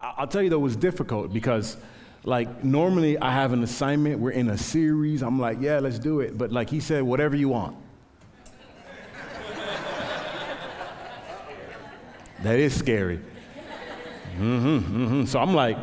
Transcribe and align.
I'll 0.00 0.26
tell 0.26 0.42
you 0.42 0.48
though, 0.48 0.56
it 0.56 0.60
was 0.60 0.76
difficult 0.76 1.32
because, 1.32 1.76
like, 2.24 2.64
normally 2.64 3.18
I 3.18 3.30
have 3.32 3.52
an 3.52 3.62
assignment, 3.62 4.18
we're 4.18 4.30
in 4.30 4.48
a 4.48 4.56
series, 4.56 5.22
I'm 5.22 5.38
like, 5.38 5.58
yeah, 5.60 5.78
let's 5.78 5.98
do 5.98 6.20
it. 6.20 6.38
But, 6.38 6.52
like, 6.52 6.70
he 6.70 6.80
said, 6.80 7.02
whatever 7.02 7.36
you 7.36 7.50
want. 7.50 7.76
that 12.42 12.58
is 12.58 12.74
scary. 12.74 13.20
Mm-hmm, 14.38 14.78
mm-hmm. 14.78 15.24
So 15.26 15.38
I'm 15.38 15.52
like, 15.52 15.76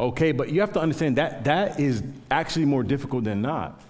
okay, 0.00 0.32
but 0.32 0.48
you 0.50 0.60
have 0.60 0.72
to 0.72 0.80
understand 0.80 1.16
that 1.16 1.44
that 1.44 1.78
is 1.78 2.02
actually 2.30 2.64
more 2.64 2.82
difficult 2.82 3.24
than 3.24 3.42
not. 3.42 3.82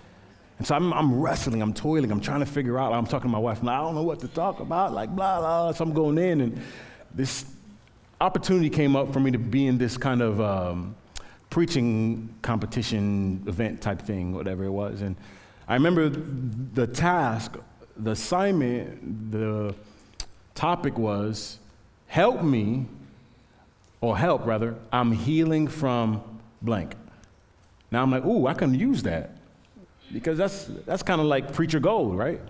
And 0.58 0.66
so 0.66 0.74
I'm, 0.74 0.92
I'm 0.92 1.20
wrestling, 1.20 1.62
I'm 1.62 1.72
toiling, 1.72 2.10
I'm 2.10 2.20
trying 2.20 2.40
to 2.40 2.46
figure 2.46 2.80
out. 2.80 2.92
I'm 2.92 3.06
talking 3.06 3.28
to 3.28 3.32
my 3.32 3.38
wife, 3.38 3.60
and 3.60 3.70
I 3.70 3.80
don't 3.80 3.94
know 3.94 4.02
what 4.02 4.18
to 4.20 4.28
talk 4.28 4.58
about, 4.58 4.92
like 4.92 5.08
blah, 5.10 5.38
blah. 5.38 5.70
So 5.70 5.84
I'm 5.84 5.92
going 5.92 6.18
in, 6.18 6.40
and 6.40 6.60
this 7.14 7.44
opportunity 8.20 8.70
came 8.70 8.96
up 8.96 9.12
for 9.12 9.20
me 9.20 9.30
to 9.30 9.38
be 9.38 9.66
in 9.66 9.78
this 9.78 9.96
kind 9.96 10.22
of 10.22 10.40
um, 10.40 10.96
preaching 11.50 12.34
competition 12.42 13.42
event 13.46 13.80
type 13.80 14.02
thing, 14.02 14.34
whatever 14.34 14.64
it 14.64 14.70
was. 14.70 15.02
And 15.02 15.16
I 15.66 15.74
remember 15.74 16.08
the 16.08 16.86
task, 16.86 17.56
the 17.96 18.12
assignment, 18.12 19.30
the 19.30 19.74
topic 20.54 20.98
was 20.98 21.58
help 22.06 22.42
me, 22.42 22.86
or 24.00 24.16
help 24.16 24.46
rather, 24.46 24.76
I'm 24.92 25.12
healing 25.12 25.68
from 25.68 26.22
blank. 26.62 26.94
Now 27.90 28.02
I'm 28.02 28.10
like, 28.10 28.24
ooh, 28.24 28.46
I 28.46 28.54
can 28.54 28.74
use 28.74 29.02
that 29.04 29.36
because 30.12 30.38
that's, 30.38 30.64
that's 30.86 31.02
kind 31.02 31.20
of 31.20 31.26
like 31.26 31.52
preacher 31.52 31.80
gold, 31.80 32.16
right? 32.16 32.40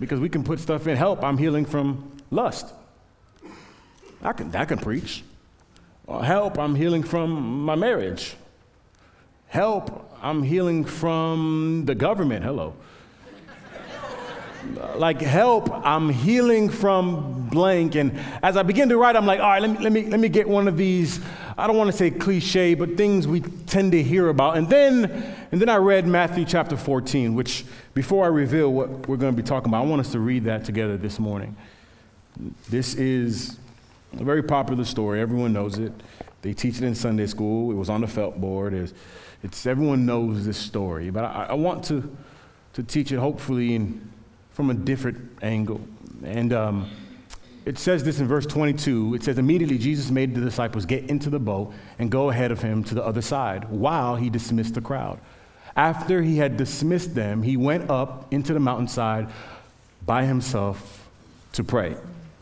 Because 0.00 0.20
we 0.20 0.28
can 0.28 0.42
put 0.42 0.58
stuff 0.58 0.86
in 0.86 0.96
help, 0.96 1.22
I'm 1.22 1.38
healing 1.38 1.64
from 1.64 2.12
lust. 2.30 2.72
I 4.24 4.32
can, 4.32 4.50
that 4.52 4.68
can 4.68 4.78
preach. 4.78 5.22
Or 6.06 6.24
help, 6.24 6.58
I'm 6.58 6.74
healing 6.74 7.02
from 7.02 7.64
my 7.64 7.74
marriage. 7.74 8.36
Help, 9.48 10.10
I'm 10.22 10.42
healing 10.42 10.84
from 10.84 11.84
the 11.86 11.94
government. 11.94 12.44
Hello. 12.44 12.74
Uh, 14.80 14.96
like 14.96 15.20
help, 15.20 15.70
I'm 15.70 16.08
healing 16.08 16.70
from 16.70 17.48
blank. 17.50 17.94
And 17.94 18.18
as 18.42 18.56
I 18.56 18.62
begin 18.62 18.88
to 18.88 18.96
write, 18.96 19.14
I'm 19.14 19.26
like, 19.26 19.40
all 19.40 19.48
right, 19.48 19.60
let 19.60 19.70
me, 19.70 19.78
let 19.78 19.92
me, 19.92 20.06
let 20.06 20.20
me 20.20 20.28
get 20.28 20.48
one 20.48 20.68
of 20.68 20.76
these, 20.76 21.20
I 21.58 21.66
don't 21.66 21.76
want 21.76 21.90
to 21.90 21.96
say 21.96 22.10
cliche, 22.10 22.74
but 22.74 22.96
things 22.96 23.28
we 23.28 23.40
tend 23.40 23.92
to 23.92 24.02
hear 24.02 24.30
about. 24.30 24.56
And 24.56 24.68
then, 24.68 25.04
and 25.52 25.60
then 25.60 25.68
I 25.68 25.76
read 25.76 26.06
Matthew 26.06 26.46
chapter 26.46 26.76
14, 26.76 27.34
which 27.34 27.64
before 27.92 28.24
I 28.24 28.28
reveal 28.28 28.72
what 28.72 29.06
we're 29.06 29.18
going 29.18 29.36
to 29.36 29.42
be 29.42 29.46
talking 29.46 29.68
about, 29.68 29.84
I 29.84 29.86
want 29.86 30.00
us 30.00 30.12
to 30.12 30.18
read 30.18 30.44
that 30.44 30.64
together 30.64 30.96
this 30.96 31.18
morning. 31.18 31.56
This 32.70 32.94
is 32.94 33.58
a 34.20 34.24
very 34.24 34.42
popular 34.42 34.84
story. 34.84 35.20
Everyone 35.20 35.52
knows 35.52 35.78
it. 35.78 35.92
They 36.42 36.52
teach 36.52 36.76
it 36.76 36.84
in 36.84 36.94
Sunday 36.94 37.26
school. 37.26 37.70
It 37.70 37.74
was 37.74 37.88
on 37.88 38.02
the 38.02 38.06
felt 38.06 38.40
board. 38.40 38.74
It's, 38.74 38.92
it's 39.42 39.66
everyone 39.66 40.06
knows 40.06 40.44
this 40.44 40.58
story. 40.58 41.10
But 41.10 41.24
I, 41.24 41.46
I 41.50 41.52
want 41.54 41.84
to, 41.84 42.16
to 42.74 42.82
teach 42.82 43.12
it 43.12 43.18
hopefully 43.18 43.74
in, 43.74 44.10
from 44.50 44.70
a 44.70 44.74
different 44.74 45.38
angle. 45.42 45.80
And 46.22 46.52
um, 46.52 46.90
it 47.64 47.78
says 47.78 48.04
this 48.04 48.20
in 48.20 48.28
verse 48.28 48.46
22. 48.46 49.14
It 49.14 49.22
says, 49.22 49.38
Immediately 49.38 49.78
Jesus 49.78 50.10
made 50.10 50.34
the 50.34 50.40
disciples 50.40 50.84
get 50.84 51.08
into 51.08 51.30
the 51.30 51.38
boat 51.38 51.72
and 51.98 52.10
go 52.10 52.30
ahead 52.30 52.50
of 52.52 52.60
him 52.60 52.84
to 52.84 52.94
the 52.94 53.04
other 53.04 53.22
side 53.22 53.70
while 53.70 54.16
he 54.16 54.28
dismissed 54.28 54.74
the 54.74 54.80
crowd. 54.80 55.18
After 55.76 56.22
he 56.22 56.36
had 56.36 56.56
dismissed 56.56 57.14
them, 57.14 57.42
he 57.42 57.56
went 57.56 57.90
up 57.90 58.32
into 58.32 58.52
the 58.52 58.60
mountainside 58.60 59.28
by 60.04 60.24
himself 60.24 61.08
to 61.52 61.64
pray. 61.64 61.96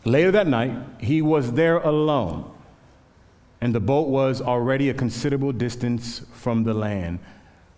Later 0.05 0.31
that 0.31 0.47
night, 0.47 0.73
he 0.99 1.21
was 1.21 1.53
there 1.53 1.77
alone, 1.77 2.51
and 3.61 3.73
the 3.73 3.79
boat 3.79 4.09
was 4.09 4.41
already 4.41 4.89
a 4.89 4.93
considerable 4.93 5.53
distance 5.53 6.25
from 6.33 6.63
the 6.63 6.73
land, 6.73 7.19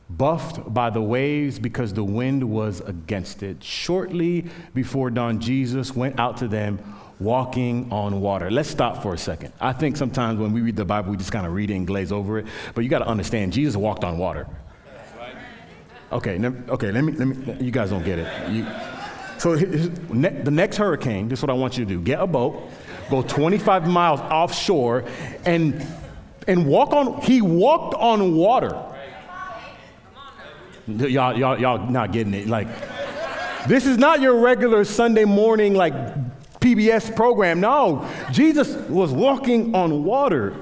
buffed 0.10 0.74
by 0.74 0.90
the 0.90 1.02
waves 1.02 1.60
because 1.60 1.94
the 1.94 2.04
wind 2.04 2.44
was 2.44 2.82
against 2.82 3.44
it. 3.44 3.64
Shortly 3.64 4.46
before 4.74 5.12
dawn, 5.12 5.40
Jesus 5.40 5.96
went 5.96 6.20
out 6.20 6.38
to 6.38 6.48
them 6.48 6.80
walking 7.20 7.92
on 7.92 8.20
water. 8.22 8.50
Let's 8.50 8.70
stop 8.70 9.04
for 9.04 9.14
a 9.14 9.18
second. 9.18 9.54
I 9.62 9.74
think 9.74 9.96
sometimes 9.96 10.40
when 10.40 10.52
we 10.52 10.62
read 10.62 10.76
the 10.76 10.86
Bible, 10.86 11.12
we 11.12 11.18
just 11.18 11.32
kind 11.32 11.46
of 11.46 11.54
read 11.54 11.70
it 11.70 11.76
and 11.76 11.86
glaze 11.86 12.12
over 12.12 12.40
it, 12.40 12.48
but 12.74 12.84
you 12.84 12.90
got 12.90 13.00
to 13.00 13.08
understand 13.08 13.54
Jesus 13.54 13.76
walked 13.76 14.04
on 14.04 14.18
water. 14.18 14.48
Okay, 16.12 16.40
okay, 16.70 16.92
let 16.92 17.04
me, 17.04 17.12
let 17.14 17.28
me, 17.28 17.66
you 17.66 17.72
guys 17.72 17.90
don't 17.90 18.04
get 18.04 18.20
it. 18.20 18.52
You, 18.52 18.66
so 19.38 19.56
the 19.56 20.52
next 20.52 20.78
hurricane, 20.78 21.28
this 21.28 21.40
is 21.40 21.44
what 21.44 21.50
I 21.50 21.54
want 21.54 21.78
you 21.78 21.86
to 21.86 21.90
do. 21.90 22.02
Get 22.02 22.20
a 22.20 22.28
boat, 22.28 22.70
go 23.10 23.22
25 23.22 23.88
miles 23.88 24.20
offshore, 24.22 25.06
and, 25.46 25.86
and 26.48 26.66
walk 26.66 26.94
on, 26.94 27.22
he 27.22 27.42
walked 27.42 27.96
on 27.96 28.36
water. 28.36 28.82
Y'all, 30.88 31.38
y'all, 31.38 31.60
y'all 31.60 31.90
not 31.90 32.12
getting 32.12 32.34
it. 32.34 32.48
Like, 32.48 32.68
this 33.68 33.86
is 33.86 33.98
not 33.98 34.22
your 34.22 34.40
regular 34.40 34.84
Sunday 34.84 35.26
morning, 35.26 35.74
like, 35.74 35.94
PBS 36.60 37.16
program. 37.16 37.60
No, 37.60 38.10
Jesus 38.32 38.76
was 38.90 39.12
walking 39.12 39.76
on 39.76 40.04
water. 40.04 40.56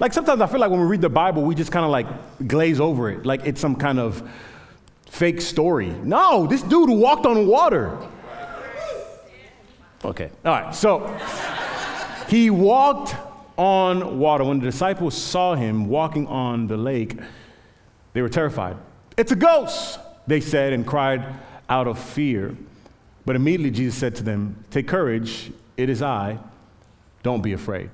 Like, 0.00 0.12
sometimes 0.12 0.40
I 0.40 0.46
feel 0.46 0.60
like 0.60 0.70
when 0.70 0.80
we 0.80 0.86
read 0.86 1.00
the 1.00 1.08
Bible, 1.08 1.42
we 1.42 1.54
just 1.54 1.72
kind 1.72 1.84
of 1.84 1.90
like 1.90 2.06
glaze 2.46 2.80
over 2.80 3.10
it, 3.10 3.24
like 3.24 3.46
it's 3.46 3.60
some 3.60 3.76
kind 3.76 3.98
of 3.98 4.22
fake 5.08 5.40
story. 5.40 5.88
No, 5.88 6.46
this 6.46 6.62
dude 6.62 6.90
walked 6.90 7.24
on 7.24 7.46
water. 7.46 7.98
Okay, 10.06 10.30
all 10.44 10.52
right, 10.52 10.72
so 10.72 11.04
he 12.28 12.48
walked 12.48 13.16
on 13.56 14.20
water. 14.20 14.44
When 14.44 14.60
the 14.60 14.66
disciples 14.66 15.20
saw 15.20 15.56
him 15.56 15.88
walking 15.88 16.28
on 16.28 16.68
the 16.68 16.76
lake, 16.76 17.18
they 18.12 18.22
were 18.22 18.28
terrified. 18.28 18.76
It's 19.16 19.32
a 19.32 19.36
ghost, 19.36 19.98
they 20.28 20.40
said, 20.40 20.72
and 20.72 20.86
cried 20.86 21.26
out 21.68 21.88
of 21.88 21.98
fear. 21.98 22.56
But 23.24 23.34
immediately 23.34 23.72
Jesus 23.72 23.98
said 23.98 24.14
to 24.16 24.22
them, 24.22 24.64
Take 24.70 24.86
courage, 24.86 25.50
it 25.76 25.90
is 25.90 26.02
I, 26.02 26.38
don't 27.24 27.42
be 27.42 27.52
afraid. 27.52 27.90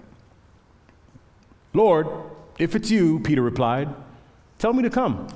Lord, 1.72 2.08
if 2.58 2.76
it's 2.76 2.90
you, 2.90 3.20
Peter 3.20 3.40
replied, 3.40 3.88
tell 4.58 4.74
me 4.74 4.82
to 4.82 4.90
come 4.90 5.28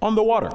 on 0.00 0.14
the 0.14 0.22
water. 0.22 0.50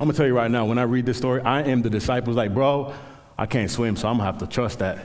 I'm 0.00 0.06
gonna 0.06 0.16
tell 0.16 0.26
you 0.26 0.36
right 0.36 0.50
now, 0.50 0.64
when 0.64 0.78
I 0.78 0.82
read 0.82 1.06
this 1.06 1.18
story, 1.18 1.40
I 1.42 1.62
am 1.62 1.82
the 1.82 1.90
disciples 1.90 2.36
like, 2.36 2.54
bro, 2.54 2.94
I 3.36 3.46
can't 3.46 3.68
swim, 3.68 3.96
so 3.96 4.06
I'm 4.06 4.18
gonna 4.18 4.30
have 4.30 4.38
to 4.38 4.46
trust 4.46 4.78
that. 4.78 4.98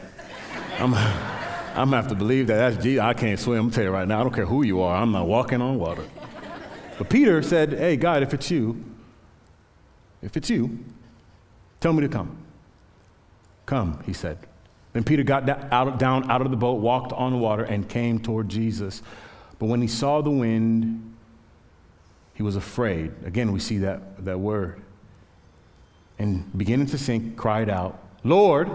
I'm, 0.78 0.94
I'm 1.76 1.90
gonna 1.90 1.96
have 1.96 2.10
to 2.10 2.16
believe 2.16 2.46
that 2.48 2.58
that's 2.58 2.84
Jesus. 2.84 3.02
I 3.02 3.14
can't 3.14 3.40
swim. 3.40 3.58
I'm 3.58 3.66
gonna 3.66 3.76
tell 3.76 3.84
you 3.86 3.90
right 3.90 4.08
now, 4.08 4.20
I 4.20 4.24
don't 4.24 4.34
care 4.34 4.46
who 4.46 4.62
you 4.62 4.82
are, 4.82 4.96
I'm 4.96 5.12
not 5.12 5.26
walking 5.26 5.62
on 5.62 5.80
water. 5.80 6.04
But 7.00 7.10
Peter 7.10 7.42
said, 7.42 7.74
hey, 7.74 7.98
God, 7.98 8.22
if 8.22 8.36
it's 8.36 8.52
you, 8.52 8.84
if 10.22 10.38
it's 10.38 10.52
you, 10.52 10.78
tell 11.80 11.92
me 11.92 12.02
to 12.02 12.10
come. 12.10 12.38
Come, 13.66 14.00
he 14.06 14.14
said. 14.14 14.38
Then 14.94 15.04
Peter 15.04 15.24
got 15.24 15.50
out, 15.50 15.98
down 15.98 16.30
out 16.30 16.42
of 16.42 16.52
the 16.52 16.58
boat, 16.58 16.76
walked 16.76 17.12
on 17.14 17.32
the 17.32 17.38
water, 17.38 17.64
and 17.64 17.90
came 17.90 18.20
toward 18.20 18.48
Jesus. 18.48 19.02
But 19.58 19.66
when 19.66 19.82
he 19.82 19.88
saw 19.88 20.22
the 20.22 20.30
wind, 20.30 21.13
he 22.34 22.44
was 22.44 22.56
afraid. 22.56 23.12
Again, 23.26 23.52
we 23.52 23.60
see 23.60 23.78
that, 23.80 24.26
that 24.26 24.40
word. 24.40 24.82
And 26.20 26.56
beginning 26.58 26.88
to 26.88 26.98
sink, 26.98 27.36
cried 27.36 27.70
out, 27.70 28.00
Lord, 28.24 28.70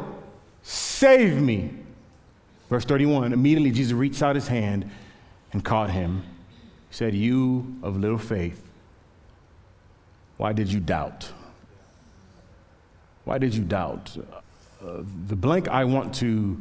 save 0.62 1.40
me. 1.40 1.70
Verse 2.68 2.84
31 2.84 3.32
immediately 3.32 3.70
Jesus 3.70 3.92
reached 3.92 4.22
out 4.22 4.34
his 4.34 4.48
hand 4.48 4.90
and 5.52 5.64
caught 5.64 5.90
him. 5.90 6.22
He 6.90 6.94
said, 6.94 7.14
You 7.14 7.76
of 7.82 7.96
little 7.96 8.18
faith, 8.18 8.62
why 10.36 10.52
did 10.52 10.72
you 10.72 10.80
doubt? 10.80 11.32
Why 13.24 13.38
did 13.38 13.54
you 13.54 13.64
doubt? 13.64 14.16
Uh, 14.82 15.02
the 15.26 15.36
blank 15.36 15.68
I 15.68 15.84
want 15.84 16.14
to 16.16 16.60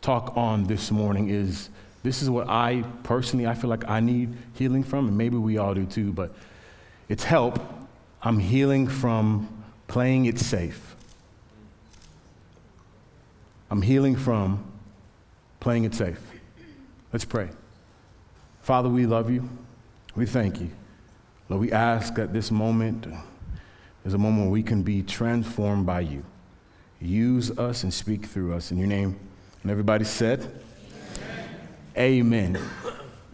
talk 0.00 0.36
on 0.36 0.64
this 0.64 0.90
morning 0.90 1.28
is 1.28 1.70
this 2.02 2.22
is 2.22 2.30
what 2.30 2.48
I 2.48 2.84
personally 3.02 3.46
I 3.46 3.54
feel 3.54 3.70
like 3.70 3.88
I 3.88 4.00
need 4.00 4.34
healing 4.54 4.84
from, 4.84 5.08
and 5.08 5.18
maybe 5.18 5.36
we 5.36 5.58
all 5.58 5.74
do 5.74 5.84
too, 5.86 6.12
but 6.12 6.32
it's 7.08 7.24
help. 7.24 7.60
I'm 8.22 8.38
healing 8.38 8.86
from 8.86 9.48
playing 9.88 10.26
it 10.26 10.38
safe. 10.38 10.96
I'm 13.70 13.82
healing 13.82 14.16
from 14.16 14.64
playing 15.60 15.84
it 15.84 15.94
safe. 15.94 16.20
Let's 17.12 17.24
pray. 17.24 17.48
Father, 18.62 18.88
we 18.88 19.06
love 19.06 19.30
you. 19.30 19.48
We 20.14 20.26
thank 20.26 20.60
you. 20.60 20.70
Lord, 21.48 21.62
we 21.62 21.72
ask 21.72 22.14
that 22.14 22.32
this 22.32 22.50
moment 22.50 23.06
is 24.04 24.14
a 24.14 24.18
moment 24.18 24.44
where 24.44 24.52
we 24.52 24.62
can 24.62 24.82
be 24.82 25.02
transformed 25.02 25.86
by 25.86 26.00
you. 26.00 26.24
Use 27.00 27.56
us 27.58 27.82
and 27.82 27.92
speak 27.92 28.26
through 28.26 28.54
us. 28.54 28.70
In 28.70 28.78
your 28.78 28.86
name. 28.86 29.18
And 29.62 29.70
everybody 29.70 30.04
said, 30.04 30.60
Amen. 31.98 32.58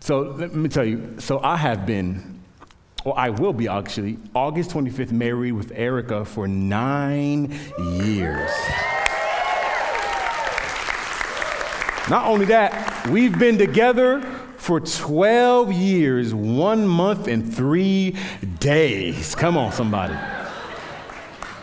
So 0.00 0.20
let 0.20 0.54
me 0.54 0.68
tell 0.68 0.84
you, 0.84 1.16
so 1.18 1.40
I 1.40 1.56
have 1.56 1.84
been, 1.84 2.40
or 3.04 3.18
I 3.18 3.30
will 3.30 3.52
be 3.52 3.68
actually, 3.68 4.18
August 4.34 4.70
25th 4.70 5.12
married 5.12 5.52
with 5.52 5.70
Erica 5.74 6.24
for 6.24 6.48
nine 6.48 7.58
years. 7.78 8.50
Not 12.08 12.26
only 12.26 12.46
that, 12.46 13.06
we've 13.08 13.38
been 13.38 13.58
together 13.58 14.20
for 14.56 14.80
12 14.80 15.72
years, 15.72 16.34
one 16.34 16.86
month, 16.86 17.28
and 17.28 17.54
three 17.54 18.16
days. 18.60 19.34
Come 19.34 19.58
on, 19.58 19.72
somebody. 19.72 20.14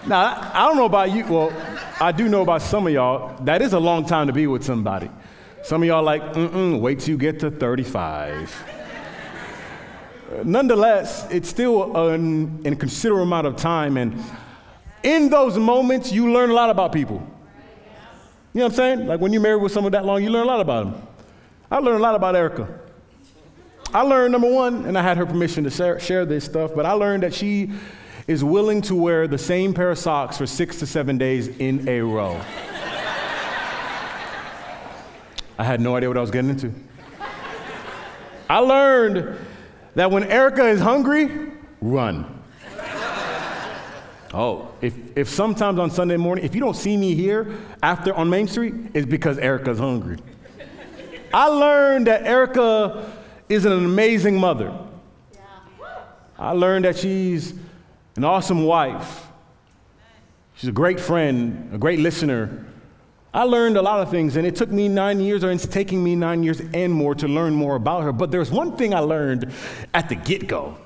Now, 0.08 0.52
I 0.54 0.66
don't 0.68 0.78
know 0.78 0.86
about 0.86 1.12
you. 1.12 1.26
Well, 1.26 1.54
I 2.00 2.12
do 2.12 2.28
know 2.28 2.42
about 2.42 2.64
some 2.64 2.88
of 2.88 2.94
y'all. 2.94 3.36
That 3.44 3.62
is 3.62 3.74
a 3.74 3.80
long 3.80 4.06
time 4.06 4.28
to 4.28 4.34
be 4.34 4.48
with 4.48 4.64
somebody. 4.64 5.10
Some 5.64 5.84
of 5.84 5.88
y'all 5.88 6.04
like, 6.04 6.22
mm-mm, 6.34 6.80
wait 6.80 7.00
till 7.00 7.10
you 7.10 7.18
get 7.18 7.40
to 7.42 7.52
35. 7.52 8.64
Nonetheless, 10.44 11.28
it's 11.30 11.50
still 11.50 11.96
an, 12.10 12.62
an 12.66 12.76
considerable 12.76 13.24
amount 13.24 13.48
of 13.48 13.58
time, 13.58 13.98
and 13.98 14.22
in 15.04 15.30
those 15.30 15.58
moments, 15.58 16.12
you 16.12 16.32
learn 16.32 16.50
a 16.50 16.54
lot 16.54 16.70
about 16.70 16.92
people. 16.92 17.18
You 18.54 18.60
know 18.60 18.66
what 18.66 18.72
I'm 18.72 18.76
saying? 18.76 19.08
Like 19.08 19.20
when 19.20 19.34
you're 19.34 19.42
married 19.42 19.62
with 19.62 19.72
someone 19.72 19.92
that 19.92 20.06
long, 20.06 20.24
you 20.24 20.30
learn 20.30 20.44
a 20.44 20.48
lot 20.48 20.62
about 20.62 20.86
them. 20.86 21.08
I 21.70 21.78
learned 21.78 22.00
a 22.00 22.04
lot 22.04 22.16
about 22.16 22.36
Erica. 22.36 22.68
I 23.94 24.02
learned, 24.02 24.32
number 24.32 24.52
one, 24.52 24.86
and 24.86 24.98
I 24.98 25.02
had 25.02 25.18
her 25.18 25.26
permission 25.26 25.64
to 25.66 26.00
share 26.00 26.26
this 26.26 26.46
stuff, 26.46 26.72
but 26.76 26.86
I 26.86 26.94
learned 26.94 27.24
that 27.24 27.34
she 27.34 27.72
is 28.28 28.44
willing 28.44 28.82
to 28.84 28.96
wear 28.96 29.28
the 29.28 29.38
same 29.38 29.74
pair 29.74 29.92
of 29.92 29.98
socks 29.98 30.38
for 30.38 30.48
six 30.48 30.80
to 30.80 30.86
seven 30.88 31.18
days 31.18 31.48
in 31.48 31.88
a 31.88 32.02
row. 32.02 32.40
I 35.62 35.64
had 35.64 35.80
no 35.80 35.96
idea 35.96 36.10
what 36.10 36.18
I 36.18 36.22
was 36.22 36.32
getting 36.32 36.50
into. 36.50 36.74
I 38.50 38.58
learned 38.58 39.38
that 39.94 40.10
when 40.10 40.24
Erica 40.24 40.68
is 40.68 40.82
hungry, 40.82 41.52
run. 41.80 42.42
Oh, 44.34 44.72
if, 44.82 44.96
if 45.16 45.30
sometimes 45.30 45.78
on 45.78 45.92
Sunday 45.92 46.18
morning, 46.18 46.44
if 46.46 46.56
you 46.56 46.62
don't 46.62 46.76
see 46.76 46.98
me 46.98 47.14
here 47.14 47.60
after 47.84 48.12
on 48.12 48.28
Main 48.28 48.48
Street, 48.48 48.74
it's 48.96 49.06
because 49.06 49.38
Erica's 49.38 49.78
hungry. 49.78 50.18
I 51.32 51.46
learned 51.46 52.08
that 52.08 52.24
Erica 52.24 53.14
is 53.48 53.66
an 53.66 53.74
amazing 53.74 54.38
mother. 54.38 54.74
I 56.40 56.54
learned 56.54 56.86
that 56.86 56.98
she's 56.98 57.54
an 58.16 58.24
awesome 58.24 58.64
wife. 58.64 59.28
She's 60.56 60.70
a 60.70 60.74
great 60.74 61.00
friend, 61.00 61.70
a 61.72 61.78
great 61.78 62.00
listener. 62.00 62.66
I 63.34 63.44
learned 63.44 63.78
a 63.78 63.82
lot 63.82 64.02
of 64.02 64.10
things, 64.10 64.36
and 64.36 64.46
it 64.46 64.56
took 64.56 64.70
me 64.70 64.90
nine 64.90 65.20
years, 65.20 65.44
or 65.44 65.52
it's 65.52 65.66
taking 65.66 66.04
me 66.04 66.16
nine 66.16 66.44
years 66.44 66.62
and 66.74 66.92
more 66.92 67.16
to 67.16 67.28
learn 67.28 67.54
more 67.54 67.76
about 67.76 68.04
her. 68.04 68.12
But 68.12 68.32
there's 68.32 68.52
one 68.52 68.76
thing 68.76 68.94
I 68.94 69.00
learned 69.00 69.52
at 69.94 70.10
the 70.10 70.16
get 70.16 70.48
go, 70.48 70.78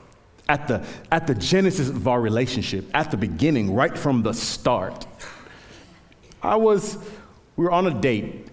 at 0.48 0.68
the, 0.68 0.86
at 1.12 1.26
the 1.26 1.34
genesis 1.34 1.90
of 1.90 2.08
our 2.08 2.22
relationship, 2.22 2.86
at 2.94 3.10
the 3.10 3.18
beginning, 3.18 3.74
right 3.74 3.98
from 3.98 4.22
the 4.22 4.34
start. 4.34 5.08
I 6.44 6.56
was, 6.56 6.98
we 7.56 7.66
were 7.66 7.72
on 7.72 7.88
a 7.88 7.94
date. 7.94 8.50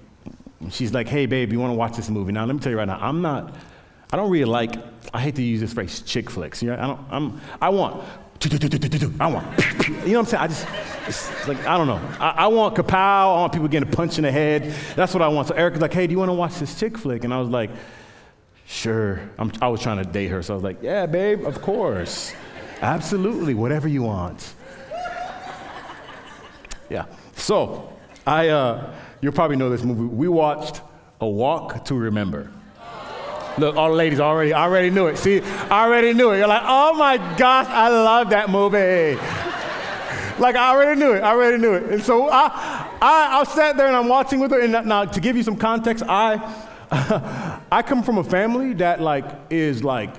She's 0.71 0.95
like, 0.95 1.09
hey, 1.09 1.27
babe, 1.27 1.53
you 1.53 1.61
want 1.61 1.73
to 1.73 1.77
watch 1.77 1.97
this 1.97 2.09
movie? 2.09 2.33
Now, 2.33 2.47
let 2.47 2.55
me 2.55 2.61
tell 2.61 2.73
you 2.73 2.79
right 2.79 2.89
now, 2.89 2.99
I'm 3.01 3.21
not 3.21 3.55
I 4.13 4.17
don't 4.17 4.31
really 4.31 4.45
like, 4.45 4.75
I 5.15 5.21
hate 5.23 5.37
to 5.37 5.43
use 5.43 5.61
this 5.61 5.73
phrase, 5.73 6.03
chick 6.03 6.29
flicks. 6.29 6.63
You 6.63 6.69
know, 6.69 6.75
I, 6.75 6.87
don't, 6.87 7.01
I'm, 7.11 7.41
I 7.63 7.71
want, 7.71 8.05
I 8.45 9.27
want, 9.27 9.47
you 9.89 10.13
know 10.13 10.19
what 10.19 10.19
I'm 10.19 10.25
saying? 10.27 10.43
I 10.43 10.47
just, 10.49 10.67
it's 11.07 11.49
like, 11.49 11.65
I 11.67 11.79
don't 11.79 11.87
know. 11.87 12.01
I, 12.19 12.31
I 12.31 12.47
want 12.49 12.75
kapow, 12.75 12.95
I 12.95 13.41
want 13.41 13.53
people 13.53 13.69
getting 13.69 13.91
punched 13.91 14.19
in 14.19 14.25
the 14.25 14.33
head. 14.33 14.75
That's 14.97 15.15
what 15.15 15.23
I 15.23 15.29
want. 15.29 15.49
So 15.49 15.55
Erica's 15.55 15.81
like, 15.81 15.93
hey, 15.93 16.07
do 16.07 16.13
you 16.13 16.19
want 16.19 16.31
to 16.31 16.35
watch 16.35 16.57
this 16.57 16.79
chick 16.79 16.99
flick? 16.99 17.25
And 17.25 17.33
I 17.33 17.39
was 17.39 17.49
like, 17.49 17.71
sure. 18.67 19.21
I'm, 19.39 19.53
I 19.61 19.69
was 19.69 19.81
trying 19.81 20.05
to 20.05 20.11
date 20.11 20.29
her, 20.29 20.43
so 20.43 20.55
I 20.55 20.57
was 20.57 20.65
like, 20.65 20.83
yeah, 20.83 21.07
babe, 21.07 21.47
of 21.47 21.63
course. 21.63 22.35
Absolutely, 22.81 23.55
whatever 23.55 23.87
you 23.87 24.03
want. 24.03 24.55
Yeah. 26.91 27.07
So, 27.37 27.93
I, 28.27 28.49
uh, 28.49 28.93
you'll 29.21 29.33
probably 29.33 29.57
know 29.57 29.71
this 29.71 29.83
movie. 29.83 30.03
We 30.03 30.29
watched 30.29 30.81
A 31.21 31.27
Walk 31.27 31.85
to 31.87 31.95
Remember. 31.95 32.51
Look, 33.59 33.77
all 33.77 33.91
the 33.91 33.97
ladies 33.97 34.21
already 34.21 34.55
already 34.55 34.91
knew 34.91 35.07
it. 35.07 35.19
See, 35.19 35.41
I 35.41 35.85
already 35.85 36.15
knew 36.15 36.31
it. 36.33 36.39
You're 36.39 36.49
like, 36.49 36.63
oh 36.65 36.95
my 36.95 37.17
gosh, 37.37 37.67
I 37.69 37.89
love 37.89 38.31
that 38.31 38.51
movie. 38.51 39.17
like 40.41 40.57
I 40.57 40.71
already 40.71 40.99
knew 40.99 41.13
it. 41.13 41.23
I 41.23 41.31
already 41.31 41.59
knew 41.59 41.75
it. 41.75 41.85
And 41.85 42.03
so 42.03 42.29
I, 42.31 42.47
I, 43.01 43.41
I 43.41 43.45
sat 43.45 43.77
there 43.77 43.87
and 43.87 43.97
I'm 43.97 44.09
watching 44.09 44.41
with 44.41 44.51
her. 44.53 44.61
And 44.61 44.73
now, 44.87 45.05
to 45.05 45.21
give 45.21 45.37
you 45.37 45.43
some 45.43 45.57
context, 45.57 46.05
I, 46.09 46.41
I 47.71 47.83
come 47.83 48.03
from 48.03 48.19
a 48.19 48.25
family 48.25 48.73
that 48.75 49.01
like 49.01 49.25
is 49.51 49.85
like, 49.85 50.15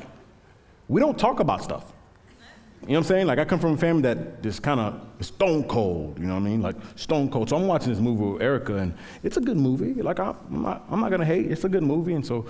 we 0.87 1.01
don't 1.01 1.17
talk 1.17 1.39
about 1.39 1.63
stuff. 1.63 1.93
You 2.83 2.89
know 2.89 2.95
what 2.95 2.97
I'm 2.97 3.03
saying? 3.07 3.27
Like 3.27 3.39
I 3.39 3.45
come 3.45 3.59
from 3.59 3.73
a 3.73 3.77
family 3.77 4.01
that 4.01 4.43
just 4.43 4.61
kind 4.61 4.79
of 4.79 5.25
stone 5.25 5.63
cold. 5.63 6.19
You 6.19 6.25
know 6.25 6.33
what 6.33 6.41
I 6.41 6.43
mean? 6.43 6.61
Like 6.61 6.75
stone 6.95 7.29
cold. 7.29 7.49
So 7.49 7.55
I'm 7.55 7.65
watching 7.65 7.89
this 7.89 7.99
movie 8.01 8.23
with 8.23 8.41
Erica, 8.41 8.75
and 8.75 8.93
it's 9.23 9.37
a 9.37 9.41
good 9.41 9.55
movie. 9.55 10.01
Like 10.01 10.19
I'm 10.19 10.35
not, 10.49 10.85
I'm 10.89 10.99
not 10.99 11.09
gonna 11.09 11.23
hate. 11.23 11.49
It's 11.49 11.63
a 11.63 11.69
good 11.69 11.83
movie, 11.83 12.13
and 12.13 12.25
so 12.25 12.45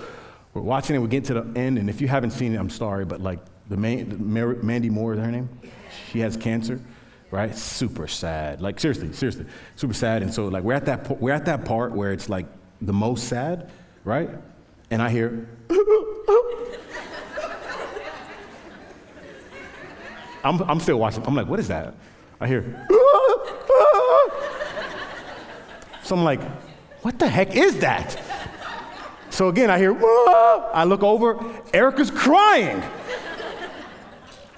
we're 0.54 0.62
watching 0.62 0.96
it, 0.96 1.00
we 1.00 1.08
get 1.08 1.26
to 1.26 1.34
the 1.34 1.60
end, 1.60 1.78
and 1.80 1.90
if 1.90 2.00
you 2.00 2.08
haven't 2.08 2.32
seen 2.32 2.54
it, 2.54 2.58
I'm 2.58 2.70
sorry, 2.70 3.06
but 3.06 3.22
like 3.22 3.40
the, 3.70 3.78
man, 3.78 4.10
the 4.10 4.18
Mary, 4.18 4.58
Mandy 4.62 4.90
Moore 4.90 5.14
is 5.14 5.20
her 5.20 5.32
name? 5.32 5.50
She 6.12 6.20
has 6.20 6.38
cancer, 6.38 6.80
right? 7.32 7.56
Super 7.56 8.08
sad. 8.08 8.62
Like 8.62 8.80
seriously, 8.80 9.12
seriously, 9.14 9.46
super 9.76 9.94
sad. 9.94 10.22
And 10.22 10.34
so 10.34 10.48
like 10.48 10.64
we're 10.64 10.74
at 10.74 10.86
that 10.86 11.20
we're 11.20 11.34
at 11.34 11.46
that 11.46 11.66
part 11.66 11.94
where 11.94 12.14
it's 12.14 12.30
like 12.30 12.46
the 12.82 12.94
most 12.94 13.28
sad, 13.28 13.72
right? 14.04 14.30
And 14.92 15.02
I 15.02 15.10
hear. 15.10 15.48
I'm, 20.44 20.62
I'm 20.64 20.80
still 20.82 21.00
watching. 21.00 21.26
I'm 21.26 21.36
like, 21.36 21.48
what 21.48 21.60
is 21.60 21.70
that? 21.70 21.96
I 22.42 22.48
hear. 22.48 22.64
so 26.04 26.16
I'm 26.18 26.26
like, 26.26 26.42
what 27.02 27.18
the 27.18 27.30
heck 27.30 27.56
is 27.56 27.80
that? 27.80 28.22
So 29.34 29.48
again, 29.48 29.72
I 29.72 29.80
hear, 29.80 29.92
Whoa! 29.92 30.70
I 30.76 30.84
look 30.84 31.02
over, 31.02 31.44
Erica's 31.74 32.12
crying. 32.12 32.84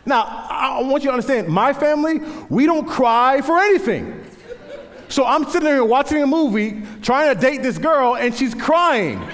Now, 0.05 0.25
I 0.49 0.81
want 0.81 1.01
you 1.01 1.09
to 1.09 1.13
understand, 1.13 1.47
my 1.47 1.71
family, 1.71 2.19
we 2.49 2.65
don't 2.65 2.85
cry 2.85 3.39
for 3.39 3.57
anything. 3.57 4.21
So 5.07 5.25
I'm 5.25 5.45
sitting 5.45 5.61
there 5.61 5.85
watching 5.85 6.21
a 6.21 6.27
movie, 6.27 6.83
trying 7.01 7.33
to 7.33 7.39
date 7.39 7.63
this 7.63 7.77
girl, 7.77 8.17
and 8.17 8.35
she's 8.35 8.53
crying. 8.53 9.25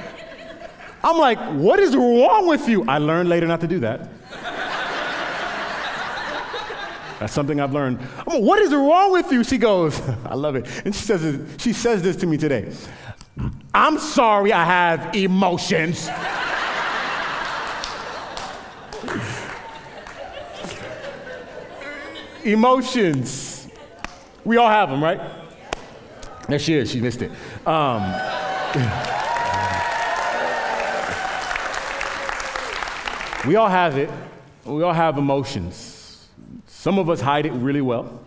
I'm 1.03 1.17
like, 1.17 1.39
what 1.59 1.79
is 1.79 1.95
wrong 1.95 2.47
with 2.47 2.69
you? 2.69 2.85
I 2.87 2.99
learned 2.99 3.27
later 3.27 3.47
not 3.47 3.61
to 3.61 3.67
do 3.67 3.79
that. 3.79 4.11
That's 7.19 7.33
something 7.33 7.59
I've 7.59 7.73
learned. 7.73 7.99
Like, 8.27 8.41
what 8.41 8.59
is 8.59 8.71
wrong 8.71 9.11
with 9.11 9.31
you? 9.31 9.43
She 9.43 9.57
goes, 9.57 9.99
I 10.25 10.35
love 10.35 10.55
it. 10.55 10.67
And 10.85 10.93
she 10.93 11.03
says, 11.03 11.55
she 11.57 11.73
says 11.73 12.03
this 12.03 12.15
to 12.17 12.27
me 12.27 12.37
today. 12.37 12.71
I'm 13.73 13.99
sorry 13.99 14.51
I 14.51 14.65
have 14.65 15.15
emotions. 15.15 16.09
emotions. 22.43 23.67
We 24.43 24.57
all 24.57 24.67
have 24.67 24.89
them, 24.89 25.03
right? 25.03 25.21
There 26.47 26.59
she 26.59 26.73
is. 26.73 26.91
She 26.91 26.99
missed 26.99 27.21
it. 27.21 27.31
Um, 27.65 28.01
we 33.47 33.55
all 33.55 33.69
have 33.69 33.97
it. 33.97 34.09
We 34.65 34.83
all 34.83 34.93
have 34.93 35.17
emotions. 35.17 36.27
Some 36.67 36.99
of 36.99 37.09
us 37.09 37.21
hide 37.21 37.45
it 37.45 37.51
really 37.51 37.81
well. 37.81 38.19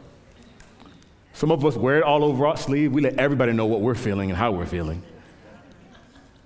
Some 1.35 1.51
of 1.51 1.65
us 1.65 1.77
wear 1.77 1.99
it 1.99 2.05
all 2.05 2.25
over 2.25 2.47
our 2.47 2.57
sleeve. 2.57 2.93
We 2.93 3.03
let 3.03 3.19
everybody 3.19 3.53
know 3.53 3.67
what 3.67 3.81
we're 3.81 3.95
feeling 3.95 4.31
and 4.31 4.39
how 4.39 4.53
we're 4.53 4.67
feeling. 4.67 5.03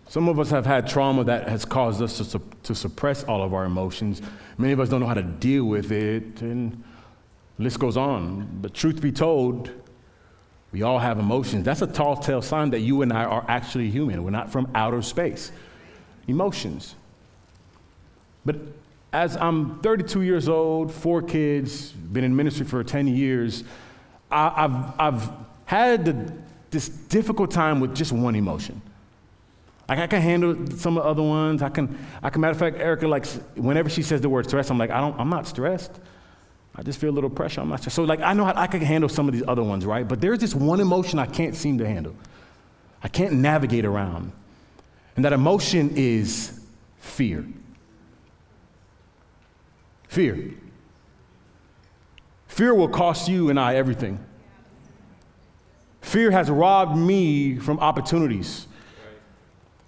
Some 0.08 0.26
of 0.28 0.38
us 0.38 0.48
have 0.50 0.64
had 0.64 0.88
trauma 0.88 1.22
that 1.24 1.48
has 1.48 1.66
caused 1.66 2.00
us 2.00 2.16
to, 2.16 2.24
su- 2.24 2.50
to 2.62 2.74
suppress 2.74 3.24
all 3.24 3.42
of 3.42 3.52
our 3.52 3.66
emotions. 3.66 4.22
Many 4.56 4.72
of 4.72 4.80
us 4.80 4.88
don't 4.88 5.00
know 5.00 5.06
how 5.06 5.14
to 5.14 5.22
deal 5.22 5.64
with 5.64 5.92
it, 5.92 6.40
and 6.40 6.82
list 7.58 7.78
goes 7.78 7.98
on. 7.98 8.58
But 8.62 8.72
truth 8.72 9.02
be 9.02 9.12
told, 9.12 9.70
we 10.72 10.82
all 10.82 10.98
have 10.98 11.18
emotions. 11.18 11.64
That's 11.64 11.82
a 11.82 11.86
tall 11.86 12.16
tale 12.16 12.40
sign 12.40 12.70
that 12.70 12.80
you 12.80 13.02
and 13.02 13.12
I 13.12 13.24
are 13.24 13.44
actually 13.48 13.90
human. 13.90 14.24
We're 14.24 14.30
not 14.30 14.50
from 14.50 14.70
outer 14.74 15.02
space. 15.02 15.52
Emotions. 16.26 16.94
But 18.46 18.56
as 19.12 19.36
I'm 19.36 19.78
32 19.80 20.22
years 20.22 20.48
old, 20.48 20.90
four 20.90 21.20
kids, 21.20 21.92
been 21.92 22.24
in 22.24 22.34
ministry 22.34 22.64
for 22.64 22.82
10 22.82 23.08
years, 23.08 23.62
I, 24.30 24.62
have 24.62 24.94
I've 24.98 25.30
had 25.66 26.04
the, 26.06 26.32
this 26.70 26.88
difficult 26.88 27.50
time 27.50 27.80
with 27.80 27.94
just 27.94 28.12
one 28.12 28.34
emotion. 28.34 28.80
I 29.88 30.06
can 30.06 30.20
handle 30.20 30.54
some 30.76 30.98
of 30.98 31.04
the 31.04 31.08
other 31.08 31.22
ones. 31.22 31.62
I 31.62 31.70
can, 31.70 31.98
I 32.22 32.28
can, 32.28 32.42
matter 32.42 32.52
of 32.52 32.58
fact, 32.58 32.76
Erica, 32.78 33.08
like 33.08 33.26
whenever 33.56 33.88
she 33.88 34.02
says 34.02 34.20
the 34.20 34.28
word 34.28 34.46
stress, 34.46 34.70
I'm 34.70 34.76
like, 34.76 34.90
I 34.90 35.00
don't, 35.00 35.18
I'm 35.18 35.30
not 35.30 35.46
stressed. 35.46 35.98
I 36.76 36.82
just 36.82 37.00
feel 37.00 37.10
a 37.10 37.12
little 37.12 37.30
pressure. 37.30 37.60
I'm 37.60 37.70
not 37.70 37.80
stressed. 37.80 37.96
So 37.96 38.04
like 38.04 38.20
I 38.20 38.34
know 38.34 38.44
how 38.44 38.52
I 38.54 38.68
can 38.68 38.82
handle 38.82 39.08
some 39.08 39.26
of 39.26 39.34
these 39.34 39.42
other 39.48 39.64
ones, 39.64 39.84
right? 39.84 40.06
But 40.06 40.20
there's 40.20 40.38
this 40.38 40.54
one 40.54 40.78
emotion 40.78 41.18
I 41.18 41.26
can't 41.26 41.56
seem 41.56 41.78
to 41.78 41.86
handle. 41.86 42.14
I 43.02 43.08
can't 43.08 43.34
navigate 43.34 43.84
around. 43.84 44.30
And 45.16 45.24
that 45.24 45.32
emotion 45.32 45.90
is 45.96 46.60
fear. 46.98 47.44
Fear. 50.06 50.54
Fear 52.46 52.74
will 52.74 52.88
cost 52.88 53.28
you 53.28 53.50
and 53.50 53.58
I 53.58 53.74
everything. 53.74 54.24
Fear 56.00 56.30
has 56.30 56.48
robbed 56.48 56.96
me 56.96 57.58
from 57.58 57.80
opportunities. 57.80 58.67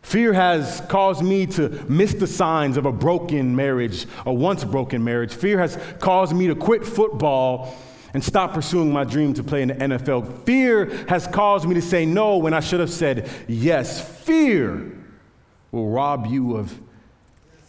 Fear 0.02 0.32
has 0.32 0.82
caused 0.88 1.22
me 1.22 1.46
to 1.46 1.68
miss 1.88 2.14
the 2.14 2.26
signs 2.26 2.76
of 2.76 2.86
a 2.86 2.92
broken 2.92 3.54
marriage, 3.54 4.06
a 4.26 4.32
once 4.32 4.64
broken 4.64 5.04
marriage. 5.04 5.32
Fear 5.32 5.58
has 5.60 5.78
caused 6.00 6.34
me 6.34 6.46
to 6.48 6.54
quit 6.54 6.84
football 6.84 7.76
and 8.12 8.24
stop 8.24 8.54
pursuing 8.54 8.92
my 8.92 9.04
dream 9.04 9.34
to 9.34 9.44
play 9.44 9.62
in 9.62 9.68
the 9.68 9.74
NFL. 9.74 10.44
Fear 10.44 11.06
has 11.06 11.26
caused 11.26 11.68
me 11.68 11.74
to 11.74 11.82
say 11.82 12.04
no 12.06 12.38
when 12.38 12.54
I 12.54 12.60
should 12.60 12.80
have 12.80 12.90
said 12.90 13.28
yes. 13.46 14.00
Fear 14.24 14.98
will 15.70 15.88
rob 15.88 16.26
you 16.26 16.56
of 16.56 16.76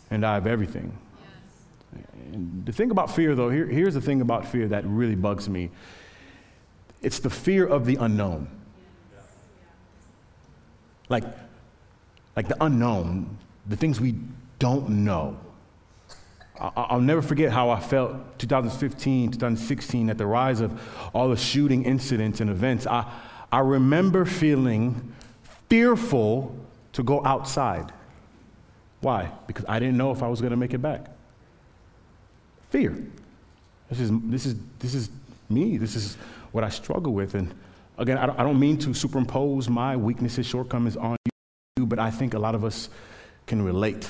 and 0.10 0.26
I 0.26 0.38
of 0.38 0.48
everything. 0.48 0.98
And 2.32 2.66
the 2.66 2.72
thing 2.72 2.92
about 2.92 3.14
fear, 3.14 3.36
though, 3.36 3.50
here, 3.50 3.68
here's 3.68 3.94
the 3.94 4.02
thing 4.02 4.22
about 4.22 4.48
fear 4.48 4.68
that 4.70 4.86
really 4.86 5.16
bugs 5.16 5.50
me 5.50 5.70
it's 7.02 7.20
the 7.20 7.30
fear 7.32 7.66
of 7.66 7.86
the 7.86 7.96
unknown. 7.96 8.48
Like, 11.10 11.24
like 12.36 12.48
the 12.48 12.64
unknown, 12.64 13.38
the 13.68 13.76
things 13.76 14.00
we 14.00 14.16
don't 14.60 14.90
know. 14.90 15.38
I'll 16.60 17.02
never 17.02 17.24
forget 17.24 17.52
how 17.52 17.72
I 17.72 17.80
felt 17.80 18.38
2015, 18.38 19.32
2016 19.32 20.10
at 20.12 20.18
the 20.18 20.28
rise 20.28 20.62
of 20.62 20.80
all 21.14 21.30
the 21.30 21.36
shooting 21.36 21.84
incidents 21.84 22.40
and 22.40 22.52
events. 22.52 22.86
I, 22.86 23.12
I 23.52 23.60
remember 23.60 24.26
feeling 24.26 25.14
fearful 25.70 26.56
to 26.94 27.04
go 27.04 27.26
outside. 27.26 27.92
Why? 29.00 29.32
Because 29.48 29.66
I 29.68 29.80
didn't 29.80 29.98
know 29.98 30.12
if 30.12 30.22
I 30.22 30.28
was 30.28 30.40
going 30.40 30.52
to 30.52 30.58
make 30.58 30.76
it 30.76 30.82
back. 30.82 31.08
Fear. 32.70 33.04
This 33.90 34.00
is, 34.00 34.12
this, 34.12 34.46
is, 34.46 34.56
this 34.78 34.94
is 34.94 35.10
me. 35.50 35.78
This 35.78 35.96
is 35.96 36.16
what 36.52 36.64
I 36.64 36.70
struggle 36.70 37.14
with. 37.14 37.34
And 37.34 37.54
again, 37.98 38.20
I 38.20 38.44
don't, 38.44 38.60
mean 38.60 38.78
to 38.80 38.94
superimpose 38.94 39.68
my 39.68 39.98
weaknesses, 39.98 40.46
shortcomings 40.46 40.96
on 40.96 41.18
but 41.92 42.00
I 42.00 42.10
think 42.10 42.34
a 42.34 42.40
lot 42.40 42.56
of 42.56 42.64
us 42.64 42.88
can 43.48 43.62
relate. 43.62 44.10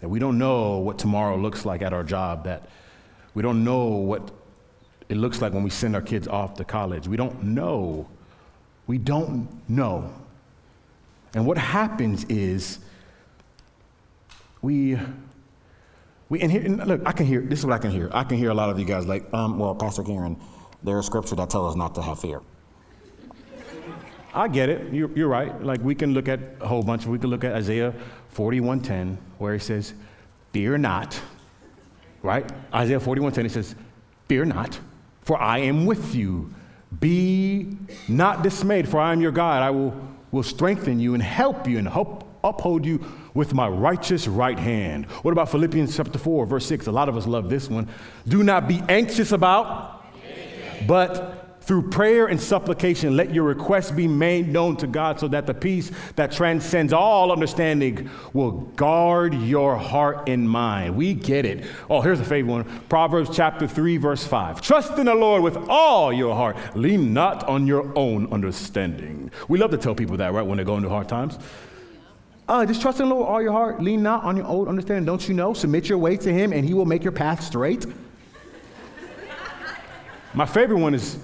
That 0.00 0.08
we 0.08 0.18
don't 0.18 0.38
know 0.38 0.78
what 0.78 0.98
tomorrow 0.98 1.36
looks 1.36 1.64
like 1.64 1.82
at 1.82 1.92
our 1.92 2.02
job, 2.02 2.44
that 2.44 2.68
we 3.32 3.42
don't 3.44 3.62
know 3.62 3.84
what 3.86 4.28
it 5.08 5.16
looks 5.16 5.40
like 5.40 5.52
when 5.52 5.62
we 5.62 5.70
send 5.70 5.94
our 5.94 6.02
kids 6.02 6.26
off 6.26 6.54
to 6.54 6.64
college. 6.64 7.06
We 7.06 7.16
don't 7.16 7.44
know. 7.44 8.08
We 8.88 8.98
don't 8.98 9.48
know. 9.68 10.12
And 11.32 11.46
what 11.46 11.58
happens 11.58 12.24
is 12.24 12.80
we, 14.62 14.98
we 16.28 16.40
and, 16.40 16.50
here, 16.50 16.62
and 16.62 16.84
look, 16.88 17.02
I 17.06 17.12
can 17.12 17.24
hear, 17.24 17.40
this 17.40 17.60
is 17.60 17.66
what 17.66 17.74
I 17.74 17.78
can 17.78 17.92
hear. 17.92 18.10
I 18.12 18.24
can 18.24 18.36
hear 18.36 18.50
a 18.50 18.54
lot 18.54 18.68
of 18.68 18.80
you 18.80 18.84
guys 18.84 19.06
like, 19.06 19.32
um, 19.32 19.60
well, 19.60 19.76
Pastor 19.76 20.02
Karen, 20.02 20.36
there's 20.82 21.06
scripture 21.06 21.36
that 21.36 21.50
tells 21.50 21.70
us 21.70 21.76
not 21.76 21.94
to 21.94 22.02
have 22.02 22.18
fear. 22.18 22.40
I 24.32 24.48
get 24.48 24.68
it. 24.68 24.92
You're, 24.92 25.10
you're, 25.16 25.28
right. 25.28 25.62
Like 25.62 25.80
we 25.82 25.94
can 25.94 26.14
look 26.14 26.28
at 26.28 26.40
a 26.60 26.68
whole 26.68 26.82
bunch. 26.82 27.06
We 27.06 27.18
can 27.18 27.30
look 27.30 27.44
at 27.44 27.52
Isaiah 27.52 27.92
41:10, 28.34 29.16
where 29.38 29.52
he 29.52 29.58
says, 29.58 29.94
"Fear 30.52 30.78
not." 30.78 31.20
Right? 32.22 32.50
Isaiah 32.72 33.00
41:10. 33.00 33.42
He 33.42 33.48
says, 33.48 33.74
"Fear 34.28 34.46
not, 34.46 34.78
for 35.22 35.40
I 35.40 35.58
am 35.58 35.86
with 35.86 36.14
you. 36.14 36.52
Be 36.98 37.76
not 38.08 38.42
dismayed, 38.42 38.88
for 38.88 39.00
I 39.00 39.12
am 39.12 39.20
your 39.20 39.32
God. 39.32 39.62
I 39.62 39.70
will 39.70 39.94
will 40.30 40.42
strengthen 40.44 41.00
you 41.00 41.14
and 41.14 41.22
help 41.22 41.66
you 41.66 41.78
and 41.78 41.88
help 41.88 42.24
uphold 42.44 42.86
you 42.86 43.04
with 43.34 43.52
my 43.52 43.68
righteous 43.68 44.28
right 44.28 44.58
hand." 44.58 45.06
What 45.22 45.32
about 45.32 45.50
Philippians 45.50 45.96
chapter 45.96 46.18
4, 46.18 46.46
verse 46.46 46.66
6? 46.66 46.86
A 46.86 46.92
lot 46.92 47.08
of 47.08 47.16
us 47.16 47.26
love 47.26 47.50
this 47.50 47.68
one. 47.68 47.88
Do 48.28 48.44
not 48.44 48.68
be 48.68 48.80
anxious 48.88 49.32
about, 49.32 50.04
but 50.86 51.39
through 51.60 51.90
prayer 51.90 52.26
and 52.26 52.40
supplication, 52.40 53.16
let 53.16 53.34
your 53.34 53.44
requests 53.44 53.90
be 53.90 54.08
made 54.08 54.48
known 54.48 54.76
to 54.78 54.86
God 54.86 55.20
so 55.20 55.28
that 55.28 55.46
the 55.46 55.54
peace 55.54 55.90
that 56.16 56.32
transcends 56.32 56.92
all 56.92 57.30
understanding 57.30 58.10
will 58.32 58.52
guard 58.52 59.34
your 59.34 59.76
heart 59.76 60.28
and 60.28 60.48
mind. 60.48 60.96
We 60.96 61.14
get 61.14 61.44
it. 61.44 61.64
Oh, 61.88 62.00
here's 62.00 62.20
a 62.20 62.24
favorite 62.24 62.52
one 62.52 62.64
Proverbs 62.88 63.30
chapter 63.34 63.68
3, 63.68 63.98
verse 63.98 64.26
5. 64.26 64.60
Trust 64.60 64.98
in 64.98 65.06
the 65.06 65.14
Lord 65.14 65.42
with 65.42 65.56
all 65.68 66.12
your 66.12 66.34
heart, 66.34 66.56
lean 66.74 67.12
not 67.12 67.44
on 67.44 67.66
your 67.66 67.96
own 67.96 68.32
understanding. 68.32 69.30
We 69.48 69.58
love 69.58 69.70
to 69.70 69.78
tell 69.78 69.94
people 69.94 70.16
that, 70.16 70.32
right, 70.32 70.42
when 70.42 70.56
they're 70.56 70.64
going 70.64 70.80
through 70.80 70.90
hard 70.90 71.08
times. 71.08 71.38
Uh, 72.48 72.66
just 72.66 72.82
trust 72.82 72.98
in 72.98 73.08
the 73.08 73.14
Lord 73.14 73.26
with 73.26 73.32
all 73.32 73.42
your 73.42 73.52
heart, 73.52 73.80
lean 73.80 74.02
not 74.02 74.24
on 74.24 74.36
your 74.36 74.46
own 74.46 74.66
understanding. 74.66 75.04
Don't 75.04 75.28
you 75.28 75.34
know? 75.34 75.54
Submit 75.54 75.88
your 75.88 75.98
way 75.98 76.16
to 76.16 76.32
Him, 76.32 76.52
and 76.52 76.64
He 76.64 76.74
will 76.74 76.86
make 76.86 77.04
your 77.04 77.12
path 77.12 77.44
straight. 77.44 77.86
My 80.34 80.46
favorite 80.46 80.78
one 80.78 80.94
is 80.94 81.18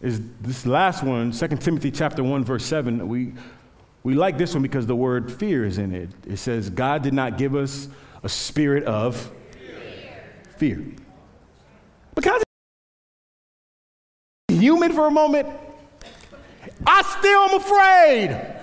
is 0.00 0.20
this 0.40 0.64
last 0.64 1.02
one, 1.02 1.32
2 1.32 1.48
Timothy 1.56 1.90
chapter 1.90 2.22
1, 2.22 2.44
verse 2.44 2.64
7. 2.64 3.08
We, 3.08 3.32
we 4.02 4.14
like 4.14 4.38
this 4.38 4.54
one 4.54 4.62
because 4.62 4.86
the 4.86 4.96
word 4.96 5.32
fear 5.32 5.64
is 5.64 5.78
in 5.78 5.94
it. 5.94 6.10
It 6.26 6.36
says, 6.36 6.70
God 6.70 7.02
did 7.02 7.14
not 7.14 7.36
give 7.36 7.56
us 7.56 7.88
a 8.22 8.28
spirit 8.28 8.84
of 8.84 9.16
fear. 9.50 10.22
fear. 10.56 10.84
Because 12.14 12.42
human 14.48 14.92
for 14.92 15.06
a 15.06 15.10
moment, 15.10 15.48
I 16.86 17.02
still 17.02 17.40
am 17.40 17.54
afraid. 17.54 18.54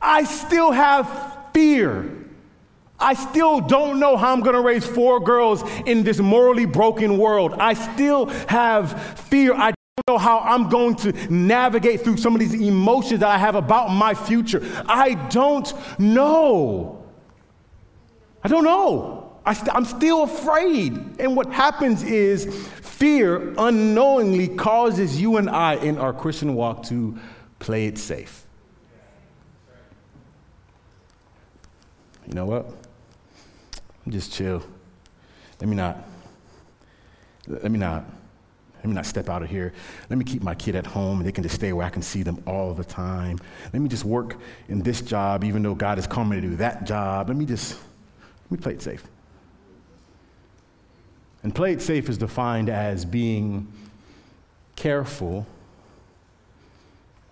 I 0.00 0.24
still 0.24 0.70
have 0.70 1.38
fear. 1.52 2.15
I 2.98 3.14
still 3.14 3.60
don't 3.60 4.00
know 4.00 4.16
how 4.16 4.32
I'm 4.32 4.40
going 4.40 4.54
to 4.54 4.60
raise 4.60 4.86
four 4.86 5.20
girls 5.20 5.62
in 5.84 6.02
this 6.02 6.18
morally 6.18 6.64
broken 6.64 7.18
world. 7.18 7.54
I 7.54 7.74
still 7.74 8.26
have 8.48 9.18
fear. 9.20 9.54
I 9.54 9.72
don't 9.72 10.08
know 10.08 10.18
how 10.18 10.40
I'm 10.40 10.68
going 10.68 10.96
to 10.96 11.12
navigate 11.32 12.02
through 12.02 12.16
some 12.16 12.34
of 12.34 12.40
these 12.40 12.54
emotions 12.54 13.20
that 13.20 13.28
I 13.28 13.38
have 13.38 13.54
about 13.54 13.90
my 13.90 14.14
future. 14.14 14.62
I 14.86 15.14
don't 15.30 15.72
know. 15.98 17.04
I 18.42 18.48
don't 18.48 18.64
know. 18.64 19.38
I 19.44 19.52
st- 19.52 19.74
I'm 19.74 19.84
still 19.84 20.24
afraid. 20.24 21.20
And 21.20 21.36
what 21.36 21.52
happens 21.52 22.02
is 22.02 22.46
fear 22.80 23.54
unknowingly 23.58 24.48
causes 24.48 25.20
you 25.20 25.36
and 25.36 25.50
I 25.50 25.74
in 25.74 25.98
our 25.98 26.12
Christian 26.12 26.54
walk 26.54 26.84
to 26.84 27.18
play 27.58 27.86
it 27.86 27.98
safe. 27.98 28.46
You 32.26 32.34
know 32.34 32.46
what? 32.46 32.85
Just 34.12 34.32
chill. 34.32 34.62
Let 35.60 35.68
me 35.68 35.76
not, 35.76 35.98
let 37.48 37.70
me 37.70 37.78
not, 37.78 38.04
let 38.76 38.86
me 38.86 38.94
not 38.94 39.06
step 39.06 39.28
out 39.28 39.42
of 39.42 39.50
here. 39.50 39.72
Let 40.08 40.18
me 40.18 40.24
keep 40.24 40.42
my 40.42 40.54
kid 40.54 40.76
at 40.76 40.86
home. 40.86 41.22
They 41.22 41.32
can 41.32 41.42
just 41.42 41.56
stay 41.56 41.72
where 41.72 41.86
I 41.86 41.90
can 41.90 42.02
see 42.02 42.22
them 42.22 42.42
all 42.46 42.74
the 42.74 42.84
time. 42.84 43.38
Let 43.72 43.80
me 43.80 43.88
just 43.88 44.04
work 44.04 44.36
in 44.68 44.80
this 44.82 45.00
job, 45.00 45.44
even 45.44 45.62
though 45.62 45.74
God 45.74 45.98
has 45.98 46.06
called 46.06 46.28
me 46.28 46.36
to 46.36 46.42
do 46.42 46.56
that 46.56 46.84
job. 46.84 47.28
Let 47.28 47.36
me 47.36 47.46
just, 47.46 47.78
let 48.50 48.58
me 48.58 48.62
play 48.62 48.72
it 48.74 48.82
safe. 48.82 49.02
And 51.42 51.54
play 51.54 51.72
it 51.72 51.82
safe 51.82 52.08
is 52.08 52.18
defined 52.18 52.68
as 52.68 53.04
being 53.04 53.72
careful 54.74 55.46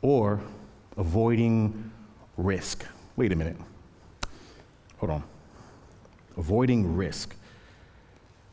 or 0.02 0.40
avoiding 0.96 1.90
risk. 2.36 2.84
Wait 3.16 3.32
a 3.32 3.36
minute. 3.36 3.56
Hold 4.98 5.10
on 5.10 5.33
avoiding 6.36 6.96
risk. 6.96 7.34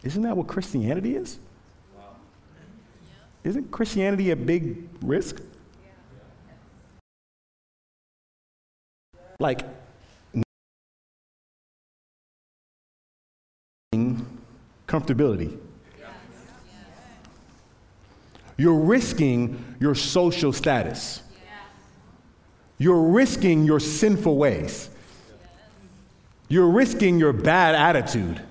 Isn't 0.04 0.24
that 0.24 0.36
what 0.36 0.48
Christianity 0.48 1.16
is? 1.16 1.40
Isn't 3.44 3.72
Christianity 3.72 4.32
a 4.32 4.36
big 4.36 4.88
risk? 5.02 5.42
Like, 9.40 9.62
comfortability. 14.88 15.58
You're 18.58 18.80
risking 18.80 19.76
your 19.80 19.96
social 19.96 20.54
status. 20.54 21.24
You're 22.78 23.02
risking 23.02 23.64
your 23.64 23.80
sinful 23.80 24.38
ways. 24.38 24.90
You're 26.52 26.68
risking 26.68 27.18
your 27.18 27.32
bad 27.32 27.76
attitude. 27.76 28.42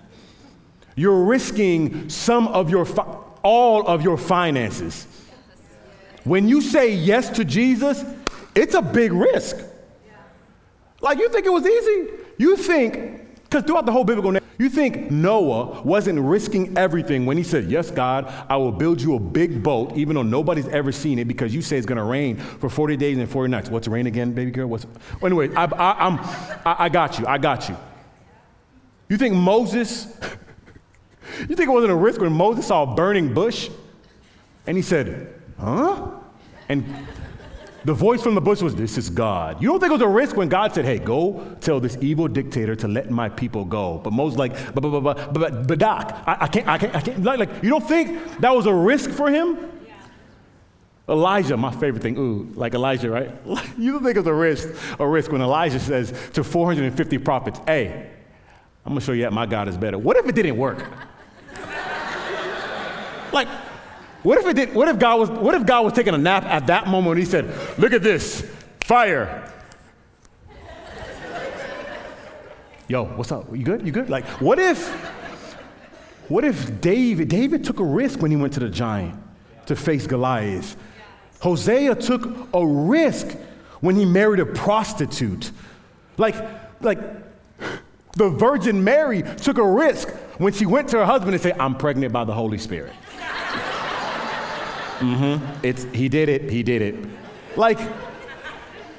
You're 0.97 1.23
risking 1.23 2.09
some 2.09 2.49
of 2.49 2.71
your, 2.71 2.87
fi- 2.87 3.19
all 3.43 3.87
of 3.87 4.01
your 4.01 4.17
finances. 4.17 5.07
When 6.25 6.49
you 6.49 6.63
say 6.63 6.95
yes 6.95 7.29
to 7.29 7.45
Jesus, 7.45 8.03
it's 8.55 8.73
a 8.73 8.81
big 8.81 9.13
risk. 9.13 9.59
Like 11.03 11.19
you 11.19 11.29
think 11.29 11.45
it 11.45 11.53
was 11.53 11.67
easy? 11.67 12.13
You 12.39 12.57
think, 12.57 13.43
because 13.43 13.65
throughout 13.65 13.85
the 13.85 13.93
whole 13.93 14.05
biblical 14.05 14.33
narrative, 14.33 14.49
you 14.57 14.71
think 14.71 15.11
Noah 15.11 15.83
wasn't 15.83 16.21
risking 16.21 16.79
everything 16.79 17.27
when 17.27 17.37
he 17.37 17.43
said, 17.43 17.67
Yes, 17.67 17.91
God, 17.91 18.33
I 18.49 18.57
will 18.57 18.73
build 18.73 19.03
you 19.03 19.15
a 19.15 19.21
big 19.21 19.63
boat, 19.63 19.95
even 19.95 20.15
though 20.15 20.23
nobody's 20.23 20.69
ever 20.69 20.91
seen 20.91 21.19
it 21.19 21.29
because 21.29 21.55
you 21.55 21.61
say 21.61 21.77
it's 21.77 21.87
going 21.87 21.99
to 21.99 22.05
rain 22.05 22.37
for 22.37 22.71
40 22.71 22.97
days 22.97 23.19
and 23.19 23.31
40 23.31 23.51
nights. 23.51 23.69
What's 23.69 23.89
rain 23.89 24.07
again, 24.07 24.33
baby 24.33 24.53
girl? 24.53 24.69
What's... 24.69 24.87
Anyway, 25.23 25.55
I, 25.55 25.65
I, 25.65 26.07
I'm, 26.07 26.19
I, 26.65 26.85
I 26.85 26.89
got 26.89 27.19
you. 27.19 27.27
I 27.27 27.37
got 27.37 27.69
you. 27.69 27.77
You 29.11 29.19
think 29.19 29.35
Moses, 29.35 30.07
you 31.41 31.55
think 31.55 31.69
it 31.69 31.73
wasn't 31.73 31.93
a 31.93 31.97
risk 31.97 32.23
when 32.23 32.33
Moses 32.33 32.67
saw 32.67 32.85
a 32.85 32.95
burning 32.95 33.35
bush 33.35 33.69
and 34.67 34.77
he 34.79 34.83
said, 34.83 35.35
huh? 35.59 36.13
And 36.69 36.85
The 37.85 37.95
voice 37.95 38.23
from 38.23 38.35
the 38.35 38.41
bush 38.41 38.61
was, 38.61 38.75
This 38.75 38.99
is 38.99 39.09
God. 39.09 39.61
You 39.61 39.69
don't 39.71 39.81
think 39.81 39.91
it 39.91 39.95
was 39.95 40.03
a 40.03 40.09
risk 40.09 40.37
when 40.37 40.49
God 40.49 40.75
said, 40.75 40.85
Hey, 40.85 40.99
go 40.99 41.57
tell 41.61 41.81
this 41.81 41.97
evil 42.01 42.29
dictator 42.29 42.77
to 42.77 42.89
let 42.89 43.11
my 43.11 43.29
people 43.29 43.65
go. 43.65 43.99
But 43.99 44.13
Moses, 44.13 44.39
like, 44.39 44.53
but, 44.75 44.83
but, 44.83 45.01
but, 45.01 45.33
but, 45.33 45.67
but, 45.67 45.79
Doc, 45.79 46.23
I, 46.27 46.37
I 46.43 46.47
can't, 46.47 46.69
I 46.69 46.79
can't, 46.79 46.95
I 46.95 47.01
can't. 47.01 47.23
Like, 47.25 47.39
like, 47.39 47.63
you 47.63 47.71
don't 47.71 47.87
think 47.87 48.39
that 48.41 48.55
was 48.55 48.67
a 48.67 48.75
risk 48.75 49.11
for 49.11 49.31
him? 49.31 49.57
Yeah. 49.87 49.95
Elijah, 51.09 51.57
my 51.57 51.73
favorite 51.73 52.03
thing, 52.03 52.19
ooh, 52.19 52.53
like 52.55 52.75
Elijah, 52.75 53.11
right? 53.11 53.31
you 53.79 53.93
don't 53.93 54.05
think 54.05 54.19
it's 54.19 54.29
a 54.29 54.35
risk, 54.35 54.69
a 54.99 55.07
risk 55.07 55.33
when 55.33 55.41
Elijah 55.41 55.81
says 55.81 56.13
to 56.35 56.45
450 56.45 57.19
prophets, 57.19 57.61
Hey, 57.67 58.11
I'm 58.85 58.93
gonna 58.93 59.01
show 59.01 59.13
you 59.13 59.23
that 59.23 59.33
my 59.33 59.47
God 59.47 59.69
is 59.69 59.77
better. 59.77 59.99
What 59.99 60.17
if 60.17 60.27
it 60.27 60.35
didn't 60.35 60.57
work? 60.57 60.85
like, 63.33 63.49
what 64.23 64.39
if 64.39 64.47
it 64.47 64.57
did? 64.57 64.75
What 64.75 64.89
if 64.89 64.99
God 64.99 65.21
was? 65.21 65.31
What 65.31 65.55
if 65.55 65.67
God 65.67 65.85
was 65.85 65.93
taking 65.93 66.15
a 66.15 66.19
nap 66.19 66.45
at 66.45 66.67
that 66.67 66.87
moment? 66.87 67.13
And 67.13 67.21
he 67.21 67.25
said, 67.25 67.53
"Look 67.79 67.93
at 67.93 68.03
this, 68.03 68.47
fire." 68.85 69.47
Yo, 72.89 73.05
what's 73.05 73.31
up? 73.31 73.47
You 73.55 73.63
good? 73.63 73.87
You 73.87 73.93
good? 73.93 74.11
Like, 74.11 74.27
what 74.41 74.59
if? 74.59 74.89
What 76.29 76.45
if 76.45 76.81
David? 76.81 77.29
David 77.29 77.65
took 77.65 77.79
a 77.79 77.85
risk 77.85 78.21
when 78.21 78.31
he 78.31 78.37
went 78.37 78.53
to 78.55 78.61
the 78.61 78.69
giant 78.69 79.15
to 79.67 79.77
face 79.77 80.07
Goliath. 80.07 80.77
Hosea 81.41 81.95
took 81.95 82.53
a 82.53 82.67
risk 82.67 83.37
when 83.81 83.97
he 83.97 84.05
married 84.05 84.41
a 84.41 84.47
prostitute. 84.47 85.53
Like, 86.19 86.35
like 86.83 86.99
the 88.15 88.29
Virgin 88.29 88.83
Mary 88.83 89.23
took 89.23 89.59
a 89.59 89.67
risk 89.67 90.11
when 90.39 90.53
she 90.53 90.67
went 90.67 90.89
to 90.89 90.99
her 90.99 91.07
husband 91.07 91.35
and 91.35 91.43
said, 91.43 91.59
I'm 91.59 91.75
pregnant 91.75 92.13
by 92.13 92.25
the 92.25 92.35
Holy 92.35 92.59
Spirit. 92.59 92.93
Mm-hmm. 95.01 95.65
It's, 95.65 95.85
he 95.95 96.11
did 96.11 96.29
it. 96.29 96.51
He 96.51 96.63
did 96.63 96.83
it. 96.83 96.95
Like 97.57 97.79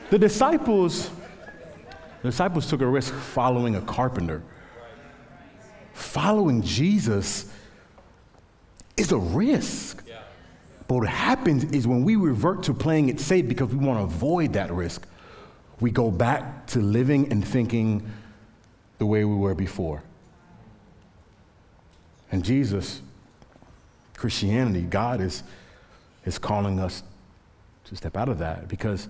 the 0.10 0.18
disciples, 0.18 1.12
the 2.24 2.30
disciples 2.30 2.68
took 2.68 2.82
a 2.82 2.88
risk 2.88 3.14
following 3.14 3.76
a 3.76 3.82
carpenter. 3.82 4.42
Following 5.94 6.64
Jesus 6.64 7.54
is 8.98 9.12
a 9.12 9.18
risk. 9.18 10.04
But 10.88 10.96
what 10.96 11.08
happens 11.08 11.64
is 11.66 11.88
when 11.88 12.04
we 12.04 12.16
revert 12.16 12.64
to 12.64 12.74
playing 12.74 13.10
it 13.10 13.20
safe 13.20 13.48
because 13.48 13.70
we 13.70 13.78
want 13.78 14.00
to 14.00 14.04
avoid 14.04 14.54
that 14.54 14.72
risk, 14.72 15.08
we 15.80 15.90
go 15.92 16.12
back 16.12 16.68
to 16.68 16.80
living 16.80 17.32
and 17.32 17.48
thinking 17.48 18.12
the 19.02 19.06
way 19.08 19.26
we 19.26 19.36
were 19.36 19.56
before. 19.56 20.04
And 22.32 22.46
Jesus, 22.46 23.02
Christianity, 24.14 24.84
God 24.84 25.22
is 25.22 25.42
is 26.24 26.38
calling 26.38 26.80
us 26.80 27.02
to 27.86 27.96
step 27.96 28.16
out 28.16 28.30
of 28.30 28.38
that 28.38 28.68
because 28.68 29.08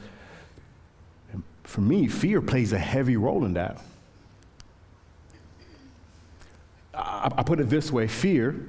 for 1.65 1.81
me, 1.81 2.07
fear 2.07 2.39
plays 2.41 2.71
a 2.71 2.79
heavy 2.79 3.17
role 3.17 3.43
in 3.43 3.55
that. 3.55 3.81
I, 6.93 7.29
I 7.39 7.43
put 7.43 7.59
it 7.59 7.69
this 7.69 7.91
way 7.91 8.07
fear, 8.07 8.65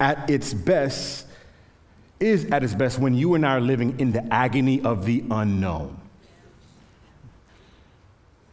at 0.00 0.30
its 0.30 0.54
best, 0.54 1.26
is 2.18 2.46
at 2.46 2.64
its 2.64 2.74
best 2.74 2.98
when 2.98 3.12
you 3.12 3.34
and 3.34 3.44
I 3.44 3.56
are 3.56 3.60
living 3.60 4.00
in 4.00 4.12
the 4.12 4.24
agony 4.32 4.80
of 4.80 5.04
the 5.04 5.24
unknown. 5.30 6.00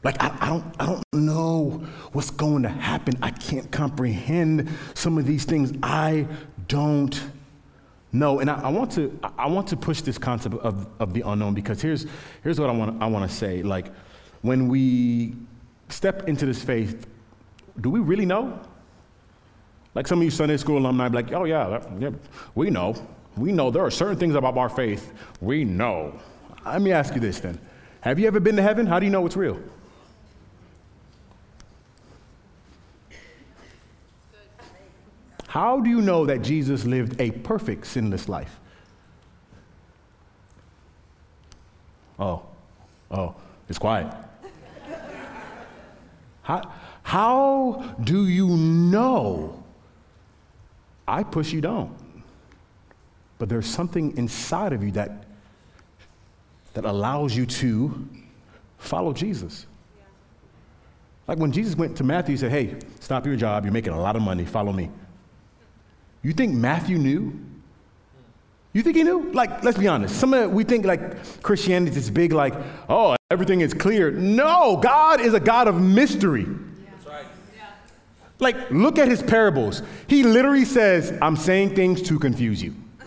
Like, 0.04 0.22
I, 0.22 0.36
I, 0.40 0.50
don't, 0.50 0.76
I 0.80 0.86
don't 0.88 1.04
know 1.14 1.86
what's 2.12 2.32
going 2.32 2.64
to 2.64 2.70
happen. 2.70 3.16
I 3.22 3.30
can't 3.30 3.72
comprehend 3.72 4.70
some 4.96 5.18
of 5.18 5.26
these 5.26 5.46
things. 5.46 5.72
I 5.84 6.28
don't 6.68 7.22
know. 8.12 8.40
and 8.40 8.50
I, 8.50 8.62
I, 8.62 8.70
want 8.70 8.92
to 8.94 9.18
I 9.38 9.48
want 9.48 9.68
to 9.68 9.78
push 9.78 10.02
this 10.02 10.18
concept 10.18 10.56
of, 10.56 10.88
of 11.00 11.14
the 11.14 11.22
unknown 11.22 11.54
because 11.54 11.82
here's 11.82 12.06
here's 12.44 12.60
what 12.60 12.70
I 12.70 12.74
want 12.74 13.02
I 13.02 13.06
want 13.06 13.30
to 13.30 13.36
say. 13.36 13.62
Like 13.64 13.92
when 14.42 14.68
we 14.68 15.36
step 15.90 16.28
into 16.28 16.46
this 16.46 16.64
faith, 16.64 17.08
do 17.80 17.90
we 17.90 18.00
really 18.00 18.26
know? 18.26 18.60
Like 19.94 20.08
some 20.08 20.20
of 20.20 20.24
you 20.24 20.32
Sunday 20.32 20.58
school 20.58 20.78
alumni, 20.78 21.08
like, 21.08 21.32
oh 21.34 21.44
yeah, 21.44 21.68
that, 21.68 22.02
yeah, 22.02 22.10
we 22.56 22.70
know, 22.70 22.96
we 23.36 23.52
know 23.52 23.70
there 23.70 23.84
are 23.84 23.92
certain 23.92 24.18
things 24.18 24.36
about 24.36 24.58
our 24.58 24.70
faith 24.70 25.14
we 25.42 25.64
know. 25.64 26.20
Let 26.66 26.82
me 26.82 26.92
ask 26.92 27.14
you 27.14 27.20
this 27.20 27.40
then: 27.40 27.60
Have 28.02 28.18
you 28.20 28.28
ever 28.28 28.40
been 28.40 28.56
to 28.56 28.62
heaven? 28.62 28.86
How 28.86 29.00
do 29.00 29.06
you 29.06 29.12
know 29.12 29.26
it's 29.26 29.36
real? 29.36 29.60
How 35.52 35.82
do 35.82 35.90
you 35.90 36.02
know 36.02 36.26
that 36.28 36.44
Jesus 36.44 36.86
lived 36.86 37.20
a 37.20 37.30
perfect, 37.30 37.86
sinless 37.86 38.30
life? 38.30 38.58
Oh, 42.18 42.44
oh, 43.12 43.36
it's 43.68 43.78
quiet. 43.78 44.16
how, 46.42 46.72
how 47.04 47.96
do 48.02 48.30
you 48.30 48.48
know? 48.48 49.62
I 51.06 51.22
push 51.22 51.52
you 51.52 51.60
don't. 51.60 51.98
But 53.38 53.50
there's 53.50 53.68
something 53.68 54.16
inside 54.16 54.72
of 54.72 54.82
you 54.82 54.92
that, 54.92 55.26
that 56.76 56.86
allows 56.86 57.36
you 57.36 57.46
to 57.46 58.08
follow 58.78 59.12
Jesus. 59.12 59.66
Like 61.28 61.40
when 61.40 61.52
Jesus 61.52 61.76
went 61.76 61.98
to 61.98 62.06
Matthew, 62.06 62.36
he 62.36 62.38
said, 62.38 62.52
Hey, 62.52 62.78
stop 63.02 63.26
your 63.26 63.36
job. 63.36 63.66
You're 63.66 63.74
making 63.74 63.92
a 63.92 64.00
lot 64.00 64.16
of 64.16 64.22
money. 64.22 64.46
Follow 64.46 64.72
me. 64.72 64.90
You 66.24 66.34
think 66.34 66.54
Matthew 66.54 66.98
knew? 66.98 67.40
You 68.74 68.84
think 68.84 68.96
he 68.96 69.04
knew? 69.04 69.32
Like, 69.34 69.64
let's 69.64 69.78
be 69.78 69.88
honest. 69.88 70.16
Some 70.16 70.34
of 70.34 70.52
we 70.52 70.64
think 70.64 70.86
like 70.86 71.42
Christianity 71.42 71.98
is 71.98 72.10
big, 72.10 72.32
like, 72.32 72.54
oh, 72.88 73.16
everything 73.30 73.62
is 73.62 73.74
clear. 73.74 74.12
No, 74.12 74.78
God 74.78 75.20
is 75.20 75.34
a 75.34 75.40
God 75.40 75.68
of 75.68 75.82
mystery. 75.82 76.46
That's 76.46 77.06
right. 77.06 77.26
Like, 78.40 78.72
look 78.72 78.98
at 78.98 79.08
his 79.08 79.22
parables. 79.22 79.84
He 80.08 80.24
literally 80.24 80.66
says, 80.66 81.18
I'm 81.22 81.36
saying 81.36 81.76
things 81.76 82.02
to 82.04 82.18
confuse 82.18 82.64
you. 82.64 82.76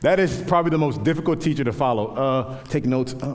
that 0.00 0.20
is 0.20 0.42
probably 0.46 0.70
the 0.70 0.78
most 0.78 1.02
difficult 1.02 1.40
teacher 1.40 1.64
to 1.64 1.72
follow. 1.72 2.14
Uh, 2.14 2.62
take 2.64 2.84
notes. 2.84 3.14
Uh, 3.14 3.34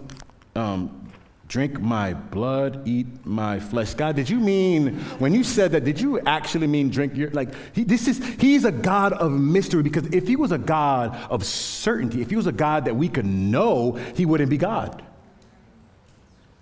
um, 0.56 1.09
drink 1.50 1.82
my 1.82 2.14
blood, 2.14 2.88
eat 2.88 3.26
my 3.26 3.60
flesh. 3.60 3.96
God, 3.96 4.16
did 4.16 4.30
you 4.30 4.40
mean, 4.40 5.00
when 5.18 5.34
you 5.34 5.44
said 5.44 5.72
that, 5.72 5.84
did 5.84 6.00
you 6.00 6.20
actually 6.22 6.68
mean 6.68 6.90
drink 6.90 7.18
your, 7.18 7.32
like, 7.32 7.50
he, 7.74 7.84
this 7.84 8.08
is, 8.08 8.24
he's 8.40 8.66
a 8.66 8.72
God 8.72 9.14
of 9.14 9.32
mystery 9.32 9.82
because 9.82 10.06
if 10.14 10.28
he 10.28 10.36
was 10.36 10.52
a 10.52 10.60
God 10.60 11.16
of 11.30 11.44
certainty, 11.44 12.22
if 12.22 12.30
he 12.30 12.36
was 12.36 12.46
a 12.46 12.52
God 12.52 12.86
that 12.86 12.96
we 12.96 13.10
could 13.10 13.26
know, 13.26 13.94
he 14.16 14.28
wouldn't 14.28 14.52
be 14.52 14.58
God. 14.58 15.04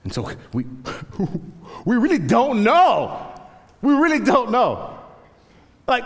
And 0.05 0.13
so 0.13 0.31
we, 0.53 0.65
we 1.85 1.97
really 1.97 2.17
don't 2.17 2.63
know. 2.63 3.35
We 3.81 3.93
really 3.93 4.21
don't 4.21 4.51
know. 4.51 4.97
Like, 5.85 6.05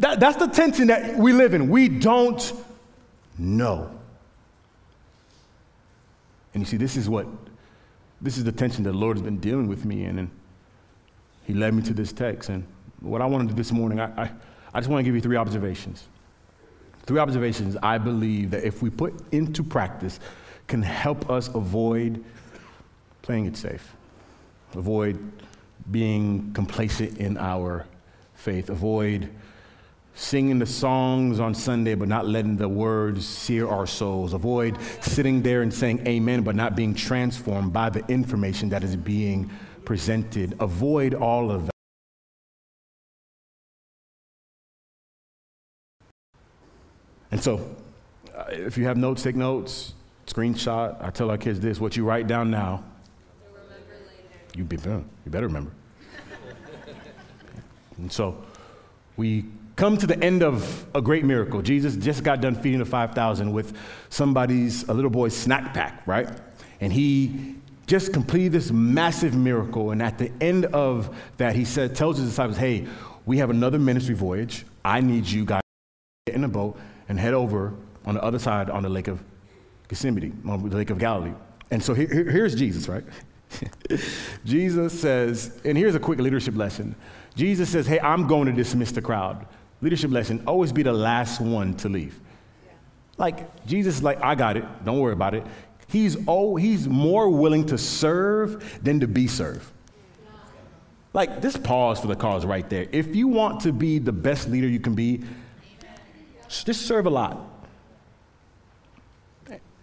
that, 0.00 0.20
that's 0.20 0.36
the 0.36 0.48
tension 0.48 0.88
that 0.88 1.16
we 1.16 1.32
live 1.32 1.54
in. 1.54 1.70
We 1.70 1.88
don't 1.88 2.52
know. 3.38 3.90
And 6.52 6.62
you 6.62 6.66
see, 6.66 6.76
this 6.76 6.98
is 6.98 7.08
what 7.08 7.26
this 8.22 8.38
is 8.38 8.44
the 8.44 8.52
tension 8.52 8.84
that 8.84 8.92
the 8.92 8.96
Lord 8.96 9.16
has 9.16 9.22
been 9.22 9.38
dealing 9.38 9.66
with 9.66 9.84
me 9.84 10.04
in, 10.04 10.18
and 10.18 10.30
He 11.44 11.54
led 11.54 11.74
me 11.74 11.82
to 11.82 11.92
this 11.92 12.12
text. 12.12 12.48
And 12.48 12.64
what 13.00 13.20
I 13.20 13.26
want 13.26 13.48
to 13.48 13.54
do 13.54 13.56
this 13.56 13.72
morning, 13.72 14.00
I, 14.00 14.06
I, 14.22 14.30
I 14.72 14.80
just 14.80 14.88
want 14.88 15.00
to 15.00 15.04
give 15.04 15.14
you 15.14 15.20
three 15.20 15.36
observations. 15.36 16.06
Three 17.04 17.18
observations 17.18 17.76
I 17.82 17.98
believe 17.98 18.52
that 18.52 18.64
if 18.64 18.80
we 18.80 18.88
put 18.88 19.12
into 19.32 19.64
practice, 19.64 20.20
can 20.68 20.82
help 20.82 21.28
us 21.28 21.48
avoid 21.48 22.24
playing 23.22 23.46
it 23.46 23.56
safe, 23.56 23.94
avoid 24.74 25.18
being 25.90 26.52
complacent 26.54 27.18
in 27.18 27.36
our 27.36 27.86
faith, 28.34 28.70
avoid 28.70 29.28
singing 30.14 30.58
the 30.58 30.66
songs 30.66 31.40
on 31.40 31.54
Sunday 31.54 31.94
but 31.94 32.08
not 32.08 32.26
letting 32.26 32.56
the 32.56 32.68
words 32.68 33.26
sear 33.26 33.68
our 33.68 33.86
souls. 33.86 34.32
Avoid 34.32 34.78
sitting 35.00 35.42
there 35.42 35.62
and 35.62 35.72
saying 35.72 36.06
amen 36.06 36.42
but 36.42 36.54
not 36.54 36.76
being 36.76 36.94
transformed 36.94 37.72
by 37.72 37.90
the 37.90 38.04
information 38.06 38.68
that 38.70 38.84
is 38.84 38.96
being 38.96 39.50
presented. 39.84 40.54
Avoid 40.60 41.14
all 41.14 41.50
of 41.50 41.66
that. 41.66 41.72
And 47.30 47.42
so, 47.42 47.74
uh, 48.36 48.44
if 48.50 48.76
you 48.76 48.84
have 48.84 48.98
notes, 48.98 49.22
take 49.22 49.36
notes, 49.36 49.94
screenshot. 50.26 51.02
I 51.02 51.08
tell 51.08 51.30
our 51.30 51.38
kids 51.38 51.60
this 51.60 51.80
what 51.80 51.96
you 51.96 52.04
write 52.04 52.26
down 52.26 52.50
now, 52.50 52.84
you, 54.54 54.64
be, 54.64 54.76
you 54.76 55.30
better 55.30 55.46
remember. 55.46 55.70
and 57.96 58.12
so, 58.12 58.44
we 59.16 59.46
come 59.82 59.96
to 59.96 60.06
the 60.06 60.22
end 60.22 60.44
of 60.44 60.86
a 60.94 61.02
great 61.02 61.24
miracle. 61.24 61.60
Jesus 61.60 61.96
just 61.96 62.22
got 62.22 62.40
done 62.40 62.54
feeding 62.54 62.78
the 62.78 62.84
5,000 62.84 63.52
with 63.52 63.76
somebody's, 64.10 64.84
a 64.84 64.94
little 64.94 65.10
boy's 65.10 65.36
snack 65.36 65.74
pack, 65.74 66.06
right? 66.06 66.28
And 66.80 66.92
he 66.92 67.56
just 67.88 68.12
completed 68.12 68.52
this 68.52 68.70
massive 68.70 69.34
miracle. 69.34 69.90
And 69.90 70.00
at 70.00 70.18
the 70.18 70.30
end 70.40 70.66
of 70.66 71.12
that, 71.38 71.56
he 71.56 71.64
said, 71.64 71.96
tells 71.96 72.18
his 72.18 72.28
disciples, 72.28 72.58
hey, 72.58 72.86
we 73.26 73.38
have 73.38 73.50
another 73.50 73.80
ministry 73.80 74.14
voyage. 74.14 74.64
I 74.84 75.00
need 75.00 75.26
you 75.26 75.44
guys 75.44 75.62
to 75.62 76.30
get 76.30 76.36
in 76.36 76.44
a 76.44 76.48
boat 76.48 76.78
and 77.08 77.18
head 77.18 77.34
over 77.34 77.74
on 78.06 78.14
the 78.14 78.22
other 78.22 78.38
side 78.38 78.70
on 78.70 78.84
the 78.84 78.88
lake 78.88 79.08
of 79.08 79.20
Gethsemane, 79.88 80.44
on 80.46 80.68
the 80.68 80.76
lake 80.76 80.90
of 80.90 81.00
Galilee. 81.00 81.32
And 81.72 81.82
so 81.82 81.92
here, 81.92 82.06
here's 82.06 82.54
Jesus, 82.54 82.86
right? 82.88 83.02
Jesus 84.44 85.00
says, 85.00 85.60
and 85.64 85.76
here's 85.76 85.96
a 85.96 86.00
quick 86.00 86.20
leadership 86.20 86.56
lesson. 86.56 86.94
Jesus 87.34 87.70
says, 87.70 87.86
Hey, 87.86 87.98
I'm 87.98 88.26
going 88.26 88.46
to 88.46 88.52
dismiss 88.52 88.92
the 88.92 89.02
crowd. 89.02 89.46
Leadership 89.82 90.12
lesson 90.12 90.42
always 90.46 90.72
be 90.72 90.82
the 90.82 90.92
last 90.92 91.40
one 91.40 91.74
to 91.74 91.88
leave. 91.88 92.18
Like, 93.18 93.66
Jesus 93.66 94.02
like, 94.02 94.22
I 94.22 94.34
got 94.34 94.56
it. 94.56 94.64
Don't 94.84 95.00
worry 95.00 95.12
about 95.12 95.34
it. 95.34 95.44
He's, 95.88 96.16
oh, 96.26 96.56
he's 96.56 96.88
more 96.88 97.28
willing 97.28 97.66
to 97.66 97.76
serve 97.76 98.82
than 98.82 99.00
to 99.00 99.06
be 99.06 99.26
served. 99.26 99.70
Like, 101.12 101.42
this 101.42 101.56
pause 101.56 102.00
for 102.00 102.06
the 102.06 102.16
cause 102.16 102.46
right 102.46 102.68
there. 102.70 102.86
If 102.90 103.14
you 103.14 103.28
want 103.28 103.60
to 103.62 103.72
be 103.72 103.98
the 103.98 104.12
best 104.12 104.48
leader 104.48 104.66
you 104.66 104.80
can 104.80 104.94
be, 104.94 105.22
just 106.48 106.86
serve 106.86 107.04
a 107.06 107.10
lot. 107.10 107.38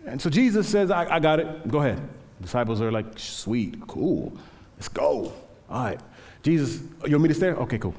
And 0.05 0.19
so 0.19 0.29
Jesus 0.29 0.67
says, 0.67 0.89
I, 0.89 1.15
I 1.15 1.19
got 1.19 1.39
it. 1.39 1.67
Go 1.67 1.79
ahead. 1.79 2.01
Disciples 2.41 2.81
are 2.81 2.91
like, 2.91 3.19
sweet, 3.19 3.85
cool. 3.85 4.35
Let's 4.77 4.87
go. 4.87 5.33
All 5.69 5.83
right. 5.83 5.99
Jesus, 6.41 6.81
you 7.05 7.11
want 7.11 7.23
me 7.23 7.27
to 7.29 7.35
stay? 7.35 7.49
Okay, 7.49 7.77
cool. 7.77 7.93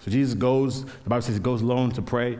So 0.00 0.10
Jesus 0.10 0.34
goes, 0.34 0.84
the 0.84 1.08
Bible 1.10 1.22
says 1.22 1.34
he 1.34 1.40
goes 1.40 1.62
alone 1.62 1.90
to 1.92 2.02
pray. 2.02 2.38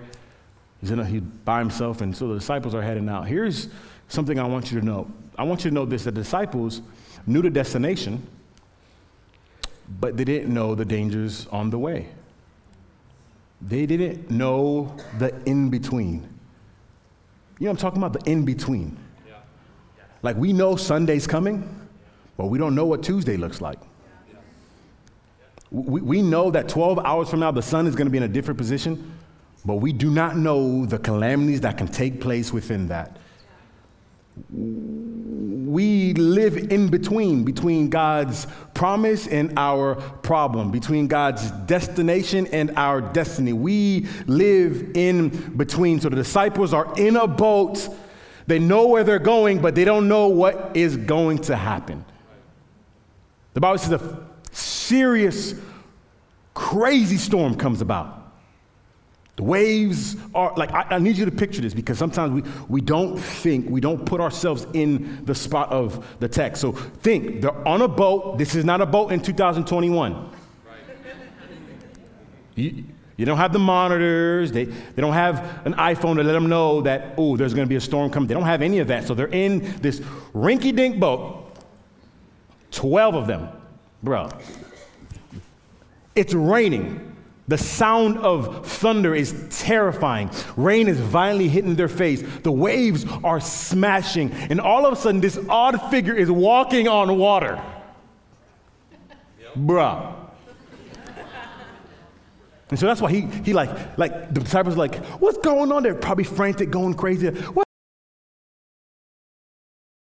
He's 0.81 0.91
in 0.91 1.01
a, 1.01 1.05
he 1.05 1.21
by 1.21 1.59
himself, 1.59 2.01
and 2.01 2.17
so 2.17 2.29
the 2.29 2.35
disciples 2.35 2.75
are 2.75 2.83
heading 2.83 3.09
out. 3.09 3.27
Here's 3.27 3.69
something 4.09 4.39
I 4.39 4.47
want 4.47 4.71
you 4.71 4.79
to 4.79 4.87
know. 4.87 5.11
I 5.37 5.43
want 5.43 5.65
you 5.65 5.71
to 5.71 5.75
know 5.75 5.85
this: 5.85 6.05
the 6.05 6.13
disciples 6.13 6.83
knew 7.27 7.43
the 7.43 7.51
destination, 7.51 8.25
but 10.01 10.17
they 10.17 10.25
didn't 10.25 10.55
know 10.55 10.75
the 10.75 10.85
dangers 10.85 11.47
on 11.49 11.71
the 11.71 11.79
way. 11.79 12.09
They 13.61 13.87
didn't 13.87 14.31
know 14.31 14.97
the 15.19 15.35
in 15.45 15.69
between. 15.69 16.29
You 17.59 17.65
know 17.65 17.71
I'm 17.71 17.77
talking 17.77 17.99
about? 17.99 18.13
The 18.13 18.31
in 18.31 18.45
between. 18.45 18.97
Yeah. 19.27 19.35
Like 20.23 20.37
we 20.37 20.53
know 20.53 20.77
Sunday's 20.77 21.27
coming, 21.27 21.69
but 22.37 22.47
we 22.47 22.59
don't 22.59 22.77
know 22.77 22.87
what 22.87 23.03
Tuesday 23.03 23.37
looks 23.37 23.61
like. 23.61 23.81
We, 25.71 26.01
we 26.01 26.23
know 26.23 26.51
that 26.51 26.69
12 26.69 26.99
hours 27.01 27.31
from 27.31 27.41
now 27.41 27.51
the 27.51 27.63
sun 27.63 27.87
is 27.87 27.95
going 27.95 28.07
to 28.07 28.11
be 28.11 28.19
in 28.19 28.25
a 28.25 28.29
different 28.29 28.59
position, 28.59 29.13
but 29.65 29.77
we 29.77 29.93
do 29.93 30.11
not 30.11 30.37
know 30.37 30.87
the 30.87 30.99
calamities 30.99 31.61
that 31.63 31.77
can 31.79 31.89
take 31.89 32.21
place 32.21 32.53
within 32.53 32.89
that 32.89 33.19
we 35.69 36.15
live 36.15 36.57
in 36.57 36.89
between, 36.89 37.45
between 37.45 37.91
God's 37.91 38.47
promise 38.75 39.27
and 39.27 39.53
our 39.59 39.97
problem, 39.97 40.71
between 40.71 41.09
God's 41.09 41.51
destination 41.67 42.47
and 42.49 42.73
our 42.77 43.01
destiny. 43.01 43.53
We 43.53 44.07
live 44.27 44.97
in 44.97 45.29
between. 45.57 46.01
So 46.01 46.09
the 46.09 46.17
disciples 46.17 46.73
are 46.73 46.93
in 46.97 47.17
a 47.17 47.27
boat. 47.27 47.89
They 48.47 48.59
know 48.59 48.87
where 48.87 49.05
they're 49.05 49.19
going, 49.19 49.61
but 49.61 49.75
they 49.75 49.85
don't 49.85 50.09
know 50.09 50.29
what 50.29 50.73
is 50.75 50.97
going 50.97 51.39
to 51.39 51.57
happen. 51.57 52.05
The 53.53 53.61
Bible 53.61 53.79
says 53.79 53.93
a 53.93 54.28
serious, 54.89 55.55
crazy 56.55 57.17
storm 57.17 57.55
comes 57.55 57.81
about. 57.81 58.19
The 59.37 59.45
waves 59.45 60.17
are 60.35 60.53
like, 60.57 60.73
I, 60.73 60.97
I, 60.97 60.99
need 60.99 61.17
you 61.17 61.25
to 61.25 61.31
picture 61.31 61.61
this 61.61 61.73
because 61.73 61.97
sometimes 61.97 62.43
we, 62.43 62.51
we 62.69 62.81
don't 62.81 63.17
think, 63.17 63.71
we 63.71 63.81
don't 63.81 64.05
put 64.05 64.21
ourselves 64.21 64.67
in 64.73 65.25
the 65.27 65.35
spot 65.35 65.71
of 65.71 66.05
the 66.19 66.29
text. 66.29 66.61
So 66.61 66.73
think, 66.73 67.43
they're 67.43 67.69
on 67.69 67.83
a 67.83 67.87
boat. 67.87 68.37
This 68.37 68.57
is 68.57 68.65
not 68.65 68.81
a 68.81 68.87
boat 68.87 69.13
in 69.13 69.21
2021. 69.21 70.13
Right. 70.13 70.31
You, 72.57 72.85
you 73.17 73.27
don't 73.27 73.37
have 73.37 73.53
the 73.53 73.61
monitors. 73.61 74.51
They, 74.51 74.65
they 74.65 75.01
don't 75.01 75.13
have 75.13 75.65
an 75.65 75.75
iPhone 75.75 76.17
to 76.17 76.25
let 76.25 76.33
them 76.33 76.49
know 76.49 76.81
that, 76.81 77.15
oh, 77.17 77.37
there's 77.37 77.55
going 77.55 77.65
to 77.65 77.71
be 77.71 77.77
a 77.77 77.81
storm 77.81 78.11
coming. 78.11 78.27
They 78.27 78.35
don't 78.35 78.43
have 78.43 78.63
any 78.63 78.81
of 78.81 78.89
that. 78.89 79.07
So 79.07 79.15
they're 79.15 79.29
in 79.29 79.81
this 79.81 80.01
rinky 80.35 80.75
dink 80.75 80.99
boat, 80.99 81.55
12 82.73 83.15
of 83.15 83.29
them, 83.29 83.51
bro. 84.03 84.31
It's 86.19 86.35
raining. 86.35 87.15
The 87.47 87.57
sound 87.57 88.19
of 88.19 88.67
thunder 88.67 89.15
is 89.15 89.47
terrifying. 89.51 90.31
Rain 90.57 90.89
is 90.89 90.99
violently 90.99 91.47
hitting 91.47 91.77
their 91.77 91.89
face. 91.89 92.25
The 92.43 92.51
waves 92.51 93.07
are 93.23 93.39
smashing. 93.39 94.33
And 94.33 94.61
all 94.61 94.85
of 94.85 94.93
a 94.93 94.97
sudden, 94.97 95.21
this 95.21 95.39
odd 95.49 95.81
figure 95.93 96.15
is 96.15 96.29
walking 96.29 96.89
on 96.89 97.17
water. 97.17 97.63
Yep. 99.41 99.55
Bruh. 99.59 100.15
And 102.71 102.79
so 102.79 102.87
that's 102.87 103.01
why 103.01 103.13
he, 103.13 103.21
he 103.45 103.53
like, 103.53 103.97
like 103.97 104.35
the 104.35 104.41
disciples 104.41 104.75
are 104.75 104.79
like, 104.79 104.97
what's 105.21 105.39
going 105.39 105.71
on? 105.71 105.85
They're 105.85 105.95
probably 105.95 106.25
frantic, 106.25 106.69
going 106.71 106.95
crazy. 106.95 107.29
What's 107.29 107.71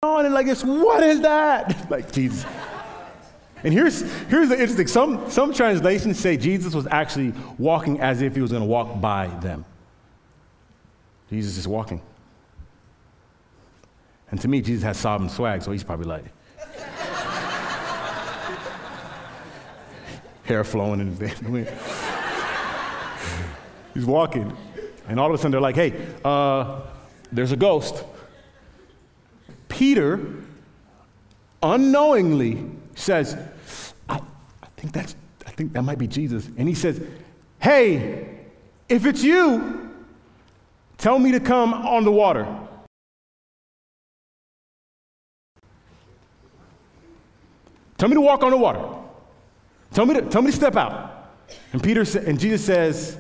going 0.02 0.18
on? 0.18 0.26
And 0.26 0.34
like 0.34 0.48
what 0.62 1.04
is 1.04 1.22
that? 1.22 1.88
Like, 1.92 2.12
Jesus. 2.12 2.44
And 3.64 3.74
here's, 3.74 4.02
here's 4.28 4.50
the 4.50 4.60
interesting 4.60 4.88
some, 4.88 5.30
some 5.30 5.54
translations 5.54 6.20
say 6.20 6.38
Jesus 6.38 6.74
was 6.74 6.88
actually 6.90 7.34
walking 7.58 8.00
as 8.00 8.22
if 8.22 8.36
he 8.36 8.42
was 8.42 8.52
going 8.52 8.64
to 8.64 8.68
walk 8.68 9.00
by 9.00 9.28
them. 9.28 9.66
Jesus 11.30 11.58
is 11.58 11.68
walking. 11.68 12.02
And 14.32 14.42
to 14.42 14.48
me, 14.48 14.62
Jesus 14.62 14.84
has 14.84 14.98
sovereign 14.98 15.30
swag, 15.30 15.62
so 15.62 15.72
he's 15.72 15.84
probably 15.84 16.08
like, 16.08 16.26
hair 20.44 20.64
flowing 20.64 21.02
in 21.02 21.16
the 21.18 21.50
wind. 21.50 21.70
he's 23.94 24.06
walking. 24.06 24.56
And 25.08 25.20
all 25.20 25.28
of 25.28 25.34
a 25.34 25.38
sudden, 25.38 25.52
they're 25.52 25.62
like, 25.62 25.76
hey, 25.76 25.94
uh, 26.24 26.82
there's 27.32 27.52
a 27.52 27.58
ghost. 27.58 28.04
Peter 29.68 30.20
unknowingly 31.62 32.66
says, 32.96 33.38
think 34.82 34.94
that's, 34.94 35.16
I 35.46 35.52
think 35.52 35.74
that 35.74 35.84
might 35.84 36.00
be 36.00 36.08
Jesus. 36.08 36.50
And 36.58 36.68
he 36.68 36.74
says, 36.74 37.00
Hey, 37.60 38.40
if 38.90 39.06
it's 39.06 39.24
you, 39.24 39.92
tell 40.98 41.20
me 41.20 41.32
to 41.34 41.40
come 41.40 41.74
on 41.74 42.04
the 42.04 42.12
water. 42.12 42.48
Tell 48.00 48.10
me 48.10 48.16
to 48.16 48.22
walk 48.22 48.42
on 48.42 48.50
the 48.50 48.58
water. 48.58 48.84
Tell 49.94 50.08
me 50.08 50.16
to, 50.16 50.22
tell 50.24 50.42
me 50.42 50.50
to 50.50 50.58
step 50.58 50.76
out. 50.76 51.30
And 51.74 51.84
Peter 51.84 52.04
sa- 52.04 52.20
and 52.20 52.40
Jesus 52.40 52.66
says, 52.66 53.20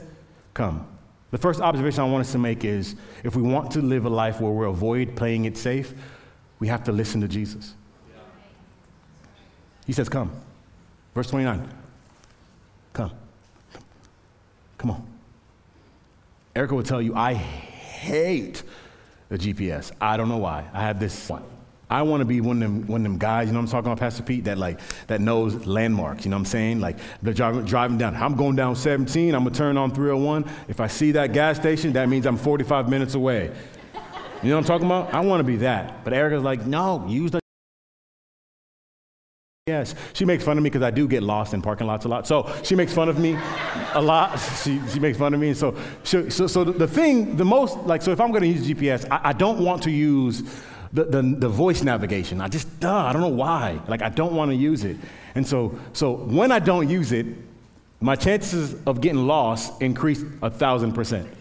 Come. 0.55 0.87
The 1.29 1.37
first 1.37 1.61
observation 1.61 2.01
I 2.01 2.09
want 2.09 2.21
us 2.21 2.31
to 2.31 2.39
make 2.39 2.65
is 2.65 2.95
if 3.23 3.35
we 3.35 3.43
want 3.43 3.69
to 3.71 3.81
live 3.81 4.05
a 4.05 4.09
life 4.09 4.41
where 4.41 4.51
we 4.51 4.65
avoid 4.65 5.15
playing 5.15 5.45
it 5.45 5.55
safe, 5.55 5.93
we 6.59 6.67
have 6.67 6.83
to 6.85 6.91
listen 6.91 7.21
to 7.21 7.27
Jesus. 7.27 7.75
He 9.85 9.93
says, 9.93 10.09
Come. 10.09 10.31
Verse 11.13 11.29
29. 11.29 11.67
Come. 12.93 13.11
Come 14.77 14.91
on. 14.91 15.07
Erica 16.55 16.75
will 16.75 16.83
tell 16.83 17.01
you, 17.01 17.15
I 17.15 17.33
hate 17.33 18.63
the 19.29 19.37
GPS. 19.37 19.91
I 20.01 20.17
don't 20.17 20.29
know 20.29 20.37
why. 20.37 20.65
I 20.73 20.81
have 20.81 20.99
this 20.99 21.29
one. 21.29 21.43
I 21.89 22.03
want 22.03 22.21
to 22.21 22.25
be 22.25 22.39
one 22.39 22.63
of 22.63 22.71
them, 22.71 22.87
one 22.87 23.01
of 23.01 23.03
them 23.03 23.17
guys, 23.17 23.49
you 23.49 23.53
know 23.53 23.59
I'm 23.59 23.67
talking 23.67 23.91
about, 23.91 23.99
Pastor 23.99 24.23
Pete, 24.23 24.45
that 24.45 24.57
like 24.57 24.79
that 25.07 25.19
knows 25.19 25.67
landmarks, 25.67 26.23
you 26.23 26.31
know 26.31 26.37
what 26.37 26.41
I'm 26.41 26.45
saying? 26.45 26.79
Like 26.79 26.97
driving, 27.21 27.65
driving 27.65 27.97
down. 27.97 28.15
I'm 28.15 28.35
going 28.35 28.55
down 28.55 28.77
17, 28.77 29.35
I'm 29.35 29.43
gonna 29.43 29.53
turn 29.53 29.75
on 29.75 29.91
301. 29.91 30.49
If 30.69 30.79
I 30.79 30.87
see 30.87 31.11
that 31.11 31.33
gas 31.33 31.57
station, 31.57 31.91
that 31.93 32.07
means 32.07 32.25
I'm 32.25 32.37
45 32.37 32.89
minutes 32.89 33.15
away. 33.15 33.53
You 34.41 34.49
know 34.49 34.55
what 34.55 34.61
I'm 34.61 34.67
talking 34.67 34.85
about? 34.85 35.13
I 35.13 35.19
want 35.19 35.41
to 35.41 35.43
be 35.43 35.57
that. 35.57 36.05
But 36.05 36.13
Erica's 36.13 36.43
like, 36.43 36.65
no, 36.65 37.05
use 37.07 37.31
the 37.31 37.40
Yes, 39.67 39.93
she 40.13 40.25
makes 40.25 40.43
fun 40.43 40.57
of 40.57 40.63
me 40.63 40.71
because 40.71 40.81
I 40.81 40.89
do 40.89 41.07
get 41.07 41.21
lost 41.21 41.53
in 41.53 41.61
parking 41.61 41.85
lots 41.85 42.05
a 42.05 42.07
lot. 42.07 42.25
So 42.25 42.51
she 42.63 42.73
makes 42.73 42.95
fun 42.95 43.09
of 43.09 43.19
me 43.19 43.37
a 43.93 44.01
lot. 44.01 44.39
She, 44.63 44.81
she 44.89 44.99
makes 44.99 45.19
fun 45.19 45.35
of 45.35 45.39
me. 45.39 45.53
So, 45.53 45.77
so, 46.03 46.27
so 46.29 46.63
the 46.63 46.87
thing, 46.87 47.37
the 47.37 47.45
most, 47.45 47.77
like, 47.85 48.01
so 48.01 48.11
if 48.11 48.19
I'm 48.19 48.31
going 48.31 48.41
to 48.41 48.47
use 48.47 48.67
GPS, 48.67 49.07
I, 49.11 49.29
I, 49.29 49.33
don't 49.33 49.63
want 49.63 49.83
to 49.83 49.91
use 49.91 50.41
the, 50.93 51.03
the, 51.03 51.21
the, 51.21 51.47
voice 51.47 51.83
navigation. 51.83 52.41
I 52.41 52.47
just, 52.47 52.79
duh, 52.79 53.05
I 53.05 53.13
don't 53.13 53.21
know 53.21 53.27
why. 53.27 53.79
Like, 53.87 54.01
I 54.01 54.09
don't 54.09 54.33
want 54.33 54.49
to 54.49 54.55
use 54.55 54.83
it. 54.83 54.97
And 55.35 55.45
so, 55.45 55.77
so 55.93 56.13
when 56.13 56.51
I 56.51 56.57
don't 56.57 56.89
use 56.89 57.11
it, 57.11 57.27
my 57.99 58.15
chances 58.15 58.75
of 58.87 58.99
getting 58.99 59.27
lost 59.27 59.79
increase 59.79 60.25
a 60.41 60.49
thousand 60.49 60.93
percent. 60.93 61.29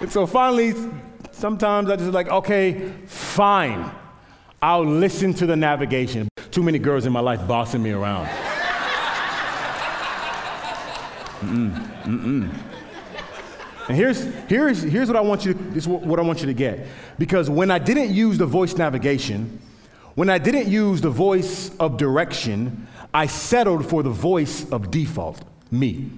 and 0.00 0.12
so 0.12 0.26
finally, 0.26 0.74
sometimes 1.32 1.88
I 1.88 1.96
just 1.96 2.12
like, 2.12 2.28
okay, 2.28 2.92
fine. 3.06 3.90
I'll 4.62 4.84
listen 4.84 5.32
to 5.34 5.46
the 5.46 5.56
navigation. 5.56 6.28
Too 6.50 6.62
many 6.62 6.78
girls 6.78 7.06
in 7.06 7.12
my 7.12 7.20
life 7.20 7.46
bossing 7.48 7.82
me 7.82 7.92
around. 7.92 8.26
Mm-mm, 11.40 12.02
mm-mm. 12.02 12.54
And 13.88 13.96
here's, 13.96 14.22
here's, 14.46 14.82
here's 14.82 15.08
what 15.08 15.16
I 15.16 15.20
want 15.20 15.44
you 15.46 15.54
to, 15.54 15.62
this 15.70 15.86
what 15.86 16.18
I 16.18 16.22
want 16.22 16.40
you 16.40 16.46
to 16.46 16.54
get. 16.54 16.86
Because 17.18 17.48
when 17.48 17.70
I 17.70 17.78
didn't 17.78 18.10
use 18.10 18.36
the 18.36 18.46
voice 18.46 18.76
navigation, 18.76 19.60
when 20.14 20.28
I 20.28 20.38
didn't 20.38 20.68
use 20.68 21.00
the 21.00 21.10
voice 21.10 21.74
of 21.78 21.96
direction, 21.96 22.86
I 23.14 23.26
settled 23.26 23.88
for 23.88 24.02
the 24.02 24.10
voice 24.10 24.70
of 24.70 24.90
default, 24.90 25.42
me. 25.70 26.10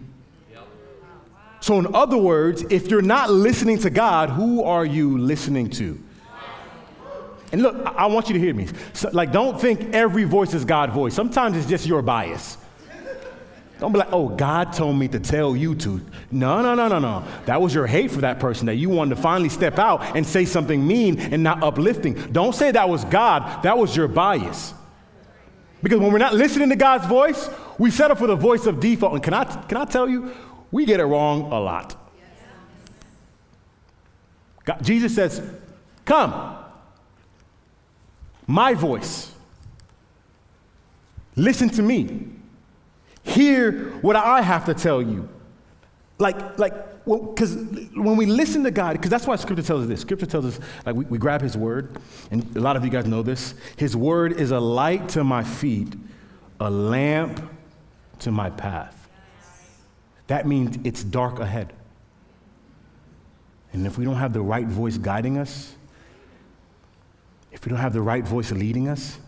So, 1.60 1.78
in 1.78 1.94
other 1.94 2.18
words, 2.18 2.64
if 2.70 2.88
you're 2.88 3.00
not 3.00 3.30
listening 3.30 3.78
to 3.78 3.90
God, 3.90 4.30
who 4.30 4.64
are 4.64 4.84
you 4.84 5.16
listening 5.16 5.70
to? 5.70 6.02
And 7.52 7.62
look, 7.62 7.76
I, 7.84 8.06
want 8.06 8.28
you 8.28 8.32
to 8.32 8.40
hear 8.40 8.54
me. 8.54 8.66
So, 8.94 9.10
like, 9.12 9.30
don't 9.30 9.60
think 9.60 9.94
every 9.94 10.24
voice 10.24 10.54
is 10.54 10.64
God's 10.64 10.94
voice. 10.94 11.14
Sometimes 11.14 11.56
it's 11.56 11.68
just 11.68 11.86
your 11.86 12.00
bias. 12.00 12.56
Don't 13.78 13.92
be 13.92 13.98
like, 13.98 14.12
oh, 14.12 14.28
God 14.28 14.72
told 14.72 14.96
me 14.96 15.08
to 15.08 15.18
tell 15.18 15.56
you 15.56 15.74
to. 15.74 16.00
No, 16.30 16.62
no, 16.62 16.74
no, 16.74 16.88
no, 16.88 16.98
no. 16.98 17.24
That 17.46 17.60
was 17.60 17.74
your 17.74 17.86
hate 17.86 18.10
for 18.10 18.20
that 18.20 18.38
person 18.38 18.66
that 18.66 18.76
you 18.76 18.88
wanted 18.88 19.16
to 19.16 19.20
finally 19.20 19.48
step 19.48 19.78
out 19.78 20.16
and 20.16 20.24
say 20.24 20.44
something 20.44 20.86
mean 20.86 21.18
and 21.18 21.42
not 21.42 21.62
uplifting. 21.62 22.14
Don't 22.32 22.54
say 22.54 22.70
that 22.70 22.88
was 22.88 23.04
God. 23.06 23.64
That 23.64 23.76
was 23.76 23.94
your 23.96 24.08
bias. 24.08 24.72
Because 25.82 25.98
when 25.98 26.12
we're 26.12 26.18
not 26.18 26.32
listening 26.32 26.68
to 26.68 26.76
God's 26.76 27.06
voice, 27.06 27.50
we 27.76 27.90
settle 27.90 28.16
for 28.16 28.28
the 28.28 28.36
voice 28.36 28.66
of 28.66 28.78
default. 28.78 29.14
And 29.14 29.22
can 29.22 29.34
I, 29.34 29.44
can 29.44 29.76
I 29.76 29.84
tell 29.84 30.08
you, 30.08 30.32
we 30.70 30.86
get 30.86 31.00
it 31.00 31.04
wrong 31.04 31.50
a 31.52 31.58
lot. 31.58 31.96
God, 34.64 34.78
Jesus 34.82 35.12
says, 35.12 35.42
Come, 36.04 36.61
my 38.52 38.74
voice. 38.74 39.32
Listen 41.36 41.70
to 41.70 41.82
me. 41.82 42.28
Hear 43.22 43.92
what 44.02 44.14
I 44.14 44.42
have 44.42 44.66
to 44.66 44.74
tell 44.74 45.00
you. 45.00 45.26
Like, 46.18 46.58
like, 46.58 46.74
because 47.06 47.56
well, 47.56 48.04
when 48.04 48.16
we 48.18 48.26
listen 48.26 48.62
to 48.64 48.70
God, 48.70 48.92
because 48.92 49.10
that's 49.10 49.26
why 49.26 49.36
Scripture 49.36 49.62
tells 49.64 49.84
us 49.84 49.88
this. 49.88 50.02
Scripture 50.02 50.26
tells 50.26 50.44
us, 50.44 50.60
like, 50.84 50.94
we, 50.94 51.06
we 51.06 51.16
grab 51.16 51.40
His 51.40 51.56
Word, 51.56 51.96
and 52.30 52.54
a 52.54 52.60
lot 52.60 52.76
of 52.76 52.84
you 52.84 52.90
guys 52.90 53.06
know 53.06 53.22
this. 53.22 53.54
His 53.76 53.96
Word 53.96 54.34
is 54.34 54.50
a 54.50 54.60
light 54.60 55.08
to 55.10 55.24
my 55.24 55.42
feet, 55.42 55.94
a 56.60 56.70
lamp 56.70 57.40
to 58.18 58.30
my 58.30 58.50
path. 58.50 59.08
That 60.26 60.46
means 60.46 60.78
it's 60.84 61.02
dark 61.02 61.40
ahead. 61.40 61.72
And 63.72 63.86
if 63.86 63.96
we 63.96 64.04
don't 64.04 64.16
have 64.16 64.34
the 64.34 64.42
right 64.42 64.66
voice 64.66 64.98
guiding 64.98 65.38
us, 65.38 65.74
if 67.52 67.64
we 67.64 67.70
don't 67.70 67.78
have 67.78 67.92
the 67.92 68.02
right 68.02 68.24
voice 68.24 68.50
leading 68.50 68.88
us, 68.88 69.18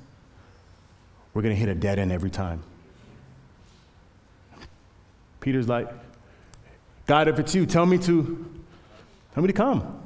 we're 1.34 1.42
going 1.42 1.54
to 1.54 1.60
hit 1.60 1.68
a 1.68 1.74
dead 1.74 1.98
end 1.98 2.10
every 2.10 2.30
time. 2.30 2.62
Peter's 5.40 5.68
like, 5.68 5.88
God, 7.06 7.28
if 7.28 7.38
it's 7.38 7.54
you, 7.54 7.66
tell 7.66 7.84
me 7.84 7.98
to, 7.98 8.62
tell 9.34 9.42
me 9.42 9.46
to 9.46 9.52
come. 9.52 10.00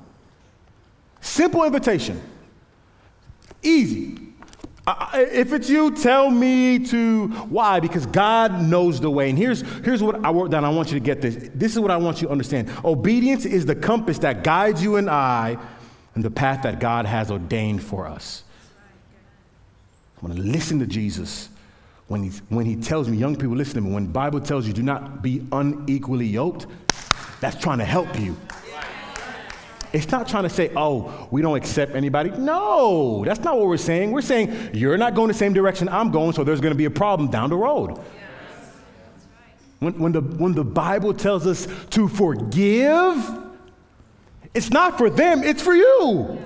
Simple 1.20 1.64
invitation. 1.64 2.20
Easy. 3.62 4.18
if 5.14 5.52
it's 5.52 5.70
you, 5.70 5.94
tell 5.94 6.30
me 6.30 6.78
to. 6.86 7.28
Why? 7.28 7.78
Because 7.78 8.06
God 8.06 8.62
knows 8.62 9.00
the 9.00 9.10
way. 9.10 9.28
And 9.28 9.38
here's, 9.38 9.60
here's 9.84 10.02
what 10.02 10.24
I 10.24 10.32
wrote 10.32 10.50
down. 10.50 10.64
I 10.64 10.70
want 10.70 10.88
you 10.88 10.94
to 10.98 11.04
get 11.04 11.20
this. 11.20 11.50
This 11.54 11.72
is 11.72 11.78
what 11.78 11.90
I 11.90 11.96
want 11.98 12.20
you 12.20 12.26
to 12.26 12.32
understand. 12.32 12.70
Obedience 12.84 13.44
is 13.44 13.64
the 13.64 13.76
compass 13.76 14.18
that 14.18 14.42
guides 14.42 14.82
you 14.82 14.96
and 14.96 15.08
I 15.08 15.58
in 16.16 16.22
the 16.22 16.30
path 16.30 16.62
that 16.62 16.80
God 16.80 17.06
has 17.06 17.30
ordained 17.30 17.82
for 17.82 18.06
us. 18.06 18.44
I 20.16 20.26
want 20.26 20.36
to 20.36 20.42
listen 20.42 20.78
to 20.80 20.86
Jesus 20.86 21.48
when, 22.08 22.22
he's, 22.22 22.42
when 22.48 22.66
he 22.66 22.74
tells 22.74 23.08
me, 23.08 23.16
young 23.16 23.36
people, 23.36 23.54
listen 23.54 23.74
to 23.74 23.80
me, 23.82 23.92
when 23.92 24.04
the 24.04 24.10
Bible 24.10 24.40
tells 24.40 24.66
you 24.66 24.72
do 24.72 24.82
not 24.82 25.22
be 25.22 25.46
unequally 25.52 26.26
yoked, 26.26 26.66
that's 27.40 27.56
trying 27.56 27.78
to 27.78 27.84
help 27.84 28.18
you. 28.18 28.36
It's 29.92 30.10
not 30.10 30.28
trying 30.28 30.42
to 30.42 30.50
say, 30.50 30.70
oh, 30.76 31.28
we 31.30 31.40
don't 31.40 31.56
accept 31.56 31.94
anybody. 31.94 32.30
No, 32.30 33.24
that's 33.24 33.40
not 33.40 33.56
what 33.56 33.68
we're 33.68 33.76
saying. 33.76 34.10
We're 34.12 34.20
saying 34.20 34.70
you're 34.74 34.98
not 34.98 35.14
going 35.14 35.28
the 35.28 35.34
same 35.34 35.52
direction 35.52 35.88
I'm 35.88 36.10
going, 36.10 36.32
so 36.32 36.44
there's 36.44 36.60
going 36.60 36.72
to 36.72 36.78
be 36.78 36.84
a 36.86 36.90
problem 36.90 37.30
down 37.30 37.48
the 37.50 37.56
road. 37.56 37.98
When, 39.78 39.98
when, 39.98 40.12
the, 40.12 40.20
when 40.20 40.52
the 40.52 40.64
Bible 40.64 41.14
tells 41.14 41.46
us 41.46 41.68
to 41.90 42.08
forgive, 42.08 43.16
it's 44.54 44.70
not 44.70 44.98
for 44.98 45.10
them, 45.10 45.42
it's 45.42 45.62
for 45.62 45.74
you. 45.74 46.38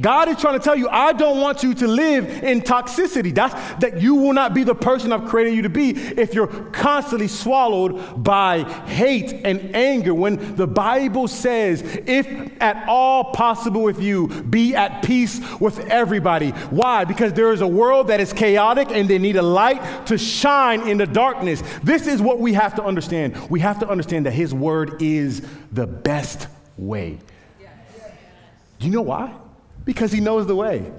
God 0.00 0.28
is 0.28 0.38
trying 0.38 0.58
to 0.58 0.64
tell 0.64 0.76
you, 0.76 0.88
I 0.88 1.12
don't 1.12 1.40
want 1.40 1.62
you 1.62 1.74
to 1.74 1.86
live 1.86 2.42
in 2.42 2.62
toxicity. 2.62 3.34
That's 3.34 3.54
that 3.80 4.00
you 4.00 4.14
will 4.14 4.32
not 4.32 4.54
be 4.54 4.64
the 4.64 4.74
person 4.74 5.12
I've 5.12 5.28
created 5.28 5.54
you 5.54 5.62
to 5.62 5.68
be 5.68 5.90
if 5.90 6.32
you're 6.32 6.46
constantly 6.46 7.28
swallowed 7.28 8.22
by 8.22 8.62
hate 8.84 9.32
and 9.44 9.76
anger. 9.76 10.14
When 10.14 10.56
the 10.56 10.66
Bible 10.66 11.28
says, 11.28 11.82
if 12.06 12.26
at 12.62 12.88
all 12.88 13.32
possible 13.32 13.82
with 13.82 14.00
you, 14.00 14.28
be 14.28 14.74
at 14.74 15.04
peace 15.04 15.40
with 15.60 15.78
everybody. 15.80 16.50
Why? 16.70 17.04
Because 17.04 17.32
there 17.34 17.52
is 17.52 17.60
a 17.60 17.68
world 17.68 18.08
that 18.08 18.20
is 18.20 18.32
chaotic 18.32 18.88
and 18.90 19.08
they 19.08 19.18
need 19.18 19.36
a 19.36 19.42
light 19.42 20.06
to 20.06 20.16
shine 20.16 20.88
in 20.88 20.96
the 20.96 21.06
darkness. 21.06 21.62
This 21.82 22.06
is 22.06 22.22
what 22.22 22.38
we 22.38 22.54
have 22.54 22.74
to 22.76 22.84
understand. 22.84 23.50
We 23.50 23.60
have 23.60 23.78
to 23.80 23.88
understand 23.88 24.26
that 24.26 24.32
His 24.32 24.54
word 24.54 25.02
is 25.02 25.46
the 25.72 25.86
best 25.86 26.48
way. 26.80 27.18
Do 28.78 28.86
you 28.86 28.92
know 28.92 29.02
why? 29.02 29.34
Because 29.84 30.10
he 30.10 30.20
knows 30.20 30.46
the 30.46 30.56
way. 30.56 30.90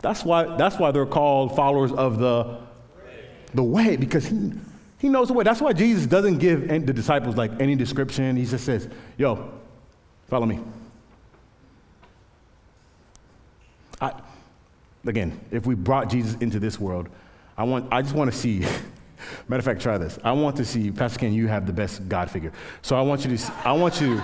That's 0.00 0.22
why, 0.22 0.56
that's 0.56 0.78
why 0.78 0.90
they're 0.90 1.06
called 1.06 1.56
followers 1.56 1.90
of 1.90 2.18
the, 2.18 2.58
the 3.54 3.64
way, 3.64 3.96
because 3.96 4.26
he, 4.26 4.52
he 4.98 5.08
knows 5.08 5.28
the 5.28 5.34
way. 5.34 5.44
That's 5.44 5.62
why 5.62 5.72
Jesus 5.72 6.06
doesn't 6.06 6.38
give 6.38 6.68
the 6.68 6.92
disciples 6.92 7.36
like 7.36 7.58
any 7.58 7.74
description. 7.74 8.36
He 8.36 8.44
just 8.44 8.66
says, 8.66 8.86
yo, 9.16 9.50
follow 10.28 10.44
me. 10.44 10.60
I, 13.98 14.12
again, 15.06 15.40
if 15.50 15.64
we 15.64 15.74
brought 15.74 16.10
Jesus 16.10 16.34
into 16.40 16.60
this 16.60 16.78
world, 16.78 17.08
I, 17.56 17.64
want, 17.64 17.90
I 17.90 18.02
just 18.02 18.14
want 18.14 18.30
to 18.30 18.36
see, 18.36 18.58
matter 19.48 19.60
of 19.60 19.64
fact, 19.64 19.80
try 19.80 19.96
this. 19.96 20.18
I 20.22 20.32
want 20.32 20.56
to 20.56 20.66
see, 20.66 20.90
Pastor 20.90 21.18
Ken, 21.18 21.32
you 21.32 21.46
have 21.46 21.66
the 21.66 21.72
best 21.72 22.06
God 22.10 22.30
figure. 22.30 22.52
So 22.82 22.94
I 22.94 23.00
want 23.00 23.24
you 23.24 23.34
to, 23.34 23.52
I 23.64 23.72
want 23.72 24.02
you, 24.02 24.20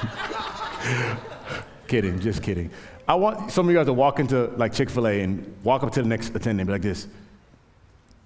kidding, 1.88 2.20
just 2.20 2.42
kidding. 2.42 2.70
I 3.08 3.14
want 3.14 3.50
some 3.50 3.66
of 3.66 3.72
you 3.72 3.78
guys 3.78 3.86
to 3.86 3.92
walk 3.92 4.20
into 4.20 4.46
like 4.56 4.72
Chick-fil-A 4.72 5.22
and 5.22 5.56
walk 5.64 5.82
up 5.82 5.92
to 5.92 6.02
the 6.02 6.08
next 6.08 6.28
attendant 6.28 6.60
and 6.60 6.66
be 6.68 6.72
like 6.72 6.82
this 6.82 7.08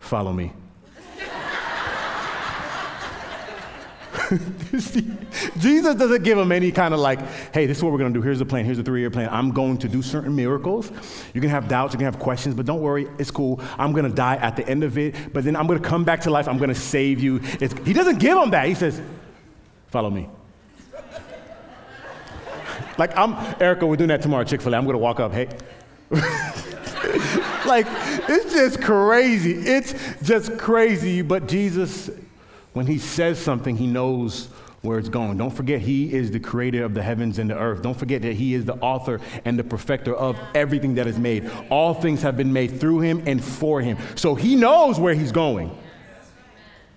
follow 0.01 0.33
me. 0.33 0.53
Jesus 5.59 5.95
doesn't 5.95 6.23
give 6.23 6.37
them 6.39 6.53
any 6.53 6.73
kind 6.73 6.95
of 6.95 7.01
like, 7.01 7.21
hey, 7.53 7.67
this 7.67 7.79
is 7.79 7.83
what 7.83 7.93
we're 7.93 7.99
going 7.99 8.13
to 8.13 8.19
do. 8.19 8.23
Here's 8.23 8.39
the 8.39 8.45
plan. 8.45 8.65
Here's 8.65 8.77
the 8.77 8.83
three 8.83 9.01
year 9.01 9.11
plan. 9.11 9.29
I'm 9.31 9.51
going 9.51 9.79
to 9.79 9.89
do 9.89 10.03
certain 10.03 10.35
miracles. 10.35 10.91
You 11.33 11.41
can 11.41 11.51
have 11.51 11.69
doubts, 11.69 11.95
you 11.95 11.99
can 11.99 12.05
have 12.05 12.19
questions, 12.19 12.55
but 12.55 12.67
don't 12.67 12.81
worry. 12.81 13.09
It's 13.19 13.31
cool. 13.31 13.61
I'm 13.79 13.93
going 13.93 14.05
to 14.05 14.15
die 14.15 14.37
at 14.37 14.57
the 14.57 14.69
end 14.69 14.85
of 14.85 14.99
it, 14.99 15.33
but 15.33 15.45
then 15.45 15.57
I'm 15.57 15.67
going 15.67 15.81
to 15.81 15.89
come 15.89 16.05
back 16.05 16.21
to 16.23 16.31
life. 16.31 16.49
I'm 16.49 16.59
going 16.59 16.69
to 16.69 16.75
save 16.75 17.21
you. 17.21 17.41
It's, 17.61 17.75
he 17.87 17.93
doesn't 17.93 18.19
give 18.19 18.37
them 18.37 18.51
that. 18.51 18.69
He 18.69 18.75
says, 18.75 19.01
follow 19.89 20.11
me. 20.11 20.29
Like 22.99 23.17
I'm 23.17 23.35
Erica, 23.61 23.87
we're 23.87 23.97
doing 23.97 24.09
that 24.09 24.23
tomorrow 24.23 24.45
Chick-fil-A. 24.45 24.77
I'm 24.77 24.87
gonna 24.87 24.99
walk 24.99 25.21
up, 25.21 25.33
hey. 25.33 25.49
like 27.67 27.87
it's 28.29 28.53
just 28.53 28.81
crazy. 28.83 29.53
It's 29.53 29.95
just 30.23 30.59
crazy. 30.59 31.23
But 31.23 31.49
Jesus, 31.49 32.11
when 32.73 32.87
he 32.87 32.99
says 32.99 33.39
something, 33.39 33.77
he 33.77 33.87
knows 33.87 34.49
where 34.83 34.99
it's 34.99 35.09
going. 35.09 35.39
Don't 35.39 35.51
forget, 35.51 35.81
he 35.81 36.13
is 36.13 36.31
the 36.31 36.39
creator 36.39 36.85
of 36.85 36.93
the 36.93 37.03
heavens 37.03 37.39
and 37.39 37.49
the 37.49 37.59
earth. 37.59 37.83
Don't 37.83 37.99
forget 37.99 38.21
that 38.23 38.35
he 38.35 38.53
is 38.53 38.67
the 38.67 38.75
author 38.75 39.19
and 39.47 39.59
the 39.59 39.65
perfecter 39.65 40.15
of 40.15 40.39
everything 40.55 40.95
that 40.97 41.07
is 41.07 41.19
made. 41.19 41.51
All 41.71 41.95
things 41.95 42.21
have 42.21 42.37
been 42.37 42.53
made 42.53 42.79
through 42.81 43.01
him 43.01 43.23
and 43.27 43.43
for 43.43 43.81
him. 43.81 43.97
So 44.15 44.35
he 44.35 44.55
knows 44.57 45.01
where 45.01 45.15
he's 45.15 45.33
going. 45.33 45.77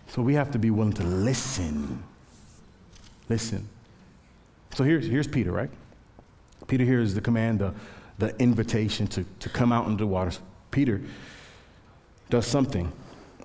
So 0.07 0.21
we 0.21 0.33
have 0.33 0.51
to 0.51 0.59
be 0.59 0.69
willing 0.69 0.93
to 0.93 1.03
listen. 1.03 2.03
Listen. 3.29 3.67
So 4.73 4.83
here's, 4.83 5.07
here's 5.07 5.27
Peter, 5.27 5.51
right? 5.51 5.69
Peter 6.67 6.83
hears 6.83 7.13
the 7.13 7.21
command, 7.21 7.59
the, 7.59 7.73
the 8.17 8.37
invitation 8.41 9.07
to, 9.07 9.25
to 9.39 9.49
come 9.49 9.71
out 9.71 9.85
into 9.85 9.97
the 9.97 10.07
waters. 10.07 10.39
Peter 10.71 11.01
does 12.29 12.45
something. 12.45 12.91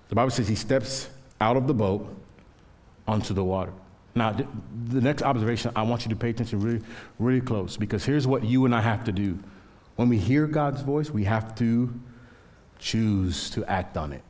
The 0.09 0.15
Bible 0.15 0.31
says 0.31 0.49
he 0.49 0.55
steps 0.55 1.09
out 1.41 1.57
of 1.57 1.67
the 1.67 1.75
boat 1.75 2.15
onto 3.07 3.35
the 3.35 3.45
water. 3.45 3.73
Now, 4.15 4.33
the 4.33 5.01
next 5.01 5.23
observation, 5.23 5.73
I 5.75 5.83
want 5.83 6.05
you 6.05 6.11
to 6.11 6.17
pay 6.17 6.31
attention 6.31 6.61
really, 6.61 6.85
really 7.19 7.41
close 7.41 7.77
because 7.77 8.05
here's 8.05 8.27
what 8.27 8.45
you 8.45 8.67
and 8.67 8.75
I 8.75 8.81
have 8.81 9.05
to 9.05 9.13
do. 9.13 9.39
When 9.97 10.09
we 10.09 10.19
hear 10.19 10.47
God's 10.47 10.83
voice, 10.83 11.11
we 11.11 11.25
have 11.25 11.55
to 11.57 11.93
choose 12.79 13.49
to 13.51 13.65
act 13.65 13.97
on 13.97 14.13
it. 14.13 14.23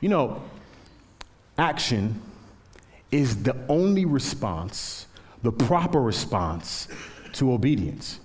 You 0.00 0.08
know, 0.08 0.42
action 1.56 2.20
is 3.10 3.42
the 3.42 3.56
only 3.68 4.04
response 4.04 5.06
the 5.44 5.52
proper 5.52 6.00
response 6.00 6.88
to 7.34 7.52
obedience. 7.52 8.18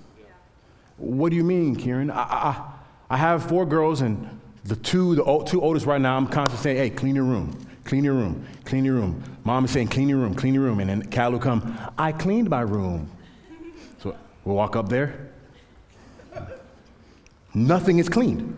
What 0.98 1.30
do 1.30 1.36
you 1.36 1.44
mean, 1.44 1.76
Kieran? 1.76 2.10
I, 2.10 2.22
I, 2.22 2.72
I 3.10 3.18
have 3.18 3.46
four 3.48 3.66
girls, 3.66 4.00
and 4.02 4.40
the 4.64 4.78
two, 4.78 5.16
the 5.16 5.44
two 5.46 5.62
oldest 5.62 5.86
right 5.86 6.00
now, 6.00 6.16
I'm 6.16 6.28
constantly 6.28 6.64
saying, 6.64 6.78
hey, 6.78 6.90
clean 6.90 7.16
your 7.16 7.26
room, 7.26 7.68
clean 7.84 8.06
your 8.06 8.14
room, 8.14 8.48
clean 8.64 8.86
your 8.86 8.96
room. 8.96 9.22
Mom 9.44 9.66
is 9.66 9.72
saying, 9.72 9.90
clean 9.90 10.08
your 10.08 10.20
room, 10.20 10.34
clean 10.34 10.54
your 10.54 10.64
room. 10.64 10.80
And 10.80 10.90
then 10.90 11.04
Cal 11.04 11.34
will 11.34 11.40
come, 11.40 11.78
I 11.98 12.14
cleaned 12.14 12.50
my 12.50 12.62
room. 12.62 13.12
So 14.02 14.16
we'll 14.46 14.56
walk 14.56 14.78
up 14.78 14.88
there. 14.88 15.30
Nothing 17.54 18.00
is 18.00 18.08
cleaned. 18.08 18.56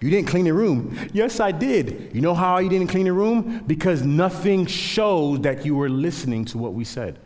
You 0.00 0.10
didn't 0.10 0.28
clean 0.28 0.44
the 0.44 0.54
room. 0.54 0.96
Yes, 1.12 1.40
I 1.40 1.50
did. 1.50 2.10
You 2.14 2.20
know 2.20 2.34
how 2.34 2.58
you 2.58 2.68
didn't 2.68 2.86
clean 2.88 3.06
the 3.06 3.12
room? 3.12 3.64
Because 3.66 4.02
nothing 4.02 4.66
showed 4.66 5.42
that 5.42 5.66
you 5.66 5.74
were 5.74 5.88
listening 5.88 6.44
to 6.46 6.58
what 6.58 6.72
we 6.72 6.84
said. 6.84 7.18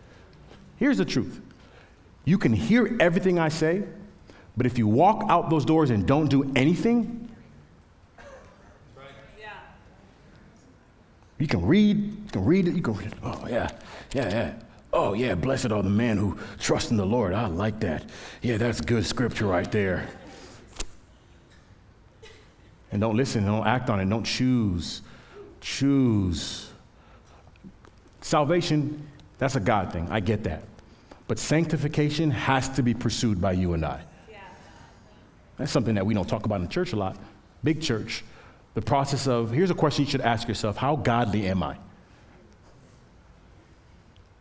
Here's 0.76 0.98
the 0.98 1.04
truth 1.04 1.40
you 2.24 2.38
can 2.38 2.52
hear 2.52 2.96
everything 3.00 3.38
I 3.38 3.48
say, 3.48 3.82
but 4.56 4.64
if 4.64 4.78
you 4.78 4.86
walk 4.86 5.24
out 5.28 5.50
those 5.50 5.64
doors 5.64 5.90
and 5.90 6.06
don't 6.06 6.28
do 6.28 6.50
anything, 6.54 7.28
you 11.38 11.46
can 11.48 11.66
read, 11.66 11.96
you 11.98 12.30
can 12.30 12.44
read 12.44 12.68
it, 12.68 12.74
you 12.74 12.82
can 12.82 12.94
read 12.94 13.08
it. 13.08 13.14
Oh, 13.22 13.46
yeah, 13.48 13.70
yeah, 14.14 14.28
yeah. 14.28 14.54
Oh, 14.92 15.14
yeah, 15.14 15.34
blessed 15.34 15.72
are 15.72 15.82
the 15.82 15.90
men 15.90 16.16
who 16.16 16.38
trust 16.58 16.90
in 16.90 16.96
the 16.96 17.06
Lord. 17.06 17.34
I 17.34 17.46
like 17.46 17.80
that. 17.80 18.04
Yeah, 18.42 18.58
that's 18.58 18.80
good 18.80 19.04
scripture 19.06 19.46
right 19.46 19.70
there. 19.72 20.06
And 22.92 23.00
don't 23.00 23.16
listen, 23.16 23.44
don't 23.44 23.66
act 23.66 23.90
on 23.90 23.98
it, 24.00 24.08
don't 24.08 24.24
choose. 24.24 25.02
Choose. 25.60 26.70
Salvation, 28.20 29.08
that's 29.38 29.56
a 29.56 29.60
God 29.60 29.92
thing. 29.92 30.06
I 30.10 30.20
get 30.20 30.44
that. 30.44 30.62
But 31.26 31.38
sanctification 31.38 32.30
has 32.30 32.68
to 32.70 32.82
be 32.82 32.94
pursued 32.94 33.40
by 33.40 33.52
you 33.52 33.72
and 33.72 33.84
I. 33.84 34.02
That's 35.56 35.70
something 35.70 35.94
that 35.94 36.04
we 36.04 36.14
don't 36.14 36.28
talk 36.28 36.44
about 36.44 36.60
in 36.60 36.68
church 36.68 36.92
a 36.92 36.96
lot. 36.96 37.16
Big 37.62 37.80
church. 37.80 38.24
The 38.74 38.82
process 38.82 39.26
of, 39.26 39.50
here's 39.50 39.70
a 39.70 39.74
question 39.74 40.04
you 40.04 40.10
should 40.10 40.20
ask 40.20 40.48
yourself 40.48 40.76
How 40.76 40.96
godly 40.96 41.46
am 41.46 41.62
I? 41.62 41.76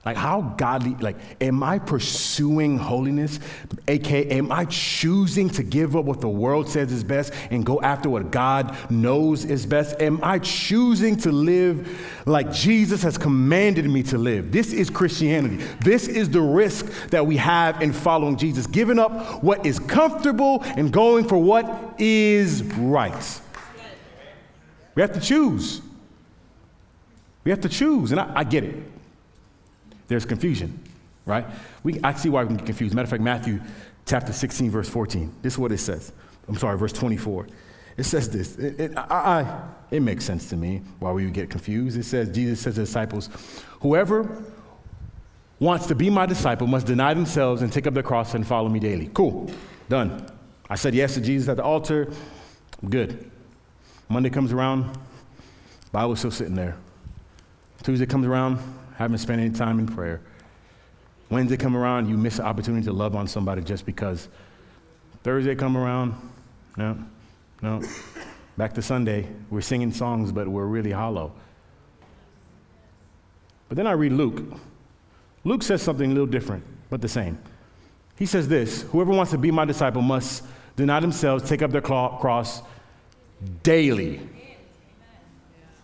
Like, 0.04 0.18
how 0.18 0.42
godly, 0.58 0.96
like, 0.96 1.16
am 1.40 1.62
I 1.62 1.78
pursuing 1.78 2.80
holiness? 2.80 3.40
AKA, 3.88 4.30
am 4.30 4.52
I 4.52 4.66
choosing 4.66 5.48
to 5.52 5.62
give 5.62 5.96
up 5.96 6.06
what 6.06 6.22
the 6.22 6.30
world 6.30 6.68
says 6.68 6.92
is 6.92 7.04
best 7.04 7.32
and 7.52 7.64
go 7.64 7.80
after 7.82 8.10
what 8.10 8.32
God 8.32 8.76
knows 8.90 9.46
is 9.46 9.64
best? 9.68 10.02
Am 10.02 10.20
I 10.24 10.40
choosing 10.40 11.18
to 11.18 11.32
live 11.32 11.88
like 12.26 12.52
Jesus 12.52 13.04
has 13.04 13.16
commanded 13.16 13.88
me 13.88 14.02
to 14.04 14.18
live? 14.18 14.52
This 14.52 14.74
is 14.74 14.90
Christianity. 14.90 15.64
This 15.82 16.08
is 16.08 16.32
the 16.32 16.42
risk 16.42 16.88
that 17.10 17.28
we 17.28 17.38
have 17.38 17.84
in 17.84 17.94
following 17.94 18.38
Jesus, 18.38 18.66
giving 18.66 18.98
up 18.98 19.44
what 19.44 19.68
is 19.68 19.78
comfortable 19.78 20.64
and 20.64 20.92
going 20.92 21.28
for 21.28 21.38
what 21.38 21.94
is 22.00 22.64
right. 22.64 23.42
We 24.96 25.04
have 25.04 25.14
to 25.14 25.22
choose. 25.22 25.80
We 27.44 27.52
have 27.52 27.62
to 27.62 27.70
choose, 27.70 28.12
and 28.12 28.20
I, 28.20 28.32
I 28.38 28.44
get 28.44 28.64
it 28.64 28.84
there's 30.12 30.26
confusion, 30.26 30.78
right? 31.26 31.46
We, 31.84 32.02
I 32.04 32.14
see 32.14 32.28
why 32.28 32.44
we 32.44 32.48
can 32.48 32.58
get 32.58 32.66
confused. 32.66 32.94
Matter 32.94 33.06
of 33.06 33.10
fact, 33.10 33.24
Matthew 33.24 33.62
chapter 34.06 34.34
16, 34.34 34.70
verse 34.70 34.90
14. 34.90 35.34
This 35.42 35.54
is 35.54 35.60
what 35.60 35.72
it 35.72 35.78
says. 35.78 36.12
I'm 36.50 36.58
sorry, 36.58 36.78
verse 36.78 36.92
24. 36.92 37.48
It 37.96 38.04
says 38.04 38.30
this. 38.30 38.58
It, 38.58 38.78
it, 38.78 38.98
I, 38.98 39.04
I, 39.10 39.62
it 39.90 40.02
makes 40.02 40.26
sense 40.26 40.50
to 40.50 40.58
me 40.58 40.82
why 41.00 41.14
we 41.14 41.24
would 41.24 41.34
get 41.34 41.50
confused. 41.50 41.98
It 41.98 42.04
says, 42.04 42.28
Jesus 42.30 42.60
says 42.60 42.76
to 42.76 42.82
disciples, 42.82 43.30
Whoever 43.80 44.44
wants 45.60 45.88
to 45.88 45.96
be 45.96 46.10
my 46.10 46.26
disciple 46.26 46.68
must 46.68 46.88
deny 46.88 47.14
themselves 47.14 47.62
and 47.62 47.72
take 47.72 47.88
up 47.88 47.94
their 47.94 48.04
cross 48.04 48.34
and 48.34 48.46
follow 48.46 48.68
me 48.68 48.82
daily. 48.82 49.10
Cool. 49.14 49.50
Done. 49.88 50.28
I 50.70 50.76
said 50.76 50.94
yes 50.94 51.14
to 51.14 51.22
Jesus 51.22 51.48
at 51.48 51.56
the 51.56 51.64
altar. 51.64 52.12
Good. 52.90 53.32
Monday 54.10 54.30
comes 54.30 54.52
around, 54.52 54.98
Bible's 55.94 56.20
still 56.20 56.32
sitting 56.32 56.56
there. 56.56 56.76
Tuesday 57.82 58.06
comes 58.06 58.28
around, 58.28 58.60
haven't 59.02 59.20
spent 59.20 59.42
any 59.42 59.52
time 59.52 59.80
in 59.80 59.88
prayer. 59.88 60.22
Wednesday 61.30 61.58
come 61.58 61.78
around, 61.78 62.10
you 62.10 62.18
miss 62.18 62.38
the 62.38 62.44
opportunity 62.44 62.86
to 62.86 62.94
love 62.94 63.16
on 63.16 63.28
somebody 63.28 63.62
just 63.62 63.86
because. 63.86 64.28
Thursday 65.24 65.56
come 65.56 65.78
around, 65.78 66.14
no, 66.78 66.98
no. 67.62 67.82
Back 68.58 68.74
to 68.74 68.82
Sunday, 68.82 69.28
we're 69.50 69.62
singing 69.62 69.92
songs, 69.92 70.32
but 70.32 70.48
we're 70.48 70.66
really 70.66 70.92
hollow. 70.92 71.32
But 73.70 73.78
then 73.78 73.88
I 73.88 73.92
read 73.92 74.12
Luke. 74.12 74.42
Luke 75.44 75.64
says 75.64 75.82
something 75.82 76.12
a 76.12 76.14
little 76.14 76.28
different, 76.28 76.64
but 76.90 77.02
the 77.02 77.08
same. 77.08 77.38
He 78.18 78.26
says 78.26 78.48
this 78.48 78.84
Whoever 78.84 79.12
wants 79.12 79.32
to 79.32 79.38
be 79.38 79.52
my 79.52 79.66
disciple 79.66 80.02
must 80.02 80.44
deny 80.76 81.00
themselves, 81.00 81.48
take 81.48 81.62
up 81.62 81.72
their 81.72 81.82
cross 81.82 82.62
daily 83.64 84.20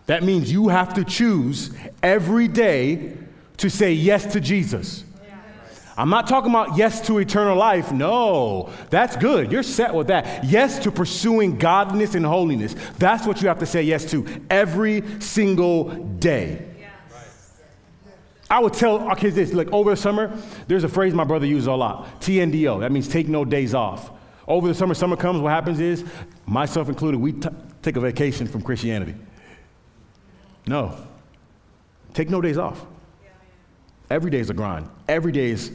that 0.08 0.24
means 0.24 0.52
you 0.52 0.70
have 0.70 0.94
to 0.96 1.04
choose 1.04 1.72
every 2.02 2.48
day 2.48 3.18
to 3.58 3.70
say 3.70 3.94
yes 3.94 4.26
to 4.34 4.40
Jesus. 4.40 5.04
I'm 5.98 6.10
not 6.10 6.28
talking 6.28 6.52
about 6.52 6.78
yes 6.78 7.06
to 7.08 7.18
eternal 7.18 7.58
life. 7.58 7.92
No, 7.92 8.70
that's 8.92 9.16
good. 9.16 9.52
You're 9.52 9.64
set 9.64 9.96
with 9.96 10.08
that. 10.08 10.44
Yes 10.44 10.78
to 10.80 10.92
pursuing 10.92 11.58
godliness 11.58 12.14
and 12.14 12.24
holiness. 12.24 12.76
That's 13.00 13.26
what 13.26 13.42
you 13.42 13.48
have 13.48 13.60
to 13.60 13.66
say 13.66 13.82
yes 13.82 14.10
to 14.12 14.26
every 14.50 15.04
single 15.20 15.90
day. 15.96 16.64
I 18.50 18.60
would 18.60 18.74
tell 18.74 19.00
our 19.00 19.16
kids 19.16 19.36
this 19.36 19.52
like 19.54 19.70
over 19.74 19.90
the 19.90 19.98
summer, 19.98 20.38
there's 20.68 20.84
a 20.84 20.90
phrase 20.90 21.14
my 21.14 21.26
brother 21.26 21.46
uses 21.46 21.68
a 21.68 21.74
lot 21.74 22.22
TNDO. 22.22 22.80
That 22.80 22.92
means 22.92 23.08
take 23.08 23.28
no 23.28 23.44
days 23.44 23.74
off. 23.74 24.12
Over 24.48 24.70
the 24.70 24.76
summer, 24.76 24.94
summer 24.94 25.18
comes, 25.18 25.42
what 25.42 25.50
happens 25.50 25.82
is, 25.82 26.06
myself 26.46 26.88
included, 26.88 27.20
we 27.20 27.34
t- 27.34 27.50
take 27.82 27.98
a 27.98 28.00
vacation 28.00 28.48
from 28.48 28.62
Christianity. 28.62 29.16
No. 30.68 30.96
Take 32.14 32.30
no 32.30 32.42
days 32.42 32.58
off. 32.58 32.86
Every 34.10 34.32
day 34.32 34.40
is 34.40 34.50
a 34.50 34.54
grind. 34.54 34.90
Every 35.08 35.32
day 35.32 35.52
is, 35.52 35.72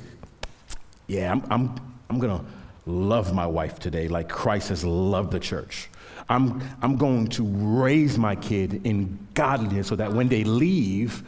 yeah, 1.06 1.32
I'm, 1.32 1.44
I'm, 1.50 1.94
I'm 2.08 2.18
going 2.18 2.38
to 2.38 2.44
love 2.86 3.34
my 3.34 3.46
wife 3.46 3.78
today 3.78 4.08
like 4.08 4.28
Christ 4.28 4.70
has 4.70 4.84
loved 4.84 5.32
the 5.32 5.40
church. 5.40 5.88
I'm, 6.28 6.62
I'm 6.80 6.96
going 6.96 7.28
to 7.28 7.44
raise 7.44 8.18
my 8.18 8.36
kid 8.36 8.86
in 8.86 9.18
godliness 9.34 9.88
so 9.88 9.96
that 9.96 10.12
when 10.12 10.28
they 10.28 10.44
leave, 10.44 11.22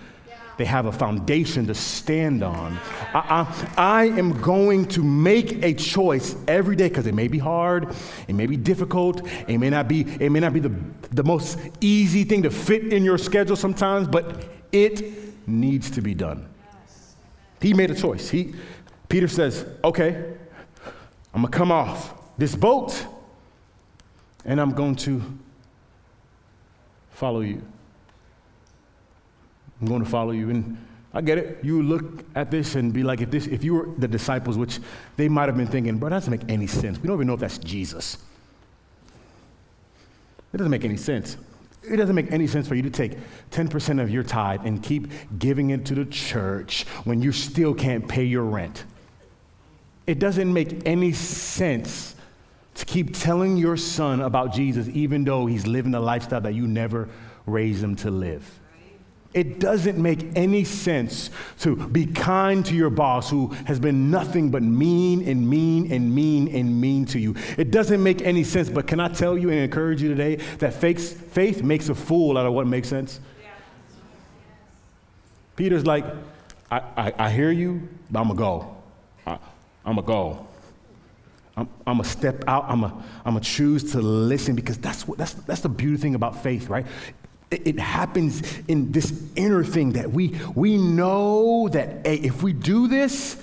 they 0.57 0.65
have 0.65 0.87
a 0.87 0.93
foundation 0.93 1.67
to 1.67 1.75
stand 1.75 2.43
on. 2.43 2.79
I, 3.13 3.19
I, 3.19 3.75
I 3.77 4.05
am 4.05 4.41
going 4.41 4.87
to 4.89 5.03
make 5.03 5.63
a 5.65 5.75
choice 5.75 6.37
every 6.47 6.77
day 6.77 6.89
because 6.89 7.07
it 7.07 7.15
may 7.15 7.29
be 7.29 7.39
hard, 7.39 7.95
it 8.29 8.35
may 8.35 8.47
be 8.47 8.57
difficult, 8.57 9.27
it 9.49 9.59
may 9.59 9.71
not 9.71 9.89
be, 9.89 10.03
it 10.21 10.31
may 10.31 10.41
not 10.41 10.53
be 10.53 10.61
the, 10.61 10.75
the 11.11 11.25
most 11.25 11.59
easy 11.81 12.25
thing 12.25 12.43
to 12.43 12.51
fit 12.51 12.93
in 12.93 13.05
your 13.05 13.19
schedule 13.19 13.57
sometimes, 13.57 14.09
but 14.09 14.45
it 14.73 15.49
needs 15.49 15.91
to 15.91 16.01
be 16.01 16.15
done. 16.15 16.49
He 17.61 17.75
made 17.75 17.91
a 17.91 17.95
choice. 17.95 18.29
He, 18.29 18.55
Peter 19.09 19.29
says, 19.29 19.67
okay, 19.83 20.35
I'm 21.33 21.43
gonna 21.43 21.49
come 21.49 21.73
off 21.73 22.15
this 22.39 22.55
boat 22.55 23.07
and 24.45 24.61
I'm 24.61 24.73
going 24.73 24.97
to 24.97 25.23
follow 27.13 27.41
you. 27.41 27.63
I'm 29.85 29.89
going 29.89 30.03
to 30.03 30.09
follow 30.09 30.31
you. 30.31 30.49
And 30.49 30.79
I 31.13 31.21
get 31.21 31.37
it. 31.37 31.59
You 31.63 31.83
look 31.83 32.25
at 32.35 32.51
this 32.51 32.75
and 32.75 32.91
be 32.91 33.03
like, 33.03 33.21
if 33.21 33.31
this, 33.31 33.47
if 33.47 33.63
you 33.63 33.75
were 33.75 33.89
the 33.99 34.09
disciples, 34.09 34.57
which 34.57 34.81
they 35.19 35.29
might 35.29 35.47
have 35.49 35.59
been 35.59 35.67
thinking, 35.67 35.99
bro, 35.99 36.09
that 36.09 36.17
doesn't 36.17 36.31
make 36.31 36.51
any 36.51 36.67
sense. 36.67 36.99
We 36.99 37.07
don't 37.07 37.17
even 37.19 37.27
know 37.27 37.35
if 37.35 37.41
that's 37.41 37.59
Jesus. 37.59 38.17
It 40.55 40.57
doesn't 40.57 40.71
make 40.71 40.87
any 40.87 40.97
sense. 40.97 41.37
It 41.83 41.97
doesn't 41.97 42.15
make 42.15 42.33
any 42.33 42.47
sense 42.47 42.67
for 42.67 42.75
you 42.75 42.83
to 42.83 42.91
take 42.91 43.19
10% 43.51 44.01
of 44.01 44.09
your 44.09 44.23
tithe 44.23 44.65
and 44.65 44.83
keep 44.83 45.09
giving 45.39 45.69
it 45.69 45.85
to 45.87 45.95
the 45.95 46.07
church 46.07 46.85
when 47.05 47.21
you 47.21 47.31
still 47.31 47.75
can't 47.75 48.09
pay 48.09 48.25
your 48.25 48.45
rent. 48.45 48.85
It 50.07 50.19
doesn't 50.19 50.51
make 50.51 50.87
any 50.87 51.13
sense 51.13 52.15
to 52.77 52.87
keep 52.87 53.15
telling 53.15 53.59
your 53.59 53.77
son 53.77 54.23
about 54.23 54.55
Jesus 54.55 54.89
even 54.89 55.25
though 55.25 55.45
he's 55.45 55.67
living 55.67 55.95
a 55.95 56.01
lifestyle 56.01 56.41
that 56.41 56.55
you 56.55 56.67
never 56.67 57.11
raised 57.45 57.85
him 57.85 57.97
to 57.97 58.11
live. 58.11 58.61
It 59.35 59.59
doesn't 59.59 60.01
make 60.01 60.29
any 60.37 60.63
sense 60.63 61.29
to 61.61 61.75
be 61.75 62.07
kind 62.07 62.65
to 62.67 62.75
your 62.75 62.89
boss 62.89 63.29
who 63.29 63.49
has 63.67 63.81
been 63.81 64.09
nothing 64.09 64.51
but 64.51 64.63
mean 64.63 65.27
and 65.29 65.51
mean 65.51 65.91
and 65.91 66.15
mean 66.15 66.47
and 66.55 66.81
mean 66.81 67.05
to 67.07 67.19
you. 67.19 67.35
It 67.59 67.73
doesn't 67.73 68.01
make 68.01 68.23
any 68.23 68.45
sense, 68.45 68.71
but 68.71 68.87
can 68.87 69.01
I 69.01 69.09
tell 69.09 69.37
you 69.37 69.51
and 69.51 69.59
encourage 69.59 70.01
you 70.01 70.09
today 70.09 70.37
that 70.59 70.75
faith, 70.75 71.33
faith 71.33 71.65
makes 71.65 71.89
a 71.89 71.97
fool 71.97 72.39
out 72.39 72.47
of 72.47 72.53
what 72.53 72.69
makes 72.69 72.89
sense? 72.89 73.19
Yeah. 73.43 73.51
Peter's 75.57 75.85
like, 75.85 76.05
I, 76.71 76.79
I, 76.97 77.15
I, 77.19 77.31
hear 77.31 77.51
you, 77.51 77.89
but 78.11 78.21
I'm 78.21 78.29
going 78.29 78.37
to 78.37 78.41
go. 78.41 78.77
I, 79.27 79.39
I'm 79.85 79.97
going 79.97 79.97
to 79.97 80.03
go. 80.03 80.47
I'm, 81.57 81.69
I'm 81.87 81.99
gonna 81.99 82.09
step 82.09 82.43
out. 82.49 82.65
I'm 82.69 82.81
gonna, 82.81 83.05
I'm 83.25 83.35
gonna 83.35 83.41
choose 83.41 83.93
to 83.93 84.01
listen 84.01 84.57
because 84.57 84.77
that's 84.79 85.07
what 85.07 85.19
that's 85.19 85.35
that's 85.35 85.61
the 85.61 85.69
beautiful 85.69 86.03
thing 86.03 86.17
about 86.17 86.43
faith, 86.43 86.69
right? 86.69 86.85
It 87.67 87.79
happens 87.79 88.43
in 88.69 88.93
this 88.93 89.23
inner 89.37 89.65
thing 89.65 89.93
that 89.93 90.11
we, 90.11 90.39
we 90.55 90.77
know 90.77 91.69
that 91.69 92.07
hey, 92.07 92.17
if 92.17 92.43
we 92.43 92.53
do 92.53 92.89
this, 92.89 93.41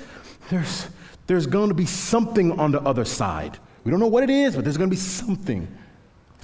there's, 0.50 0.88
there's 1.28 1.48
going 1.48 1.70
to 1.70 1.76
be 1.76 1.86
something 1.86 2.60
on 2.60 2.72
the 2.72 2.82
other 2.82 3.06
side. 3.06 3.58
We 3.84 3.92
don't 3.92 4.00
know 4.00 4.08
what 4.08 4.24
it 4.24 4.30
is, 4.30 4.56
but 4.56 4.64
there's 4.64 4.78
going 4.78 4.90
to 4.90 4.96
be 4.96 5.00
something 5.00 5.68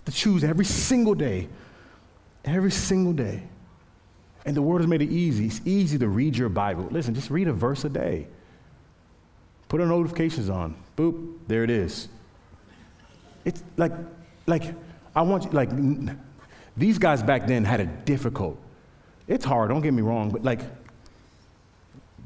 to 0.06 0.12
choose 0.12 0.44
every 0.44 0.66
single 0.66 1.14
day. 1.14 1.50
Every 2.46 2.72
single 2.72 3.14
day. 3.14 3.44
And 4.46 4.56
the 4.56 4.62
word 4.62 4.80
has 4.80 4.88
made 4.88 5.02
it 5.02 5.10
easy. 5.10 5.48
It's 5.48 5.62
easy 5.66 5.98
to 5.98 6.08
read 6.08 6.38
your 6.38 6.50
Bible. 6.50 6.88
Listen, 6.90 7.14
just 7.14 7.30
read 7.30 7.48
a 7.48 7.54
verse 7.54 7.84
a 7.84 7.90
day. 7.90 8.28
Put 9.68 9.82
our 9.82 9.88
notifications 9.88 10.50
on. 10.50 10.76
Boop, 10.96 11.40
there 11.48 11.64
it 11.64 11.70
is. 11.70 12.08
It's 13.44 13.62
like, 13.76 13.92
like 14.46 14.74
I 15.14 15.22
want 15.24 15.44
you, 15.44 15.50
like, 15.50 15.70
these 16.78 16.98
guys 16.98 17.24
back 17.24 17.48
then 17.48 17.66
had 17.66 17.80
it 17.80 18.06
difficult. 18.06 18.58
It's 19.28 19.44
hard, 19.44 19.70
don't 19.70 19.82
get 19.82 19.94
me 19.94 20.02
wrong, 20.02 20.30
but 20.30 20.44
like, 20.44 20.62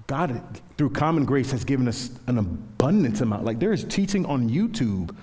God, 0.07 0.41
through 0.77 0.89
common 0.89 1.25
grace, 1.25 1.51
has 1.51 1.63
given 1.63 1.87
us 1.87 2.11
an 2.27 2.37
abundance 2.37 3.21
amount. 3.21 3.45
Like, 3.45 3.59
there 3.59 3.71
is 3.71 3.85
teaching 3.85 4.25
on 4.25 4.49
YouTube. 4.49 5.15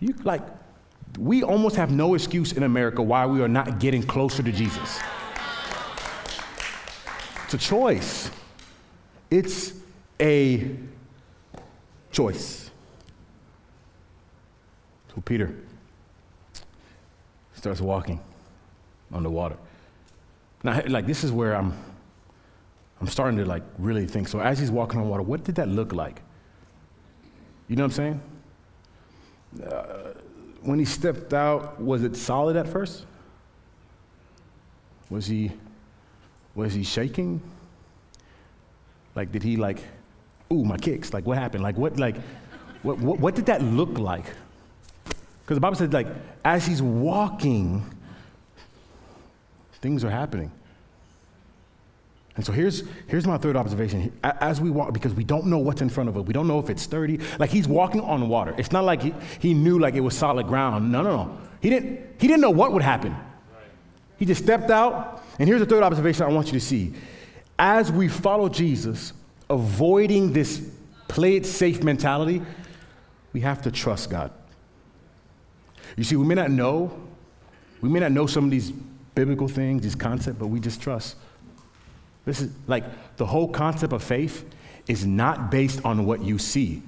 You, 0.00 0.14
like, 0.24 0.42
we 1.18 1.42
almost 1.44 1.76
have 1.76 1.90
no 1.90 2.14
excuse 2.14 2.52
in 2.52 2.64
America 2.64 3.00
why 3.00 3.24
we 3.24 3.40
are 3.42 3.48
not 3.48 3.78
getting 3.78 4.02
closer 4.02 4.42
to 4.42 4.50
Jesus. 4.50 4.98
It's 7.44 7.54
a 7.54 7.58
choice. 7.58 8.30
It's 9.30 9.72
a 10.20 10.68
choice. 12.10 12.70
So 15.14 15.22
Peter 15.24 15.54
starts 17.66 17.80
walking 17.80 18.20
on 19.12 19.24
the 19.24 19.30
water. 19.30 19.56
Now, 20.62 20.80
like 20.86 21.04
this 21.04 21.24
is 21.24 21.32
where 21.32 21.56
I'm 21.56 21.72
I'm 23.00 23.08
starting 23.08 23.36
to 23.38 23.44
like 23.44 23.64
really 23.76 24.06
think. 24.06 24.28
So 24.28 24.38
as 24.38 24.60
he's 24.60 24.70
walking 24.70 25.00
on 25.00 25.08
water, 25.08 25.24
what 25.24 25.42
did 25.42 25.56
that 25.56 25.68
look 25.68 25.92
like? 25.92 26.22
You 27.66 27.74
know 27.74 27.82
what 27.82 27.98
I'm 27.98 28.02
saying? 28.02 28.20
Uh, 29.66 30.12
when 30.62 30.78
he 30.78 30.84
stepped 30.84 31.34
out, 31.34 31.80
was 31.80 32.04
it 32.04 32.16
solid 32.16 32.56
at 32.56 32.68
first? 32.68 33.04
Was 35.10 35.26
he 35.26 35.50
was 36.54 36.72
he 36.72 36.84
shaking? 36.84 37.42
Like 39.16 39.32
did 39.32 39.42
he 39.42 39.56
like 39.56 39.80
ooh 40.52 40.64
my 40.64 40.76
kicks? 40.76 41.12
Like 41.12 41.26
what 41.26 41.36
happened? 41.36 41.64
Like 41.64 41.76
what 41.76 41.98
like 41.98 42.16
what 42.84 42.98
what, 42.98 43.18
what 43.18 43.34
did 43.34 43.46
that 43.46 43.60
look 43.60 43.98
like? 43.98 44.26
Because 45.46 45.56
the 45.56 45.60
Bible 45.60 45.76
said 45.76 45.92
like 45.92 46.08
as 46.44 46.66
he's 46.66 46.82
walking 46.82 47.88
things 49.80 50.02
are 50.02 50.10
happening. 50.10 50.50
And 52.34 52.44
so 52.44 52.52
here's, 52.52 52.82
here's 53.06 53.24
my 53.24 53.38
third 53.38 53.56
observation. 53.56 54.12
As 54.24 54.60
we 54.60 54.68
walk, 54.68 54.92
because 54.92 55.14
we 55.14 55.22
don't 55.22 55.46
know 55.46 55.58
what's 55.58 55.80
in 55.80 55.88
front 55.88 56.08
of 56.08 56.16
us, 56.16 56.26
we 56.26 56.32
don't 56.32 56.48
know 56.48 56.58
if 56.58 56.68
it's 56.68 56.82
sturdy. 56.82 57.20
Like 57.38 57.50
he's 57.50 57.68
walking 57.68 58.00
on 58.00 58.28
water. 58.28 58.52
It's 58.58 58.72
not 58.72 58.84
like 58.84 59.00
he, 59.00 59.14
he 59.38 59.54
knew 59.54 59.78
like 59.78 59.94
it 59.94 60.00
was 60.00 60.16
solid 60.16 60.48
ground. 60.48 60.90
No, 60.90 61.02
no, 61.02 61.16
no. 61.16 61.38
He 61.60 61.70
didn't, 61.70 62.00
he 62.18 62.26
didn't 62.26 62.40
know 62.40 62.50
what 62.50 62.72
would 62.72 62.82
happen. 62.82 63.16
He 64.18 64.26
just 64.26 64.42
stepped 64.42 64.70
out. 64.70 65.22
And 65.38 65.48
here's 65.48 65.60
the 65.60 65.66
third 65.66 65.84
observation 65.84 66.24
I 66.24 66.28
want 66.28 66.48
you 66.48 66.54
to 66.54 66.64
see. 66.64 66.94
As 67.58 67.92
we 67.92 68.08
follow 68.08 68.48
Jesus, 68.48 69.12
avoiding 69.48 70.32
this 70.32 70.68
play 71.06 71.36
it 71.36 71.46
safe 71.46 71.84
mentality, 71.84 72.42
we 73.32 73.40
have 73.40 73.62
to 73.62 73.70
trust 73.70 74.10
God. 74.10 74.32
You 75.96 76.04
see, 76.04 76.16
we 76.16 76.26
may 76.26 76.34
not 76.34 76.50
know, 76.50 76.98
we 77.80 77.88
may 77.88 78.00
not 78.00 78.12
know 78.12 78.26
some 78.26 78.44
of 78.44 78.50
these 78.50 78.70
biblical 79.14 79.48
things, 79.48 79.82
these 79.82 79.94
concepts, 79.94 80.38
but 80.38 80.48
we 80.48 80.60
just 80.60 80.80
trust. 80.80 81.16
This 82.26 82.40
is 82.40 82.52
like 82.66 83.16
the 83.16 83.26
whole 83.26 83.48
concept 83.48 83.92
of 83.92 84.02
faith 84.02 84.44
is 84.86 85.06
not 85.06 85.50
based 85.50 85.84
on 85.84 86.04
what 86.04 86.22
you 86.22 86.38
see. 86.38 86.82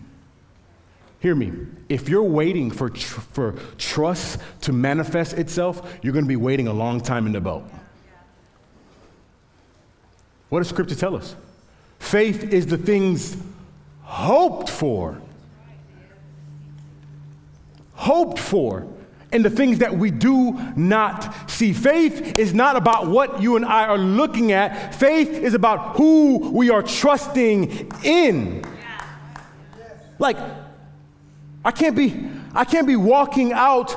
Hear 1.21 1.35
me. 1.35 1.53
If 1.89 2.09
you're 2.09 2.23
waiting 2.23 2.71
for, 2.71 2.91
tr- 2.91 3.21
for 3.21 3.53
trust 3.77 4.41
to 4.63 4.73
manifest 4.73 5.33
itself, 5.33 5.99
you're 6.03 6.13
going 6.13 6.25
to 6.25 6.29
be 6.29 6.37
waiting 6.37 6.69
a 6.69 6.73
long 6.73 7.01
time 7.01 7.27
in 7.27 7.33
the 7.33 7.41
boat. 7.41 7.65
What 10.49 10.61
does 10.61 10.69
Scripture 10.69 10.95
tell 10.95 11.17
us? 11.17 11.35
Faith 11.99 12.53
is 12.53 12.67
the 12.67 12.79
things 12.79 13.37
hoped 14.03 14.71
for. 14.71 15.21
Hoped 17.95 18.39
for 18.39 18.87
and 19.33 19.45
the 19.45 19.51
things 19.51 19.79
that 19.79 19.97
we 19.97 20.11
do 20.11 20.59
not 20.77 21.51
see. 21.51 21.73
Faith 21.73 22.39
is 22.39 22.55
not 22.55 22.77
about 22.77 23.09
what 23.09 23.43
you 23.43 23.57
and 23.57 23.65
I 23.65 23.87
are 23.87 23.99
looking 23.99 24.53
at, 24.53 24.95
faith 24.95 25.31
is 25.31 25.55
about 25.55 25.97
who 25.97 26.51
we 26.51 26.71
are 26.71 26.83
trusting 26.83 27.93
in. 28.05 28.65
Like, 30.19 30.39
I 31.65 31.71
can't 31.71 31.95
be, 31.95 32.29
I 32.55 32.65
can't 32.65 32.87
be 32.87 32.97
walking 32.97 33.53
out 33.53 33.95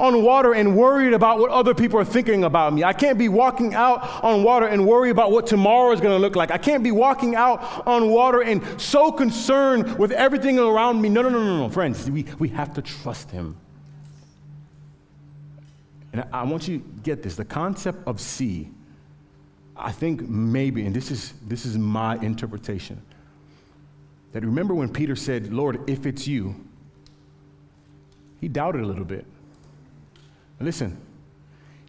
on 0.00 0.22
water 0.22 0.54
and 0.54 0.74
worried 0.74 1.12
about 1.12 1.38
what 1.38 1.50
other 1.50 1.74
people 1.74 2.00
are 2.00 2.04
thinking 2.04 2.42
about 2.42 2.72
me. 2.72 2.82
I 2.82 2.94
can't 2.94 3.18
be 3.18 3.28
walking 3.28 3.74
out 3.74 4.24
on 4.24 4.42
water 4.42 4.66
and 4.66 4.86
worry 4.86 5.10
about 5.10 5.30
what 5.30 5.46
tomorrow 5.46 5.92
is 5.92 6.00
going 6.00 6.16
to 6.16 6.18
look 6.18 6.34
like. 6.34 6.50
I 6.50 6.56
can't 6.56 6.82
be 6.82 6.90
walking 6.90 7.36
out 7.36 7.86
on 7.86 8.08
water 8.08 8.40
and 8.40 8.62
so 8.80 9.12
concerned 9.12 9.98
with 9.98 10.10
everything 10.10 10.58
around 10.58 11.02
me. 11.02 11.10
No, 11.10 11.20
no, 11.20 11.28
no, 11.28 11.44
no, 11.44 11.58
no. 11.58 11.68
Friends, 11.68 12.10
we, 12.10 12.24
we 12.38 12.48
have 12.48 12.72
to 12.74 12.82
trust 12.82 13.30
Him. 13.30 13.58
And 16.12 16.24
I 16.32 16.42
want 16.42 16.66
you 16.66 16.78
to 16.78 16.84
get 17.02 17.22
this 17.22 17.36
the 17.36 17.44
concept 17.44 18.06
of 18.06 18.20
see, 18.20 18.70
I 19.76 19.92
think 19.92 20.22
maybe, 20.28 20.84
and 20.84 20.94
this 20.94 21.10
is, 21.10 21.34
this 21.46 21.64
is 21.64 21.78
my 21.78 22.16
interpretation, 22.16 23.00
that 24.32 24.44
remember 24.44 24.74
when 24.74 24.88
Peter 24.88 25.16
said, 25.16 25.52
Lord, 25.52 25.88
if 25.88 26.06
it's 26.06 26.26
you, 26.26 26.54
he 28.40 28.48
doubted 28.48 28.82
a 28.82 28.86
little 28.86 29.04
bit. 29.04 29.26
Listen, 30.60 30.98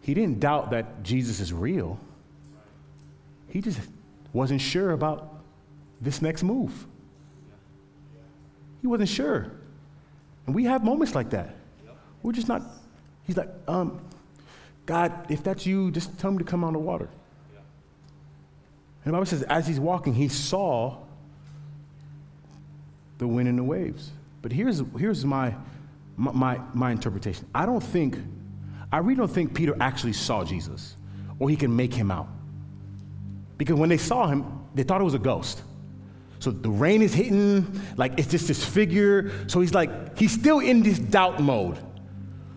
he 0.02 0.14
didn't 0.14 0.40
doubt 0.40 0.72
that 0.72 1.04
Jesus 1.04 1.40
is 1.40 1.52
real, 1.52 2.00
he 3.50 3.62
just 3.62 3.80
wasn't 4.34 4.62
sure 4.62 4.92
about 4.92 5.42
this 6.00 6.22
next 6.22 6.44
move. 6.44 6.88
He 8.82 8.88
wasn't 8.88 9.10
sure. 9.10 9.52
And 10.46 10.56
we 10.56 10.64
have 10.66 10.84
moments 10.84 11.14
like 11.14 11.30
that. 11.32 11.56
We're 12.24 12.32
just 12.32 12.48
not, 12.48 12.62
he's 13.24 13.38
like, 13.38 13.50
um, 13.68 14.00
God, 14.92 15.32
if 15.32 15.42
that's 15.42 15.66
you, 15.66 15.90
just 15.90 16.20
tell 16.20 16.32
me 16.32 16.40
to 16.40 16.44
come 16.44 16.66
on 16.66 16.74
the 16.74 16.80
water. 16.80 17.08
Yeah. 17.54 17.62
And 19.06 19.06
the 19.06 19.12
Bible 19.14 19.26
says, 19.26 19.42
as 19.44 19.66
he's 19.66 19.80
walking, 19.80 20.14
he 20.14 20.28
saw 20.28 20.98
the 23.18 23.26
wind 23.26 23.48
and 23.48 23.58
the 23.58 23.64
waves. 23.64 24.12
But 24.42 24.52
here's, 24.52 24.84
here's 24.98 25.24
my, 25.24 25.56
my, 26.18 26.60
my 26.74 26.92
interpretation. 26.92 27.48
I 27.56 27.66
don't 27.66 27.80
think, 27.80 28.18
I 28.92 28.98
really 28.98 29.16
don't 29.16 29.32
think 29.32 29.54
Peter 29.54 29.78
actually 29.80 30.12
saw 30.12 30.44
Jesus 30.44 30.98
or 31.40 31.50
he 31.50 31.56
can 31.56 31.74
make 31.74 31.94
him 31.94 32.12
out. 32.12 32.28
Because 33.58 33.78
when 33.78 33.88
they 33.88 33.98
saw 33.98 34.28
him, 34.28 34.44
they 34.76 34.84
thought 34.84 35.00
it 35.00 35.06
was 35.06 35.14
a 35.14 35.20
ghost. 35.20 35.62
So 36.40 36.52
the 36.52 36.70
rain 36.70 37.02
is 37.02 37.14
hitting, 37.14 37.82
like 37.96 38.20
it's 38.20 38.30
just 38.30 38.50
this 38.50 38.66
figure. 38.66 39.32
So 39.48 39.62
he's 39.62 39.74
like, 39.74 40.18
he's 40.18 40.34
still 40.34 40.60
in 40.60 40.84
this 40.84 41.00
doubt 41.00 41.40
mode. 41.40 41.80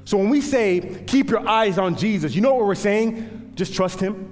So 0.05 0.19
when 0.19 0.29
we 0.29 0.41
say, 0.41 1.03
keep 1.07 1.31
your 1.31 1.49
eyes 1.49 1.79
on 1.79 1.97
Jesus, 1.97 2.35
you 2.35 2.43
know 2.43 2.55
what 2.55 2.67
we're 2.67 2.75
saying? 2.75 3.53
Just 3.55 3.75
trust 3.75 4.01
him. 4.01 4.31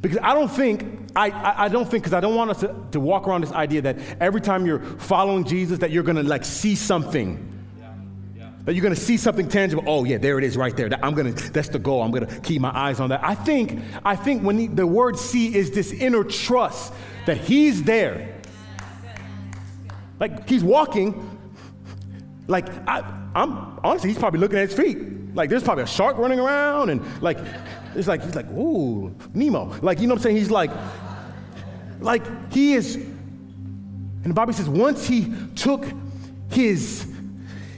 Because 0.00 0.18
I 0.20 0.34
don't 0.34 0.50
think, 0.50 1.10
I, 1.14 1.30
I, 1.30 1.64
I 1.64 1.68
don't 1.68 1.88
think, 1.88 2.02
because 2.02 2.12
I 2.12 2.20
don't 2.20 2.34
want 2.34 2.50
us 2.50 2.60
to, 2.60 2.74
to 2.90 2.98
walk 2.98 3.28
around 3.28 3.42
this 3.42 3.52
idea 3.52 3.82
that 3.82 3.98
every 4.20 4.40
time 4.40 4.66
you're 4.66 4.80
following 4.80 5.44
Jesus, 5.44 5.78
that 5.78 5.92
you're 5.92 6.02
gonna 6.02 6.24
like 6.24 6.44
see 6.44 6.74
something. 6.74 7.38
Yeah. 7.78 7.94
Yeah. 8.36 8.50
That 8.64 8.74
you're 8.74 8.82
gonna 8.82 8.96
see 8.96 9.16
something 9.16 9.48
tangible. 9.48 9.84
Oh 9.86 10.02
yeah, 10.02 10.18
there 10.18 10.38
it 10.38 10.44
is 10.44 10.56
right 10.56 10.76
there. 10.76 10.88
That 10.88 11.04
I'm 11.04 11.14
gonna, 11.14 11.30
that's 11.30 11.68
the 11.68 11.78
goal. 11.78 12.02
I'm 12.02 12.10
gonna 12.10 12.40
keep 12.40 12.60
my 12.60 12.76
eyes 12.76 12.98
on 12.98 13.10
that. 13.10 13.22
I 13.22 13.36
think, 13.36 13.80
I 14.04 14.16
think 14.16 14.42
when 14.42 14.58
he, 14.58 14.66
the 14.66 14.88
word 14.88 15.16
see 15.16 15.54
is 15.54 15.70
this 15.70 15.92
inner 15.92 16.24
trust 16.24 16.92
that 17.26 17.36
he's 17.36 17.84
there. 17.84 18.40
Like 20.18 20.48
he's 20.48 20.64
walking, 20.64 21.31
like, 22.52 22.68
I, 22.88 23.00
am 23.34 23.80
honestly, 23.82 24.10
he's 24.10 24.18
probably 24.18 24.38
looking 24.38 24.58
at 24.58 24.68
his 24.68 24.78
feet. 24.78 25.34
Like, 25.34 25.48
there's 25.50 25.62
probably 25.62 25.84
a 25.84 25.88
shark 25.88 26.18
running 26.18 26.38
around, 26.38 26.90
and 26.90 27.02
like, 27.22 27.38
it's 27.94 28.06
like, 28.06 28.22
he's 28.22 28.36
like, 28.36 28.48
ooh, 28.50 29.14
Nemo. 29.34 29.74
Like, 29.80 30.00
you 30.00 30.06
know 30.06 30.14
what 30.14 30.20
I'm 30.20 30.22
saying? 30.22 30.36
He's 30.36 30.50
like, 30.50 30.70
like, 32.00 32.52
he 32.52 32.74
is, 32.74 32.96
and 32.96 34.34
Bible 34.34 34.52
says, 34.52 34.68
once 34.68 35.06
he 35.06 35.32
took 35.56 35.86
his, 36.50 37.10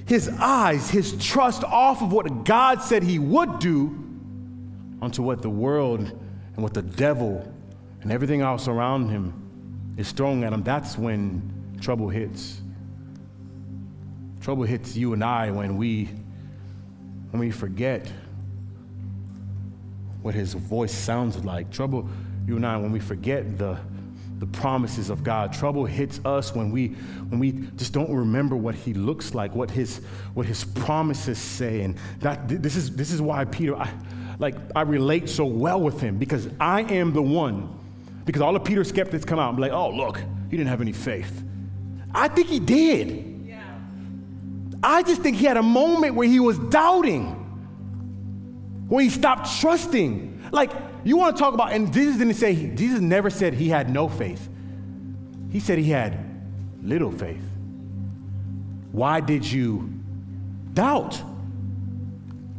his 0.06 0.28
eyes, 0.40 0.90
his 0.90 1.16
trust 1.24 1.64
off 1.64 2.02
of 2.02 2.12
what 2.12 2.44
God 2.44 2.82
said 2.82 3.02
he 3.02 3.18
would 3.18 3.58
do 3.60 3.98
onto 5.00 5.22
what 5.22 5.42
the 5.42 5.50
world 5.50 6.00
and 6.00 6.62
what 6.62 6.74
the 6.74 6.82
devil 6.82 7.50
and 8.02 8.12
everything 8.12 8.40
else 8.40 8.68
around 8.68 9.08
him 9.08 9.94
is 9.96 10.12
throwing 10.12 10.44
at 10.44 10.52
him, 10.52 10.62
that's 10.62 10.98
when 10.98 11.76
trouble 11.80 12.08
hits. 12.08 12.60
Trouble 14.44 14.64
hits 14.64 14.94
you 14.94 15.14
and 15.14 15.24
I 15.24 15.50
when 15.50 15.78
we 15.78 16.04
when 17.30 17.40
we 17.40 17.50
forget 17.50 18.12
what 20.20 20.34
his 20.34 20.52
voice 20.52 20.92
sounds 20.92 21.42
like. 21.46 21.70
Trouble 21.70 22.06
you 22.46 22.56
and 22.56 22.66
I 22.66 22.76
when 22.76 22.92
we 22.92 23.00
forget 23.00 23.56
the 23.56 23.78
the 24.40 24.46
promises 24.46 25.08
of 25.08 25.24
God. 25.24 25.50
Trouble 25.50 25.86
hits 25.86 26.20
us 26.26 26.54
when 26.54 26.70
we 26.70 26.88
when 27.30 27.40
we 27.40 27.52
just 27.76 27.94
don't 27.94 28.14
remember 28.14 28.54
what 28.54 28.74
he 28.74 28.92
looks 28.92 29.34
like, 29.34 29.54
what 29.54 29.70
his 29.70 30.02
what 30.34 30.44
his 30.44 30.62
promises 30.62 31.38
say. 31.38 31.80
And 31.80 31.96
that 32.20 32.46
this 32.46 32.76
is 32.76 32.94
this 32.94 33.12
is 33.12 33.22
why 33.22 33.46
Peter 33.46 33.74
I, 33.74 33.90
like 34.38 34.56
I 34.76 34.82
relate 34.82 35.30
so 35.30 35.46
well 35.46 35.80
with 35.80 36.02
him 36.02 36.18
because 36.18 36.50
I 36.60 36.82
am 36.82 37.14
the 37.14 37.22
one 37.22 37.78
because 38.26 38.42
all 38.42 38.52
the 38.52 38.60
Peter 38.60 38.84
skeptics 38.84 39.24
come 39.24 39.38
out 39.38 39.48
and 39.48 39.56
be 39.56 39.62
like, 39.62 39.72
"Oh, 39.72 39.88
look, 39.88 40.18
he 40.50 40.58
didn't 40.58 40.68
have 40.68 40.82
any 40.82 40.92
faith." 40.92 41.42
I 42.14 42.28
think 42.28 42.48
he 42.48 42.60
did. 42.60 43.33
I 44.84 45.02
just 45.02 45.22
think 45.22 45.38
he 45.38 45.46
had 45.46 45.56
a 45.56 45.62
moment 45.62 46.14
where 46.14 46.28
he 46.28 46.40
was 46.40 46.58
doubting, 46.58 47.24
where 48.88 49.02
he 49.02 49.08
stopped 49.08 49.60
trusting. 49.60 50.42
Like, 50.52 50.70
you 51.04 51.16
want 51.16 51.36
to 51.36 51.42
talk 51.42 51.54
about, 51.54 51.72
and 51.72 51.92
Jesus 51.92 52.18
didn't 52.18 52.34
say, 52.34 52.70
Jesus 52.74 53.00
never 53.00 53.30
said 53.30 53.54
he 53.54 53.68
had 53.68 53.88
no 53.88 54.08
faith. 54.08 54.48
He 55.50 55.58
said 55.58 55.78
he 55.78 55.90
had 55.90 56.18
little 56.82 57.10
faith. 57.10 57.42
Why 58.92 59.20
did 59.20 59.50
you 59.50 59.90
doubt? 60.74 61.20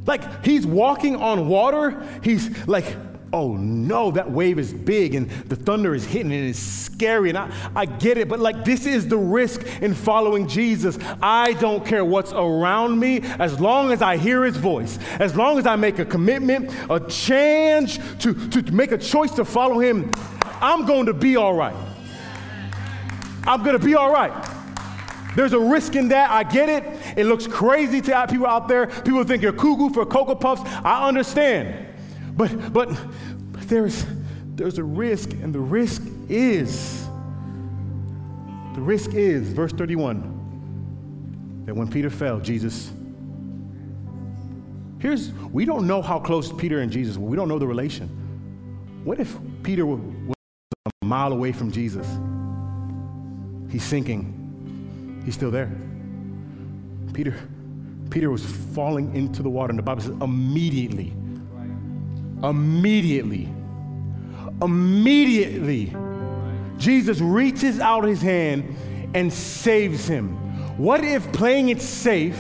Like, 0.06 0.44
he's 0.44 0.66
walking 0.66 1.16
on 1.16 1.48
water. 1.48 2.04
He's 2.24 2.68
like, 2.68 2.86
oh 3.34 3.56
no, 3.56 4.12
that 4.12 4.32
wave 4.32 4.60
is 4.60 4.74
big 4.74 5.16
and 5.16 5.30
the 5.30 5.56
thunder 5.56 5.94
is 5.94 6.06
hitting 6.06 6.32
and 6.32 6.50
it's 6.50 6.60
scary. 6.60 7.30
And 7.30 7.38
I, 7.38 7.52
I 7.76 7.86
get 7.86 8.18
it, 8.18 8.28
but 8.28 8.40
like 8.40 8.66
this 8.66 8.86
is 8.86 9.08
the 9.08 9.18
risk 9.18 9.66
in 9.82 9.94
following 9.94 10.48
Jesus. 10.48 10.98
I 11.22 11.54
don't 11.54 11.86
care 11.86 12.06
what's 12.06 12.32
around 12.34 13.00
me 13.00 13.22
as 13.40 13.60
long 13.60 13.92
as 13.92 14.02
I 14.02 14.18
hear 14.18 14.44
his 14.44 14.58
voice, 14.58 14.98
as 15.20 15.36
long 15.36 15.60
as 15.60 15.66
I 15.66 15.76
make 15.76 16.00
a 16.00 16.06
commitment, 16.06 16.74
a 16.90 17.00
change 17.00 18.00
to, 18.20 18.34
to 18.50 18.72
make 18.72 18.92
a 18.92 18.98
choice 18.98 19.32
to 19.32 19.46
follow 19.46 19.80
him, 19.80 20.12
I'm 20.62 20.86
going 20.86 21.08
to 21.08 21.14
be 21.14 21.36
all 21.36 21.54
right. 21.54 21.76
I'm 23.48 23.64
going 23.64 23.78
to 23.78 23.86
be 23.86 23.96
all 23.96 24.12
right. 24.12 24.34
There's 25.36 25.54
a 25.54 25.60
risk 25.60 25.96
in 25.96 26.08
that. 26.10 26.32
I 26.32 26.44
get 26.44 26.70
it. 26.70 27.18
It 27.18 27.26
looks 27.26 27.46
crazy 27.46 28.02
to 28.02 28.16
have 28.16 28.30
people 28.30 28.48
out 28.48 28.68
there. 28.68 28.88
People 28.88 29.24
think 29.26 29.44
you're 29.44 29.52
cuckoo 29.52 29.90
for 29.90 30.06
Cocoa 30.06 30.36
Puffs. 30.36 30.62
I 30.84 31.08
understand. 31.08 31.85
But, 32.36 32.74
but, 32.74 32.90
there's, 33.68 34.06
there's 34.56 34.78
a 34.78 34.84
risk, 34.84 35.32
and 35.32 35.54
the 35.54 35.60
risk 35.60 36.02
is, 36.30 37.08
the 38.74 38.82
risk 38.82 39.14
is, 39.14 39.50
verse 39.50 39.72
31, 39.72 41.64
that 41.66 41.76
when 41.76 41.90
Peter 41.90 42.10
fell, 42.10 42.40
Jesus, 42.40 42.92
here's, 45.00 45.32
we 45.52 45.66
don't 45.66 45.88
know 45.88 46.02
how 46.02 46.20
close 46.20 46.52
Peter 46.52 46.80
and 46.80 46.92
Jesus 46.92 47.18
were. 47.18 47.28
We 47.28 47.36
don't 47.36 47.48
know 47.48 47.60
the 47.60 47.68
relation. 47.68 48.08
What 49.04 49.20
if 49.20 49.36
Peter 49.64 49.86
was 49.86 50.00
a 51.02 51.06
mile 51.06 51.32
away 51.32 51.52
from 51.52 51.72
Jesus? 51.72 52.08
He's 53.72 53.84
sinking. 53.84 55.22
He's 55.26 55.34
still 55.34 55.52
there. 55.52 55.72
Peter, 57.14 57.36
Peter 58.10 58.30
was 58.30 58.46
falling 58.46 59.16
into 59.16 59.42
the 59.42 59.50
water, 59.50 59.72
and 59.72 59.80
the 59.80 59.84
Bible 59.84 60.02
says 60.02 60.12
immediately 60.22 61.14
Immediately, 62.44 63.50
immediately, 64.62 65.96
Jesus 66.78 67.20
reaches 67.20 67.80
out 67.80 68.04
his 68.04 68.22
hand 68.22 68.76
and 69.14 69.32
saves 69.32 70.08
him. 70.08 70.36
What 70.78 71.04
if 71.04 71.32
playing 71.32 71.70
it 71.70 71.82
safe 71.82 72.38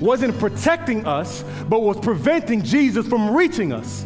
wasn't 0.00 0.38
protecting 0.38 1.06
us, 1.06 1.42
but 1.68 1.80
was 1.80 1.98
preventing 1.98 2.62
Jesus 2.62 3.06
from 3.06 3.34
reaching 3.34 3.72
us? 3.72 4.04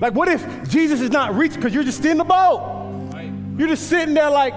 Like, 0.00 0.14
what 0.14 0.28
if 0.28 0.68
Jesus 0.68 1.00
is 1.00 1.10
not 1.10 1.34
reaching 1.34 1.56
because 1.56 1.74
you're 1.74 1.84
just 1.84 2.04
in 2.04 2.18
the 2.18 2.24
boat? 2.24 2.72
You're 3.58 3.68
just 3.68 3.88
sitting 3.88 4.14
there 4.14 4.30
like, 4.30 4.54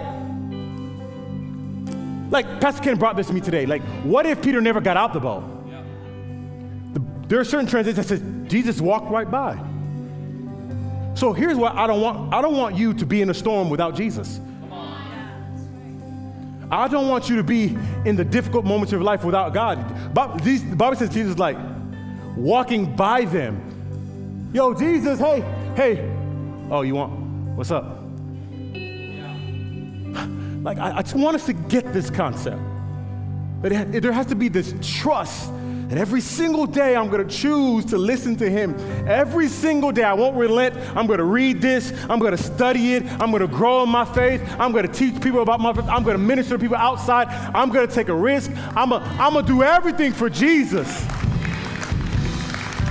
like 2.32 2.62
Pastor 2.62 2.84
Ken 2.84 2.98
brought 2.98 3.16
this 3.16 3.28
to 3.28 3.34
me 3.34 3.40
today. 3.40 3.66
Like, 3.66 3.82
what 4.04 4.26
if 4.26 4.42
Peter 4.42 4.62
never 4.62 4.82
got 4.82 4.98
out 4.98 5.14
the 5.14 5.20
boat? 5.20 5.59
There 7.30 7.40
are 7.40 7.46
certain 7.46 7.68
translations 7.68 8.08
that 8.08 8.18
says 8.18 8.52
Jesus 8.52 8.82
walked 8.82 9.12
right 9.12 9.30
by. 9.30 9.54
So 11.14 11.32
here's 11.32 11.58
what 11.58 11.76
I 11.76 11.86
don't 11.86 12.02
want. 12.02 12.34
I 12.34 12.42
don't 12.42 12.58
want 12.58 12.76
you 12.76 12.92
to 12.96 13.06
be 13.06 13.22
in 13.22 13.30
a 13.30 13.34
storm 13.36 13.70
without 13.70 13.96
Jesus. 13.96 14.42
I 16.72 16.88
don't 16.88 17.08
want 17.08 17.30
you 17.30 17.36
to 17.36 17.44
be 17.44 17.78
in 18.06 18.16
the 18.16 18.26
difficult 18.26 18.66
moments 18.66 18.94
of 18.94 19.00
your 19.00 19.04
life 19.04 19.24
without 19.24 19.54
God. 19.54 20.14
Bob, 20.14 20.42
these, 20.42 20.68
the 20.68 20.76
Bible 20.76 20.96
says 20.98 21.10
Jesus 21.10 21.38
like 21.38 21.58
walking 22.36 22.96
by 22.96 23.26
them. 23.26 24.50
Yo, 24.52 24.74
Jesus, 24.74 25.20
hey, 25.20 25.42
hey. 25.76 26.12
Oh, 26.72 26.82
you 26.82 26.96
want? 26.96 27.14
What's 27.56 27.70
up? 27.70 28.00
Like, 30.64 30.80
I, 30.80 30.98
I 30.98 31.02
just 31.04 31.16
want 31.16 31.36
us 31.36 31.46
to 31.46 31.54
get 31.54 31.94
this 31.94 32.10
concept. 32.10 32.62
That 33.62 33.72
it, 33.72 34.02
there 34.02 34.12
has 34.12 34.26
to 34.28 34.36
be 34.36 34.48
this 34.48 34.74
trust 34.82 35.52
and 35.90 35.98
every 35.98 36.22
single 36.22 36.68
day, 36.68 36.96
I'm 36.96 37.10
going 37.10 37.28
to 37.28 37.36
choose 37.36 37.84
to 37.86 37.98
listen 37.98 38.36
to 38.36 38.48
him. 38.48 38.76
Every 39.08 39.48
single 39.48 39.92
day, 39.92 40.04
I 40.04 40.14
won't 40.14 40.36
relent. 40.36 40.76
I'm 40.96 41.08
going 41.08 41.18
to 41.18 41.24
read 41.24 41.64
this. 41.64 41.92
I'm 42.08 42.20
going 42.20 42.38
to 42.38 42.38
study 42.38 42.94
it. 42.94 43.04
I'm 43.20 43.32
going 43.32 43.42
to 43.42 43.48
grow 43.48 43.82
in 43.82 43.90
my 43.90 44.06
faith. 44.06 44.44
I'm 44.60 44.72
going 44.72 44.86
to 44.86 44.94
teach 44.94 45.20
people 45.20 45.42
about 45.42 45.60
my 45.60 45.74
faith. 45.74 45.86
I'm 45.86 46.04
going 46.04 46.16
to 46.16 46.24
minister 46.24 46.54
to 46.54 46.60
people 46.60 46.78
outside. 46.78 47.28
I'm 47.56 47.72
going 47.72 47.88
to 47.88 47.94
take 47.94 48.10
a 48.10 48.14
risk. 48.14 48.52
I'm 48.76 48.90
going 48.90 49.34
to 49.34 49.52
do 49.52 49.64
everything 49.64 50.14
for 50.14 50.30
Jesus. 50.30 50.88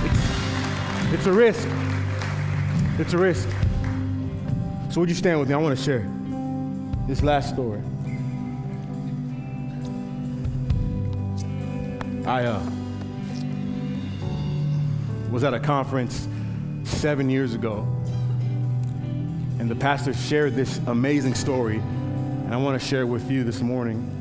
It's, 0.03 1.13
it's 1.13 1.25
a 1.25 1.31
risk. 1.31 1.69
It's 2.97 3.13
a 3.13 3.17
risk. 3.17 3.47
So, 4.91 4.99
would 4.99 5.07
you 5.07 5.15
stand 5.15 5.39
with 5.39 5.47
me? 5.47 5.55
I 5.55 5.57
want 5.57 5.77
to 5.77 5.81
share 5.81 6.05
this 7.07 7.23
last 7.23 7.53
story. 7.53 7.81
I, 12.25 12.43
uh, 12.43 12.69
was 15.31 15.43
at 15.43 15.53
a 15.53 15.59
conference 15.59 16.27
seven 16.83 17.29
years 17.29 17.53
ago, 17.53 17.87
and 19.59 19.69
the 19.69 19.75
pastor 19.75 20.13
shared 20.13 20.55
this 20.55 20.79
amazing 20.87 21.35
story, 21.35 21.77
and 21.77 22.53
I 22.53 22.57
want 22.57 22.81
to 22.81 22.87
share 22.87 23.01
it 23.01 23.05
with 23.05 23.29
you 23.29 23.43
this 23.43 23.61
morning. 23.61 24.15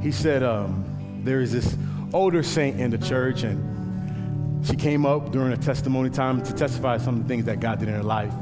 He 0.00 0.10
said 0.10 0.42
um, 0.42 1.20
there 1.24 1.40
is 1.40 1.52
this 1.52 1.76
older 2.14 2.42
saint 2.42 2.80
in 2.80 2.90
the 2.90 2.98
church, 2.98 3.42
and 3.42 4.66
she 4.66 4.74
came 4.76 5.04
up 5.04 5.32
during 5.32 5.52
a 5.52 5.56
testimony 5.56 6.08
time 6.08 6.42
to 6.42 6.54
testify 6.54 6.96
some 6.96 7.16
of 7.16 7.22
the 7.22 7.28
things 7.28 7.44
that 7.44 7.60
God 7.60 7.78
did 7.78 7.88
in 7.88 7.94
her 7.94 8.02
life. 8.02 8.32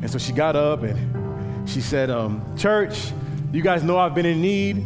And 0.00 0.10
so 0.10 0.18
she 0.18 0.32
got 0.32 0.56
up 0.56 0.82
and 0.82 1.68
she 1.68 1.80
said, 1.80 2.10
um, 2.10 2.42
Church, 2.56 3.12
you 3.52 3.62
guys 3.62 3.82
know 3.82 3.98
I've 3.98 4.14
been 4.14 4.26
in 4.26 4.42
need. 4.42 4.76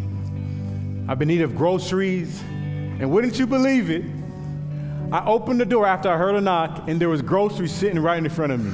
I've 1.09 1.19
been 1.19 1.31
in 1.31 1.39
need 1.39 1.43
of 1.43 1.57
groceries. 1.57 2.41
And 2.41 3.11
wouldn't 3.11 3.39
you 3.39 3.47
believe 3.47 3.91
it? 3.91 4.05
I 5.11 5.25
opened 5.25 5.61
the 5.61 5.65
door 5.65 5.87
after 5.87 6.11
I 6.11 6.19
heard 6.19 6.35
a 6.35 6.41
knock, 6.41 6.89
and 6.89 7.01
there 7.01 7.09
was 7.09 7.23
groceries 7.23 7.73
sitting 7.73 7.99
right 7.99 8.19
in 8.19 8.29
front 8.29 8.53
of 8.53 8.63
me. 8.63 8.73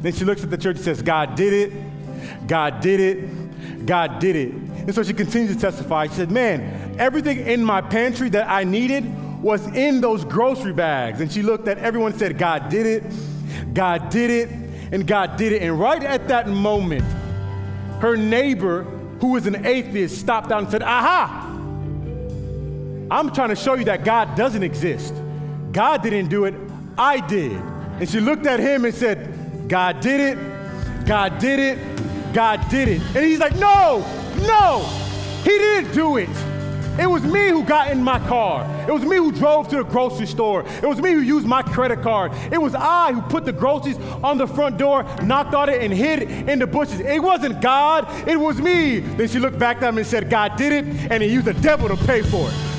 Then 0.00 0.12
she 0.12 0.24
looks 0.24 0.42
at 0.42 0.50
the 0.50 0.58
church 0.58 0.76
and 0.76 0.84
says, 0.84 1.02
God 1.02 1.34
did 1.34 1.52
it. 1.52 2.46
God 2.46 2.80
did 2.80 3.00
it. 3.00 3.86
God 3.86 4.18
did 4.18 4.36
it. 4.36 4.52
And 4.52 4.94
so 4.94 5.02
she 5.02 5.12
continues 5.12 5.54
to 5.54 5.60
testify. 5.60 6.06
She 6.06 6.14
said, 6.14 6.30
Man, 6.30 6.96
everything 6.98 7.40
in 7.40 7.62
my 7.62 7.80
pantry 7.80 8.28
that 8.30 8.48
I 8.48 8.64
needed 8.64 9.04
was 9.42 9.66
in 9.74 10.00
those 10.00 10.24
grocery 10.24 10.72
bags. 10.72 11.20
And 11.20 11.30
she 11.30 11.42
looked 11.42 11.68
at 11.68 11.78
everyone 11.78 12.12
and 12.12 12.18
said, 12.18 12.38
God 12.38 12.70
did 12.70 12.86
it. 12.86 13.74
God 13.74 14.08
did 14.08 14.30
it. 14.30 14.48
And 14.92 15.06
God 15.06 15.36
did 15.36 15.52
it. 15.52 15.62
And 15.62 15.78
right 15.78 16.02
at 16.02 16.28
that 16.28 16.48
moment, 16.48 17.04
her 18.00 18.16
neighbor, 18.16 18.84
who 19.20 19.32
was 19.32 19.46
an 19.46 19.66
atheist, 19.66 20.18
stopped 20.18 20.50
out 20.50 20.62
and 20.62 20.70
said, 20.70 20.82
Aha! 20.82 21.50
I'm 23.10 23.32
trying 23.32 23.50
to 23.50 23.56
show 23.56 23.74
you 23.74 23.84
that 23.84 24.04
God 24.04 24.34
doesn't 24.34 24.62
exist. 24.62 25.14
God 25.74 26.04
didn't 26.04 26.28
do 26.28 26.44
it, 26.44 26.54
I 26.96 27.18
did. 27.26 27.52
And 27.52 28.08
she 28.08 28.20
looked 28.20 28.46
at 28.46 28.60
him 28.60 28.84
and 28.84 28.94
said, 28.94 29.68
God 29.68 29.98
did 30.00 30.20
it, 30.20 31.04
God 31.04 31.38
did 31.38 31.58
it, 31.58 32.32
God 32.32 32.64
did 32.70 32.88
it. 32.88 33.02
And 33.14 33.24
he's 33.24 33.40
like, 33.40 33.56
No, 33.56 33.98
no, 34.46 34.84
he 35.42 35.50
didn't 35.50 35.92
do 35.92 36.16
it. 36.16 36.28
It 36.96 37.10
was 37.10 37.24
me 37.24 37.48
who 37.48 37.64
got 37.64 37.90
in 37.90 38.04
my 38.04 38.20
car. 38.20 38.64
It 38.88 38.92
was 38.92 39.02
me 39.02 39.16
who 39.16 39.32
drove 39.32 39.66
to 39.68 39.78
the 39.78 39.82
grocery 39.82 40.26
store. 40.26 40.64
It 40.80 40.86
was 40.86 41.00
me 41.00 41.10
who 41.10 41.20
used 41.20 41.44
my 41.44 41.60
credit 41.62 42.02
card. 42.02 42.30
It 42.52 42.62
was 42.62 42.76
I 42.76 43.12
who 43.12 43.20
put 43.22 43.44
the 43.44 43.52
groceries 43.52 43.98
on 44.22 44.38
the 44.38 44.46
front 44.46 44.78
door, 44.78 45.02
knocked 45.24 45.54
on 45.54 45.68
it, 45.68 45.82
and 45.82 45.92
hid 45.92 46.22
it 46.22 46.48
in 46.48 46.60
the 46.60 46.68
bushes. 46.68 47.00
It 47.00 47.20
wasn't 47.20 47.60
God, 47.60 48.06
it 48.28 48.38
was 48.38 48.60
me. 48.60 49.00
Then 49.00 49.26
she 49.26 49.40
looked 49.40 49.58
back 49.58 49.78
at 49.78 49.88
him 49.88 49.98
and 49.98 50.06
said, 50.06 50.30
God 50.30 50.54
did 50.56 50.72
it, 50.72 51.10
and 51.10 51.20
he 51.20 51.28
used 51.28 51.46
the 51.46 51.54
devil 51.54 51.88
to 51.88 51.96
pay 52.06 52.22
for 52.22 52.48
it. 52.48 52.73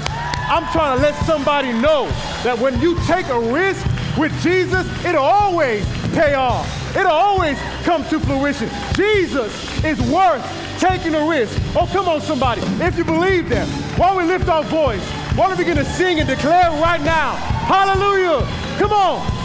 I'm 0.48 0.72
trying 0.72 0.98
to 0.98 1.02
let 1.02 1.16
somebody 1.26 1.74
know 1.74 2.08
that 2.44 2.58
when 2.58 2.80
you 2.80 2.96
take 3.06 3.28
a 3.28 3.40
risk 3.40 3.86
with 4.18 4.32
Jesus, 4.42 4.86
it'll 5.04 5.24
always 5.24 5.86
pay 6.14 6.36
off. 6.36 6.96
It'll 6.96 7.12
always 7.12 7.60
come 7.84 8.04
to 8.10 8.20
fruition. 8.20 8.70
Jesus 8.94 9.52
is 9.84 10.00
worth 10.10 10.44
taking 10.80 11.16
a 11.16 11.28
risk. 11.28 11.60
Oh, 11.76 11.90
come 11.92 12.08
on, 12.08 12.22
somebody. 12.22 12.62
If 12.84 12.98
you 12.98 13.04
believe 13.04 13.50
that, 13.50 13.68
why 13.98 14.08
don't 14.08 14.18
we 14.18 14.24
lift 14.24 14.48
our 14.48 14.64
voice? 14.64 15.04
Why 15.36 15.48
don't 15.48 15.58
we 15.58 15.64
begin 15.64 15.78
to 15.78 15.86
sing 15.86 16.20
and 16.20 16.28
declare 16.30 16.70
right 16.82 17.02
now? 17.02 17.36
Hallelujah. 17.36 18.46
Come 18.78 18.92
on. 18.92 19.45